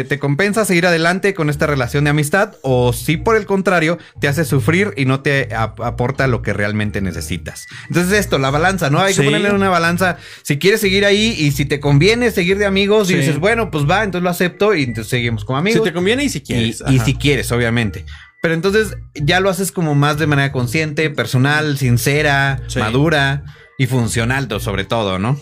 te- 0.05 0.19
compensa 0.21 0.65
seguir 0.65 0.87
adelante 0.87 1.35
con 1.35 1.51
esta 1.51 1.67
relación 1.67 2.05
de 2.05 2.11
amistad 2.11 2.55
o 2.63 2.93
si 2.93 3.17
por 3.17 3.35
el 3.37 3.45
contrario 3.47 3.99
te 4.21 4.29
hace 4.29 4.45
sufrir 4.45 4.93
y 4.97 5.05
no 5.05 5.21
te 5.21 5.53
ap- 5.53 5.81
aporta 5.81 6.29
lo 6.29 6.43
que 6.43 6.53
realmente 6.53 7.01
necesitas. 7.01 7.67
Entonces 7.89 8.13
esto, 8.21 8.39
la 8.39 8.51
balanza, 8.51 8.89
¿no? 8.91 9.01
Hay 9.01 9.15
Sí. 9.15 9.21
que 9.21 9.25
ponerle 9.27 9.51
una 9.51 9.69
balanza. 9.69 10.19
Si 10.43 10.59
quieres 10.59 10.81
seguir 10.81 11.05
ahí 11.05 11.35
y 11.37 11.51
si 11.51 11.65
te 11.65 11.81
conviene 11.81 12.31
seguir 12.31 12.57
de 12.59 12.67
amigos 12.67 13.09
Sí. 13.09 13.15
y 13.15 13.17
dices, 13.17 13.39
bueno, 13.41 13.71
pues 13.73 13.85
va, 13.91 14.05
entonces 14.05 14.23
lo 14.23 14.31
acepto 14.31 14.75
y 14.77 14.85
entonces 14.85 15.11
seguimos 15.11 15.45
como 15.45 15.59
amigos. 15.59 15.81
Si 15.83 15.89
te 15.89 15.93
conviene 15.95 16.23
y 16.23 16.29
si 16.29 16.41
quieres. 16.43 16.85
y 16.89 16.99
si 17.01 17.15
quieres, 17.15 17.51
obviamente. 17.51 18.05
Pero 18.43 18.55
entonces 18.55 18.97
ya 19.15 19.41
lo 19.41 19.51
haces 19.51 19.71
como 19.73 19.95
más 19.95 20.19
de 20.19 20.27
manera 20.27 20.51
consciente, 20.53 21.11
personal, 21.11 21.77
sincera, 21.79 22.63
Sí. 22.69 22.79
madura 22.79 23.45
y 23.79 23.87
funcional, 23.87 24.49
sobre 24.61 24.85
todo, 24.85 25.19
¿no? 25.19 25.39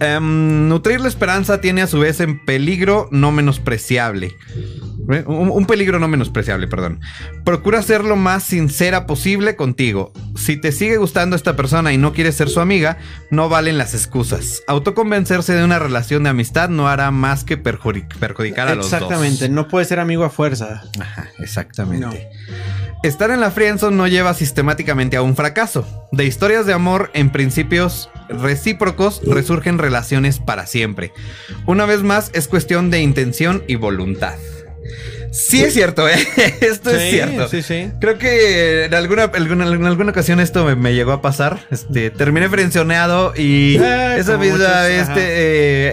Em, 0.00 0.68
nutrir 0.68 1.00
la 1.00 1.08
esperanza 1.08 1.60
tiene 1.60 1.82
a 1.82 1.86
su 1.86 1.98
vez 1.98 2.20
en 2.20 2.44
peligro 2.44 3.08
no 3.10 3.32
menospreciable. 3.32 4.32
¿Eh? 5.10 5.24
Un, 5.26 5.50
un 5.50 5.66
peligro 5.66 5.98
no 5.98 6.08
menospreciable, 6.08 6.68
perdón. 6.68 7.00
Procura 7.44 7.82
ser 7.82 8.04
lo 8.04 8.16
más 8.16 8.42
sincera 8.42 9.06
posible 9.06 9.56
contigo. 9.56 10.12
Si 10.36 10.56
te 10.56 10.72
sigue 10.72 10.96
gustando 10.96 11.36
esta 11.36 11.56
persona 11.56 11.92
y 11.92 11.98
no 11.98 12.12
quieres 12.12 12.36
ser 12.36 12.48
su 12.48 12.60
amiga, 12.60 12.98
no 13.30 13.48
valen 13.48 13.78
las 13.78 13.94
excusas. 13.94 14.62
Autoconvencerse 14.66 15.52
de 15.54 15.64
una 15.64 15.78
relación 15.78 16.24
de 16.24 16.30
amistad 16.30 16.68
no 16.68 16.88
hará 16.88 17.10
más 17.10 17.44
que 17.44 17.56
perjudicar 17.56 18.68
a 18.68 18.74
los 18.74 18.90
dos. 18.90 18.92
Exactamente, 18.92 19.48
no 19.48 19.68
puedes 19.68 19.88
ser 19.88 20.00
amigo 20.00 20.24
a 20.24 20.30
fuerza. 20.30 20.82
Ajá, 21.00 21.28
exactamente. 21.38 22.28
Estar 23.02 23.30
en 23.30 23.40
la 23.40 23.50
friendzone 23.50 23.96
no 23.96 24.08
lleva 24.08 24.32
sistemáticamente 24.32 25.18
a 25.18 25.22
un 25.22 25.36
fracaso. 25.36 25.86
De 26.10 26.24
historias 26.24 26.64
de 26.64 26.72
amor 26.72 27.10
en 27.12 27.30
principios 27.30 28.08
recíprocos 28.30 29.20
resurgen 29.26 29.76
relaciones 29.76 30.38
para 30.38 30.66
siempre. 30.66 31.12
Una 31.66 31.84
vez 31.84 32.02
más 32.02 32.30
es 32.32 32.48
cuestión 32.48 32.90
de 32.90 33.02
intención 33.02 33.62
y 33.68 33.74
voluntad. 33.74 34.36
Sí 35.30 35.62
es 35.62 35.74
cierto, 35.74 36.08
¿eh? 36.08 36.14
Esto 36.60 36.90
es 36.90 37.10
cierto. 37.10 37.48
Sí, 37.48 37.62
sí. 37.62 37.90
Creo 38.00 38.18
que 38.18 38.84
en 38.84 38.94
alguna, 38.94 39.24
alguna- 39.24 39.66
en 39.66 39.84
alguna 39.86 40.10
ocasión 40.10 40.38
esto 40.40 40.64
me, 40.64 40.76
me 40.76 40.94
llegó 40.94 41.12
a 41.12 41.22
pasar. 41.22 41.66
Este, 41.70 42.10
terminé 42.10 42.48
frencionado 42.48 43.32
y 43.36 43.76
Eh, 43.76 44.16
esa 44.18 44.36
misma 44.38 44.88
este, 44.88 45.16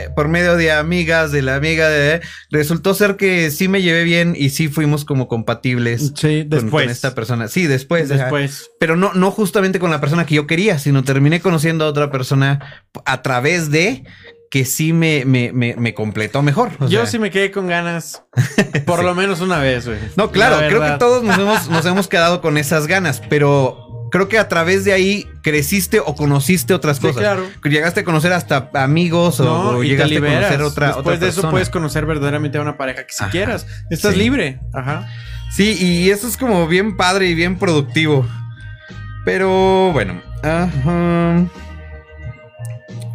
eh, 0.04 0.10
por 0.16 0.28
medio 0.28 0.56
de 0.58 0.72
amigas, 0.72 1.32
de 1.32 1.42
la 1.42 1.56
amiga 1.56 1.90
de... 1.90 2.22
Resultó 2.52 2.94
ser 2.94 3.16
que 3.16 3.50
sí 3.50 3.68
me 3.68 3.82
llevé 3.82 4.04
bien 4.04 4.36
y 4.38 4.50
sí 4.52 4.68
fuimos 4.68 5.06
como 5.06 5.28
compatibles 5.28 6.12
Sí, 6.16 6.42
con- 6.42 6.50
después. 6.50 6.84
con 6.86 6.90
esta 6.92 7.16
persona. 7.16 7.48
Sí, 7.48 7.66
después. 7.68 8.12
ajá. 8.12 8.24
Después. 8.24 8.70
Pero 8.80 8.96
no, 8.96 9.14
no 9.14 9.32
justamente 9.32 9.80
con 9.80 9.90
la 9.92 10.02
persona 10.02 10.26
que 10.26 10.36
yo 10.36 10.46
quería, 10.48 10.78
sino 10.80 11.04
terminé 11.04 11.40
conociendo 11.40 11.86
a 11.86 11.88
otra 11.88 12.12
persona 12.12 12.84
a 13.06 13.22
través 13.22 13.72
de 13.72 14.04
que 14.52 14.66
sí 14.66 14.92
me, 14.94 15.24
me, 15.26 15.52
me, 15.54 15.76
me 15.78 15.94
completó 15.96 16.44
mejor. 16.44 16.72
O 16.80 16.88
Yo 16.88 17.00
sea, 17.00 17.06
sí 17.08 17.18
me 17.20 17.32
quedé 17.32 17.50
con 17.52 17.68
ganas. 17.68 18.22
Por 18.86 19.04
lo 19.04 19.16
menos 19.16 19.40
una 19.42 19.58
vez, 19.60 19.88
güey. 19.88 19.98
No, 20.18 20.30
claro, 20.30 20.60
La 20.62 20.68
creo 20.68 20.82
que 20.84 20.92
todos 21.00 21.24
nos 21.24 21.40
hemos, 21.40 21.70
nos 21.70 21.86
hemos 21.86 22.08
quedado 22.08 22.42
con 22.42 22.58
esas 22.58 22.86
ganas, 22.86 23.22
pero 23.30 24.10
creo 24.12 24.28
que 24.28 24.38
a 24.38 24.50
través 24.50 24.84
de 24.84 24.92
ahí 24.92 25.26
creciste 25.42 26.02
o 26.02 26.16
conociste 26.16 26.74
otras 26.74 26.98
Sí, 26.98 27.04
cosas. 27.04 27.22
claro. 27.22 27.48
Llegaste 27.64 28.02
a 28.02 28.04
conocer 28.04 28.34
hasta 28.34 28.70
amigos 28.74 29.40
o, 29.40 29.46
No, 29.46 29.70
o 29.70 29.80
te 29.82 29.88
llegaste 29.88 30.18
a 30.18 30.20
conocer 30.20 30.62
otra, 30.64 30.88
Después 30.88 31.06
otra 31.16 31.18
de 31.26 31.30
eso 31.30 31.50
puedes 31.50 31.70
conocer 31.70 32.06
verdaderamente 32.06 32.58
a 32.58 32.62
una 32.62 32.76
pareja 32.78 33.06
que 33.08 33.14
si 33.14 33.24
Ajá. 33.24 33.32
quieras. 33.32 33.66
Estás 33.90 34.14
Sí. 34.16 34.20
libre. 34.20 34.60
Ajá. 34.74 35.08
Sí, 35.50 35.78
y 35.80 36.10
eso 36.10 36.28
es 36.28 36.36
como 36.36 36.68
bien 36.68 36.98
padre 36.98 37.28
y 37.28 37.36
bien 37.36 37.58
productivo. 37.58 38.28
Pero 39.24 39.92
bueno. 39.94 40.22
Ajá. 40.44 41.46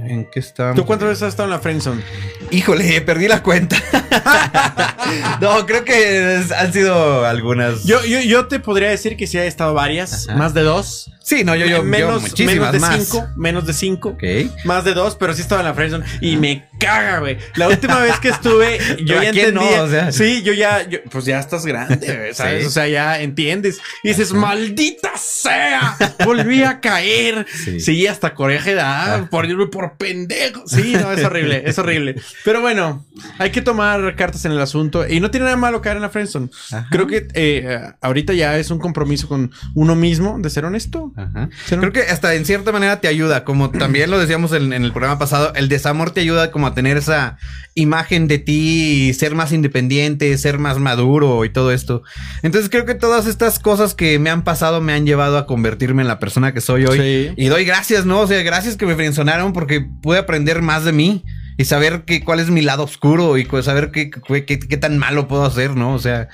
¿En 0.08 0.24
qué 0.30 0.40
estamos? 0.40 0.76
¿Tú 0.76 0.84
cuántas 0.86 1.08
veces 1.08 1.22
has 1.22 1.28
estado 1.30 1.48
en 1.48 1.50
la 1.52 1.58
friendzone? 1.60 2.02
Híjole, 2.50 3.00
perdí 3.02 3.28
la 3.28 3.42
cuenta. 3.42 3.76
no, 5.40 5.66
creo 5.66 5.84
que 5.84 6.36
es- 6.36 6.52
han 6.52 6.72
sido 6.72 7.24
algunas. 7.24 7.84
Yo, 7.84 8.04
yo, 8.04 8.20
yo 8.20 8.46
te 8.46 8.60
podría 8.60 8.90
decir 8.90 9.16
que 9.16 9.26
sí 9.26 9.38
he 9.38 9.46
estado 9.46 9.74
varias, 9.74 10.28
Ajá. 10.28 10.38
más 10.38 10.54
de 10.54 10.62
dos. 10.62 11.10
Sí, 11.26 11.42
no, 11.42 11.56
yo, 11.56 11.66
yo, 11.66 11.78
yo 11.78 11.82
menos, 11.82 12.22
muchísimas 12.22 12.54
menos 12.54 12.72
de 12.72 12.78
más. 12.78 13.04
cinco, 13.04 13.26
menos 13.34 13.66
de 13.66 13.72
cinco. 13.72 14.16
Más 14.64 14.84
de 14.84 14.94
dos, 14.94 15.16
pero 15.16 15.34
sí 15.34 15.42
estaba 15.42 15.60
en 15.60 15.66
la 15.66 15.74
friendzone 15.74 16.04
y 16.20 16.36
me 16.36 16.68
caga, 16.78 17.18
güey. 17.18 17.36
La 17.56 17.66
última 17.66 17.98
vez 17.98 18.20
que 18.20 18.28
estuve, 18.28 18.78
yo 19.04 19.18
¿A 19.18 19.24
ya 19.24 19.32
no? 19.32 19.38
entendía. 19.40 19.82
O 19.82 19.90
sea. 19.90 20.12
Sí, 20.12 20.44
yo 20.44 20.52
ya, 20.52 20.88
yo- 20.88 21.00
pues 21.10 21.24
ya 21.24 21.40
estás 21.40 21.66
grande, 21.66 22.30
¿sabes? 22.32 22.60
Sí. 22.60 22.66
O 22.68 22.70
sea, 22.70 22.86
ya 22.86 23.20
entiendes. 23.20 23.80
Y 24.04 24.10
dices, 24.10 24.32
maldita 24.32 25.10
sea, 25.16 25.96
volví 26.24 26.62
a 26.62 26.78
caer. 26.78 27.44
Sí. 27.52 27.80
Sí, 27.80 28.06
hasta 28.06 28.32
coraje 28.32 28.74
da 28.74 29.26
por 29.28 29.46
irme 29.46 29.66
por 29.66 29.96
pendejo. 29.96 30.62
Sí, 30.68 30.92
no, 30.92 31.10
es 31.10 31.24
horrible, 31.24 31.64
es 31.66 31.76
horrible. 31.80 32.14
Pero 32.44 32.60
bueno, 32.60 33.04
hay 33.38 33.50
que 33.50 33.62
tomar 33.62 34.14
cartas 34.14 34.44
en 34.44 34.52
el 34.52 34.60
asunto 34.60 35.04
y 35.08 35.18
no 35.18 35.32
tiene 35.32 35.46
nada 35.46 35.56
malo 35.56 35.82
caer 35.82 35.96
en 35.96 36.02
la 36.02 36.10
friendzone. 36.10 36.50
Ajá. 36.70 36.86
Creo 36.88 37.08
que 37.08 37.26
eh, 37.34 37.80
ahorita 38.00 38.32
ya 38.32 38.56
es 38.58 38.70
un 38.70 38.78
compromiso 38.78 39.26
con 39.26 39.50
uno 39.74 39.96
mismo 39.96 40.38
de 40.38 40.50
ser 40.50 40.64
honesto. 40.64 41.12
Ajá. 41.16 41.48
Creo 41.68 41.92
que 41.92 42.00
hasta 42.02 42.34
en 42.34 42.44
cierta 42.44 42.72
manera 42.72 43.00
te 43.00 43.08
ayuda, 43.08 43.44
como 43.44 43.70
también 43.78 44.10
lo 44.10 44.18
decíamos 44.18 44.52
en, 44.52 44.72
en 44.72 44.84
el 44.84 44.92
programa 44.92 45.18
pasado, 45.18 45.52
el 45.54 45.68
desamor 45.68 46.10
te 46.10 46.20
ayuda 46.20 46.50
como 46.50 46.66
a 46.66 46.74
tener 46.74 46.96
esa 46.96 47.38
imagen 47.74 48.28
de 48.28 48.38
ti, 48.38 49.08
y 49.08 49.14
ser 49.14 49.34
más 49.34 49.52
independiente, 49.52 50.36
ser 50.38 50.58
más 50.58 50.78
maduro 50.78 51.44
y 51.44 51.50
todo 51.50 51.72
esto. 51.72 52.02
Entonces 52.42 52.70
creo 52.70 52.84
que 52.86 52.94
todas 52.94 53.26
estas 53.26 53.58
cosas 53.58 53.94
que 53.94 54.18
me 54.18 54.30
han 54.30 54.44
pasado 54.44 54.80
me 54.80 54.92
han 54.92 55.06
llevado 55.06 55.36
a 55.38 55.46
convertirme 55.46 56.02
en 56.02 56.08
la 56.08 56.18
persona 56.18 56.52
que 56.52 56.60
soy 56.60 56.86
hoy. 56.86 56.98
Sí. 56.98 57.34
Y 57.36 57.46
doy 57.46 57.64
gracias, 57.64 58.06
¿no? 58.06 58.20
O 58.20 58.26
sea, 58.26 58.42
gracias 58.42 58.76
que 58.76 58.86
me 58.86 58.94
frenzonaron 58.94 59.52
porque 59.52 59.80
pude 59.80 60.18
aprender 60.18 60.62
más 60.62 60.84
de 60.84 60.92
mí 60.92 61.24
y 61.58 61.64
saber 61.64 62.04
que, 62.04 62.22
cuál 62.24 62.40
es 62.40 62.50
mi 62.50 62.60
lado 62.62 62.84
oscuro 62.84 63.38
y 63.38 63.46
saber 63.62 63.90
qué, 63.90 64.10
qué, 64.10 64.44
qué- 64.44 64.58
qué 64.58 64.76
tan 64.76 64.98
malo 64.98 65.28
puedo 65.28 65.44
hacer, 65.44 65.74
¿no? 65.76 65.94
O 65.94 65.98
sea, 65.98 66.28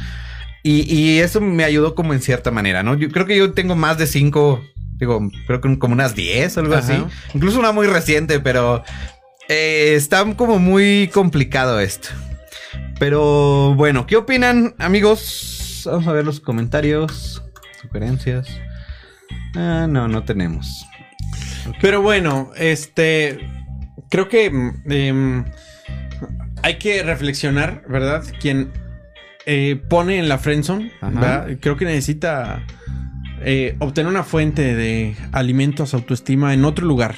y, 0.63 0.83
y 0.93 1.19
eso 1.19 1.41
me 1.41 1.65
ayudó 1.65 1.95
como 1.95 2.13
en 2.15 2.21
cierta 2.21 2.51
manera, 2.51 2.83
¿no? 2.83 2.95
Yo 2.95 3.11
creo 3.11 3.27
que 3.27 3.37
yo 3.37 3.53
tengo 3.53 3.75
más 3.75 3.99
de 3.99 4.07
cinco, 4.07 4.63
digo, 4.99 5.21
creo 5.47 5.61
que 5.61 5.79
como 5.79 5.95
unas 5.95 6.15
10 6.15 6.57
o 6.57 6.61
algo 6.61 6.75
Ajá. 6.75 6.85
así. 6.85 7.05
Incluso 7.35 7.59
una 7.59 7.73
muy 7.73 7.87
reciente, 7.87 8.41
pero 8.41 8.85
eh, 9.49 9.95
está 9.97 10.25
como 10.35 10.59
muy 10.59 11.11
complicado 11.13 11.81
esto. 11.81 12.09
Pero 12.99 13.75
bueno, 13.75 14.07
¿qué 14.07 14.17
opinan, 14.17 14.75
amigos? 14.79 15.83
Vamos 15.87 16.07
a 16.07 16.13
ver 16.13 16.25
los 16.25 16.39
comentarios, 16.39 17.43
sugerencias. 17.81 18.47
Ah, 19.57 19.87
no, 19.89 20.07
no 20.07 20.23
tenemos. 20.25 20.87
Pero 21.81 22.01
bueno, 22.01 22.51
este. 22.57 23.41
Creo 24.09 24.29
que. 24.29 24.47
em, 24.87 25.45
hay 26.63 26.79
que 26.79 27.03
reflexionar, 27.03 27.83
¿verdad? 27.89 28.23
Quien 28.41 28.71
eh, 29.47 29.81
pone 29.89 30.19
en 30.19 30.29
la 30.29 30.39
friendzone. 30.39 30.93
Creo 31.61 31.77
que 31.77 31.85
necesita 31.85 32.65
eh, 33.45 33.77
obtener 33.81 34.11
una 34.11 34.23
fuente 34.25 34.75
de 34.75 35.17
alimentos, 35.33 35.95
autoestima 35.95 36.55
en 36.55 36.65
otro 36.65 36.87
lugar. 36.87 37.15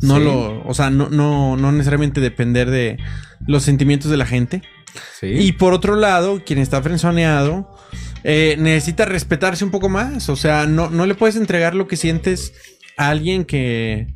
No 0.00 0.18
Sí. 0.18 0.24
lo. 0.24 0.66
O 0.66 0.74
sea, 0.74 0.90
no, 0.90 1.08
no, 1.08 1.56
no 1.56 1.72
necesariamente 1.72 2.20
depender 2.20 2.70
de 2.70 2.98
los 3.46 3.62
sentimientos 3.62 4.10
de 4.10 4.16
la 4.16 4.26
gente. 4.26 4.62
Sí. 5.20 5.26
Y 5.26 5.52
por 5.52 5.72
otro 5.72 5.96
lado, 5.96 6.42
quien 6.44 6.58
está 6.58 6.80
frenzoneado 6.82 7.74
eh, 8.22 8.56
necesita 8.58 9.04
respetarse 9.04 9.64
un 9.64 9.70
poco 9.70 9.88
más. 9.88 10.28
O 10.28 10.36
sea, 10.36 10.66
no, 10.66 10.90
no 10.90 11.06
le 11.06 11.14
puedes 11.14 11.36
entregar 11.36 11.74
lo 11.74 11.86
que 11.88 11.96
sientes 11.96 12.52
a 12.96 13.08
alguien 13.10 13.44
que, 13.44 14.14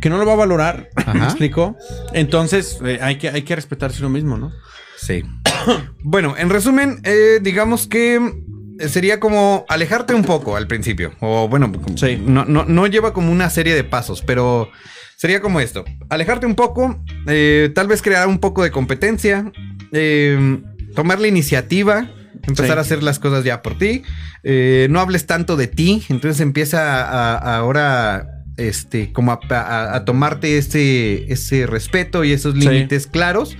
que 0.00 0.10
no 0.10 0.18
lo 0.18 0.26
va 0.26 0.34
a 0.34 0.36
valorar. 0.36 0.90
¿Me 1.14 1.24
explico? 1.24 1.76
Entonces, 2.12 2.78
eh, 2.84 2.98
hay, 3.02 3.16
que, 3.16 3.28
hay 3.30 3.42
que 3.42 3.56
respetarse 3.56 4.00
uno 4.00 4.10
mismo, 4.10 4.36
¿no? 4.38 4.52
Sí. 5.00 5.22
bueno, 6.02 6.34
en 6.36 6.50
resumen, 6.50 7.00
eh, 7.04 7.38
digamos 7.42 7.86
que 7.86 8.20
sería 8.88 9.18
como 9.20 9.64
alejarte 9.68 10.14
un 10.14 10.22
poco 10.24 10.56
al 10.56 10.66
principio. 10.66 11.12
O 11.20 11.48
bueno, 11.48 11.72
Sí. 11.96 12.20
no, 12.24 12.44
no, 12.44 12.64
no 12.64 12.86
lleva 12.86 13.12
como 13.12 13.32
una 13.32 13.48
serie 13.50 13.74
de 13.74 13.84
pasos, 13.84 14.22
pero 14.22 14.68
sería 15.16 15.40
como 15.40 15.60
esto. 15.60 15.84
Alejarte 16.10 16.46
un 16.46 16.54
poco, 16.54 17.02
eh, 17.26 17.70
tal 17.74 17.88
vez 17.88 18.02
crear 18.02 18.28
un 18.28 18.38
poco 18.38 18.62
de 18.62 18.70
competencia, 18.70 19.50
eh, 19.92 20.60
tomar 20.94 21.20
la 21.20 21.28
iniciativa, 21.28 22.10
empezar 22.46 22.66
Sí. 22.74 22.78
a 22.78 22.80
hacer 22.80 23.02
las 23.02 23.18
cosas 23.18 23.44
ya 23.44 23.62
por 23.62 23.78
ti. 23.78 24.02
eh, 24.44 24.86
no 24.88 25.00
hables 25.00 25.26
tanto 25.26 25.56
de 25.56 25.66
ti, 25.66 26.04
entonces 26.08 26.40
empieza 26.40 27.02
a, 27.04 27.36
a- 27.36 27.56
ahora... 27.58 28.28
Este, 28.56 29.12
como 29.12 29.30
a, 29.30 29.38
a- 29.50 29.94
a 29.96 30.04
tomarte 30.04 30.58
ese, 30.58 31.30
ese 31.32 31.64
respeto 31.66 32.24
y 32.24 32.32
esos 32.32 32.54
Sí. 32.54 32.60
límites 32.60 33.06
claros. 33.06 33.56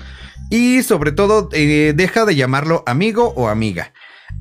Y 0.51 0.83
sobre 0.83 1.13
todo, 1.13 1.49
eh, 1.53 1.93
deja 1.95 2.25
de 2.25 2.37
llamarlo 2.37 2.83
amigo 2.87 3.33
o 3.37 3.49
amiga. 3.49 3.93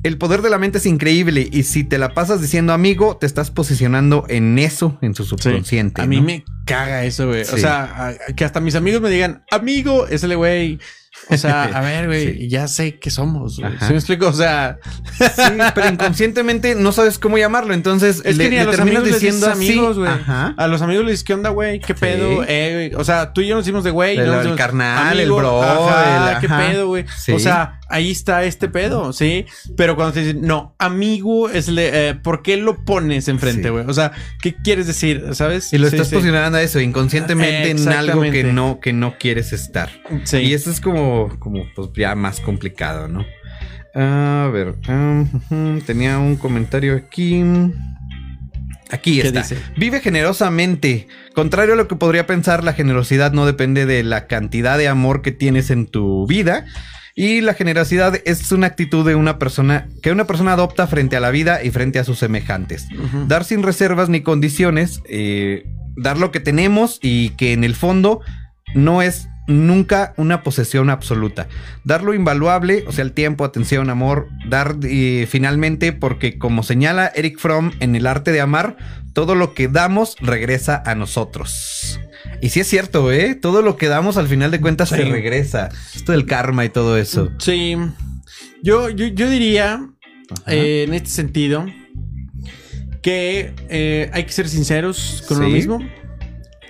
El 0.04 0.16
poder 0.16 0.42
de 0.42 0.50
la 0.50 0.58
mente 0.58 0.78
es 0.78 0.86
increíble 0.86 1.48
y 1.50 1.64
si 1.64 1.82
te 1.82 1.98
la 1.98 2.14
pasas 2.14 2.40
diciendo 2.40 2.72
amigo, 2.72 3.16
te 3.16 3.26
estás 3.26 3.50
posicionando 3.50 4.24
en 4.28 4.58
eso, 4.58 4.96
en 5.02 5.14
su 5.14 5.24
subconsciente. 5.24 6.02
A 6.02 6.06
mí 6.06 6.18
¿no? 6.18 6.22
me 6.22 6.44
caga 6.66 7.04
eso, 7.04 7.26
güey. 7.26 7.42
O 7.42 7.58
sea, 7.58 8.16
que 8.36 8.44
hasta 8.44 8.60
mis 8.60 8.76
amigos 8.76 9.00
me 9.00 9.10
digan, 9.10 9.44
amigo, 9.50 10.06
ese 10.06 10.32
güey. 10.34 10.78
O 11.30 11.36
sea, 11.36 11.64
a 11.74 11.80
ver, 11.80 12.06
güey, 12.06 12.38
Sí. 12.38 12.48
ya 12.48 12.68
sé 12.68 12.98
qué 12.98 13.10
somos. 13.10 13.56
¿Sí 13.56 13.62
me 13.62 13.94
explico? 13.96 14.28
O 14.28 14.32
sea, 14.32 14.78
Sí, 15.18 15.42
pero 15.74 15.88
inconscientemente 15.88 16.74
no 16.74 16.92
sabes 16.92 17.18
cómo 17.18 17.38
llamarlo. 17.38 17.74
Entonces 17.74 18.22
es 18.24 18.36
le, 18.36 18.44
que 18.44 18.50
ni 18.50 18.58
a 18.58 18.64
los 18.64 18.78
amigos 18.78 19.02
les 19.04 19.14
dices 19.20 19.20
diciendo 19.34 19.46
así. 19.50 19.68
amigos, 19.72 19.98
güey. 19.98 20.10
A 20.56 20.66
los 20.68 20.82
amigos 20.82 21.04
les 21.04 21.12
dices, 21.12 21.24
¿qué 21.24 21.34
onda, 21.34 21.50
güey? 21.50 21.80
¿Qué 21.80 21.94
pedo? 21.94 22.44
Eh, 22.48 22.92
o 22.96 23.04
sea, 23.04 23.32
tú 23.32 23.40
y 23.40 23.46
yo 23.48 23.54
nos 23.56 23.64
hicimos 23.64 23.84
de 23.84 23.90
güey. 23.90 24.16
El- 24.16 24.30
decimos, 24.30 24.56
carnal, 24.56 25.18
el 25.20 25.30
bro, 25.30 25.62
Ajá, 25.62 26.32
el- 26.34 26.38
¿qué 26.40 26.48
pedo, 26.48 26.86
güey? 26.88 27.04
O 27.34 27.38
sea, 27.38 27.77
ahí 27.88 28.10
está 28.10 28.44
este 28.44 28.68
pedo, 28.68 29.12
¿sí? 29.12 29.46
Pero 29.76 29.96
cuando 29.96 30.14
te 30.14 30.20
dicen, 30.20 30.42
no, 30.42 30.74
amigo, 30.78 31.48
es 31.48 31.68
le, 31.68 32.08
eh, 32.10 32.14
¿por 32.14 32.42
qué 32.42 32.56
lo 32.56 32.84
pones 32.84 33.28
enfrente, 33.28 33.64
Sí. 33.64 33.68
güey? 33.70 33.84
O 33.86 33.94
sea, 33.94 34.12
¿qué 34.42 34.54
quieres 34.54 34.86
decir? 34.86 35.24
¿Sabes? 35.32 35.72
Y 35.72 35.78
lo 35.78 35.88
Sí, 35.88 35.96
estás 35.96 36.08
sí. 36.08 36.14
posicionando 36.16 36.58
a 36.58 36.62
eso 36.62 36.80
inconscientemente 36.80 37.70
en 37.70 37.88
algo 37.88 38.22
que 38.22 38.44
no, 38.44 38.80
que 38.80 38.92
no 38.92 39.16
quieres 39.18 39.52
estar. 39.52 39.90
Sí. 40.24 40.38
Y 40.38 40.54
eso 40.54 40.70
es 40.70 40.80
como, 40.80 41.38
como 41.38 41.64
pues 41.74 41.88
ya 41.96 42.14
más 42.14 42.40
complicado, 42.40 43.08
¿no? 43.08 43.24
A 43.94 44.48
ver, 44.52 44.76
ah, 44.86 45.24
tenía 45.86 46.18
un 46.18 46.36
comentario 46.36 46.94
aquí. 46.94 47.42
Aquí 48.90 49.20
¿Qué 49.20 49.26
está. 49.28 49.40
dice? 49.42 49.58
Vive 49.76 50.00
generosamente. 50.00 51.08
Contrario 51.34 51.74
a 51.74 51.76
lo 51.76 51.88
que 51.88 51.96
podría 51.96 52.26
pensar, 52.26 52.64
la 52.64 52.72
generosidad 52.72 53.32
no 53.32 53.44
depende 53.44 53.84
de 53.84 54.02
la 54.02 54.26
cantidad 54.26 54.78
de 54.78 54.88
amor 54.88 55.20
que 55.20 55.30
tienes 55.32 55.70
en 55.70 55.86
tu 55.86 56.26
vida. 56.26 56.64
Y 57.18 57.40
la 57.40 57.54
generosidad 57.54 58.14
es 58.26 58.52
una 58.52 58.68
actitud 58.68 59.04
de 59.04 59.16
una 59.16 59.40
persona 59.40 59.88
que 60.04 60.12
una 60.12 60.28
persona 60.28 60.52
adopta 60.52 60.86
frente 60.86 61.16
a 61.16 61.20
la 61.20 61.32
vida 61.32 61.64
y 61.64 61.72
frente 61.72 61.98
a 61.98 62.04
sus 62.04 62.20
semejantes. 62.20 62.86
Dar 63.26 63.42
sin 63.42 63.64
reservas 63.64 64.08
ni 64.08 64.20
condiciones, 64.20 65.02
eh, 65.08 65.64
dar 65.96 66.16
lo 66.16 66.30
que 66.30 66.38
tenemos 66.38 67.00
y 67.02 67.30
que 67.30 67.54
en 67.54 67.64
el 67.64 67.74
fondo 67.74 68.20
no 68.76 69.02
es 69.02 69.26
nunca 69.48 70.14
una 70.16 70.44
posesión 70.44 70.90
absoluta. 70.90 71.48
Dar 71.82 72.04
lo 72.04 72.14
invaluable, 72.14 72.84
o 72.86 72.92
sea, 72.92 73.02
el 73.02 73.10
tiempo, 73.10 73.44
atención, 73.44 73.90
amor, 73.90 74.28
dar 74.48 74.76
eh, 74.84 75.26
finalmente, 75.28 75.92
porque 75.92 76.38
como 76.38 76.62
señala 76.62 77.10
Eric 77.16 77.40
Fromm 77.40 77.72
en 77.80 77.96
El 77.96 78.06
arte 78.06 78.30
de 78.30 78.42
amar, 78.42 78.76
todo 79.12 79.34
lo 79.34 79.54
que 79.54 79.66
damos 79.66 80.14
regresa 80.20 80.80
a 80.86 80.94
nosotros. 80.94 81.98
Y 82.40 82.48
sí 82.50 82.60
es 82.60 82.66
cierto, 82.68 83.10
¿eh? 83.12 83.34
Todo 83.34 83.62
lo 83.62 83.76
que 83.76 83.88
damos 83.88 84.16
al 84.16 84.28
final 84.28 84.50
de 84.50 84.60
cuentas 84.60 84.88
se 84.90 85.04
regresa. 85.04 85.68
Esto 85.94 86.12
del 86.12 86.26
karma 86.26 86.64
y 86.64 86.68
todo 86.68 86.96
eso. 86.96 87.30
Sí. 87.38 87.76
Yo, 88.62 88.90
yo, 88.90 89.06
yo 89.06 89.28
diría, 89.30 89.88
eh, 90.46 90.84
en 90.86 90.94
este 90.94 91.10
sentido, 91.10 91.66
que 93.02 93.54
eh, 93.68 94.10
hay 94.12 94.24
que 94.24 94.32
ser 94.32 94.48
sinceros 94.48 95.24
con 95.28 95.38
uno 95.38 95.46
Sí. 95.46 95.52
mismo. 95.52 95.78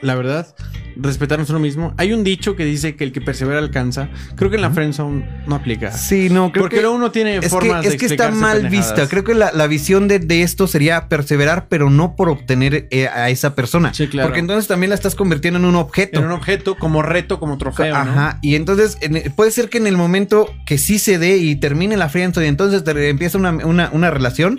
La 0.02 0.14
verdad. 0.14 0.54
Respetarnos 1.00 1.48
uno 1.50 1.60
mismo. 1.60 1.94
Hay 1.96 2.12
un 2.12 2.24
dicho 2.24 2.56
que 2.56 2.64
dice 2.64 2.96
que 2.96 3.04
el 3.04 3.12
que 3.12 3.20
persevera 3.20 3.58
alcanza. 3.60 4.08
Creo 4.34 4.50
que 4.50 4.56
en 4.56 4.62
la 4.62 4.70
friendzone 4.70 5.42
no 5.46 5.54
aplica. 5.54 5.92
Sí, 5.92 6.28
no, 6.28 6.50
creo 6.50 6.64
Porque 6.64 6.76
que... 6.76 6.82
luego 6.82 6.96
uno 6.96 7.12
tiene 7.12 7.36
Es 7.36 7.42
que, 7.42 7.48
formas 7.50 7.82
de 7.82 7.90
es 7.90 7.96
que 7.96 8.06
está 8.06 8.30
mal 8.32 8.62
pendejadas. 8.62 8.90
vista. 8.96 9.08
Creo 9.08 9.22
que 9.22 9.34
la, 9.34 9.52
la 9.52 9.68
visión 9.68 10.08
de, 10.08 10.18
de 10.18 10.42
esto 10.42 10.66
sería 10.66 11.08
perseverar, 11.08 11.66
pero 11.68 11.88
no 11.88 12.16
por 12.16 12.28
obtener 12.28 12.88
eh, 12.90 13.06
a 13.06 13.30
esa 13.30 13.54
persona. 13.54 13.94
Sí, 13.94 14.08
claro. 14.08 14.28
Porque 14.28 14.40
entonces 14.40 14.66
también 14.66 14.88
la 14.90 14.96
estás 14.96 15.14
convirtiendo 15.14 15.60
en 15.60 15.66
un 15.66 15.76
objeto. 15.76 16.18
En 16.18 16.26
un 16.26 16.32
objeto, 16.32 16.74
como 16.76 17.02
reto, 17.02 17.38
como 17.38 17.58
trofeo. 17.58 17.94
¿no? 17.94 18.00
Ajá. 18.10 18.38
Y 18.42 18.56
entonces 18.56 18.98
en- 19.00 19.32
puede 19.34 19.52
ser 19.52 19.68
que 19.68 19.78
en 19.78 19.86
el 19.86 19.96
momento 19.96 20.52
que 20.66 20.78
sí 20.78 20.98
se 20.98 21.18
dé 21.18 21.36
y 21.36 21.54
termine 21.56 21.96
la 21.96 22.08
friendzone 22.08 22.46
y 22.46 22.48
entonces 22.48 22.82
te 22.82 23.08
empieza 23.08 23.38
una, 23.38 23.50
una- 23.52 23.90
una 23.92 24.10
relación, 24.10 24.58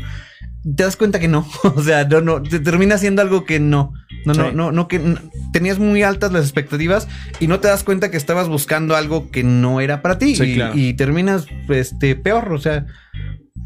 te 0.64 0.84
das 0.84 0.96
cuenta 0.96 1.20
que 1.20 1.28
no. 1.28 1.48
O 1.64 1.82
sea, 1.84 2.06
no, 2.06 2.22
no, 2.22 2.42
te 2.42 2.60
termina 2.60 2.98
siendo 2.98 3.22
algo 3.22 3.46
que 3.46 3.60
no. 3.60 3.94
No, 4.26 4.34
no, 4.34 4.50
Sí. 4.50 4.56
no, 4.56 4.72
no, 4.72 4.88
que 4.88 5.18
tenías 5.54 5.80
muy 5.80 6.04
altas 6.04 6.32
las 6.34 6.44
expectativas 6.44 7.08
y 7.40 7.48
no 7.48 7.60
te 7.60 7.70
das 7.70 7.84
cuenta 7.84 8.12
que 8.12 8.18
estabas 8.18 8.48
buscando 8.50 8.96
algo 8.96 9.32
que 9.32 9.44
no 9.44 9.80
era 9.82 10.02
para 10.02 10.18
ti. 10.18 10.36
Sí, 10.36 10.44
y, 10.44 10.56
claro. 10.56 10.74
y 10.76 10.94
terminas, 10.94 11.46
este, 11.70 12.16
peor. 12.16 12.52
O 12.52 12.60
sea, 12.60 12.86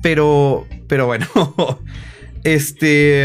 pero, 0.01 0.67
pero 0.87 1.05
bueno. 1.07 1.27
Este, 2.45 3.23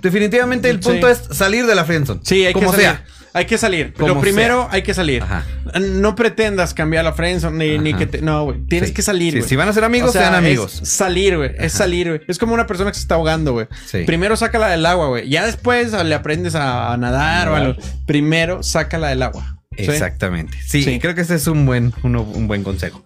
definitivamente 0.03 0.71
el 0.71 0.83
Sí. 0.83 0.89
punto 0.91 1.09
es 1.09 1.21
salir 1.31 1.67
de 1.67 1.75
la 1.75 1.85
friendzone. 1.85 2.21
Sí, 2.25 2.45
hay 2.47 2.53
como 2.53 2.71
que 2.71 2.77
salir. 2.79 2.91
sea. 2.91 3.05
Hay 3.33 3.45
que 3.45 3.59
salir. 3.59 3.93
Como 3.93 4.09
Lo 4.15 4.21
primero, 4.21 4.67
hay 4.73 4.83
que 4.83 4.93
salir. 4.93 5.23
Ajá. 5.23 5.45
No 5.81 6.17
pretendas 6.17 6.75
cambiar 6.75 7.05
la 7.05 7.13
friendzone 7.13 7.65
ni, 7.65 7.79
ni 7.79 7.95
que 7.95 8.07
te... 8.09 8.21
No, 8.23 8.43
güey. 8.43 8.59
Tienes 8.67 8.89
Sí. 8.89 8.95
que 8.97 9.03
salir, 9.03 9.35
Sí, 9.41 9.51
si 9.51 9.55
van 9.55 9.69
a 9.69 9.73
ser 9.73 9.85
amigos, 9.85 10.11
O 10.11 10.13
sea, 10.13 10.23
sean 10.23 10.35
amigos. 10.35 10.81
Es 10.83 10.89
salir, 10.89 11.37
güey. 11.37 11.53
Es 11.57 11.73
salir, 11.73 12.09
güey. 12.09 12.21
Es 12.27 12.39
como 12.39 12.55
una 12.55 12.67
persona 12.67 12.91
que 12.91 12.97
se 12.97 13.03
está 13.03 13.15
ahogando, 13.15 13.53
güey. 13.53 13.69
Sí. 13.87 14.03
Primero 14.05 14.37
sácala 14.37 14.67
del 14.67 14.85
agua, 14.85 15.07
güey. 15.07 15.29
Ya 15.29 15.47
después 15.47 15.93
le 15.93 16.13
aprendes 16.15 16.57
a, 16.57 16.97
nadar 16.97 17.49
o 17.51 17.55
algo. 17.55 17.77
Primero 18.05 18.65
sácala 18.65 19.09
del 19.11 19.23
agua. 19.23 19.59
Exactamente. 19.77 20.59
Sí, 20.67 20.83
Sí. 20.83 20.99
creo 20.99 21.15
que 21.15 21.21
ese 21.21 21.37
es 21.37 21.47
un 21.47 21.67
buen, 21.67 21.95
uno- 22.03 22.23
un 22.23 22.49
buen 22.49 22.65
consejo. 22.65 23.05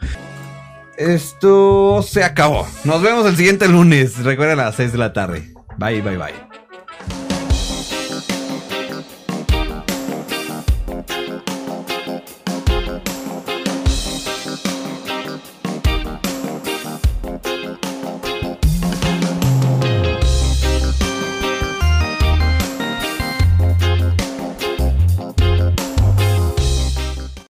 Esto 0.96 2.02
se 2.02 2.22
acabó. 2.24 2.66
Nos 2.84 3.02
vemos 3.02 3.26
el 3.26 3.36
siguiente 3.36 3.68
lunes. 3.68 4.22
Recuerden 4.24 4.60
a 4.60 4.66
las 4.66 4.76
6 4.76 4.92
de 4.92 4.98
la 4.98 5.12
tarde. 5.12 5.52
Bye, 5.78 6.02
bye, 6.02 6.16
bye. 6.16 6.43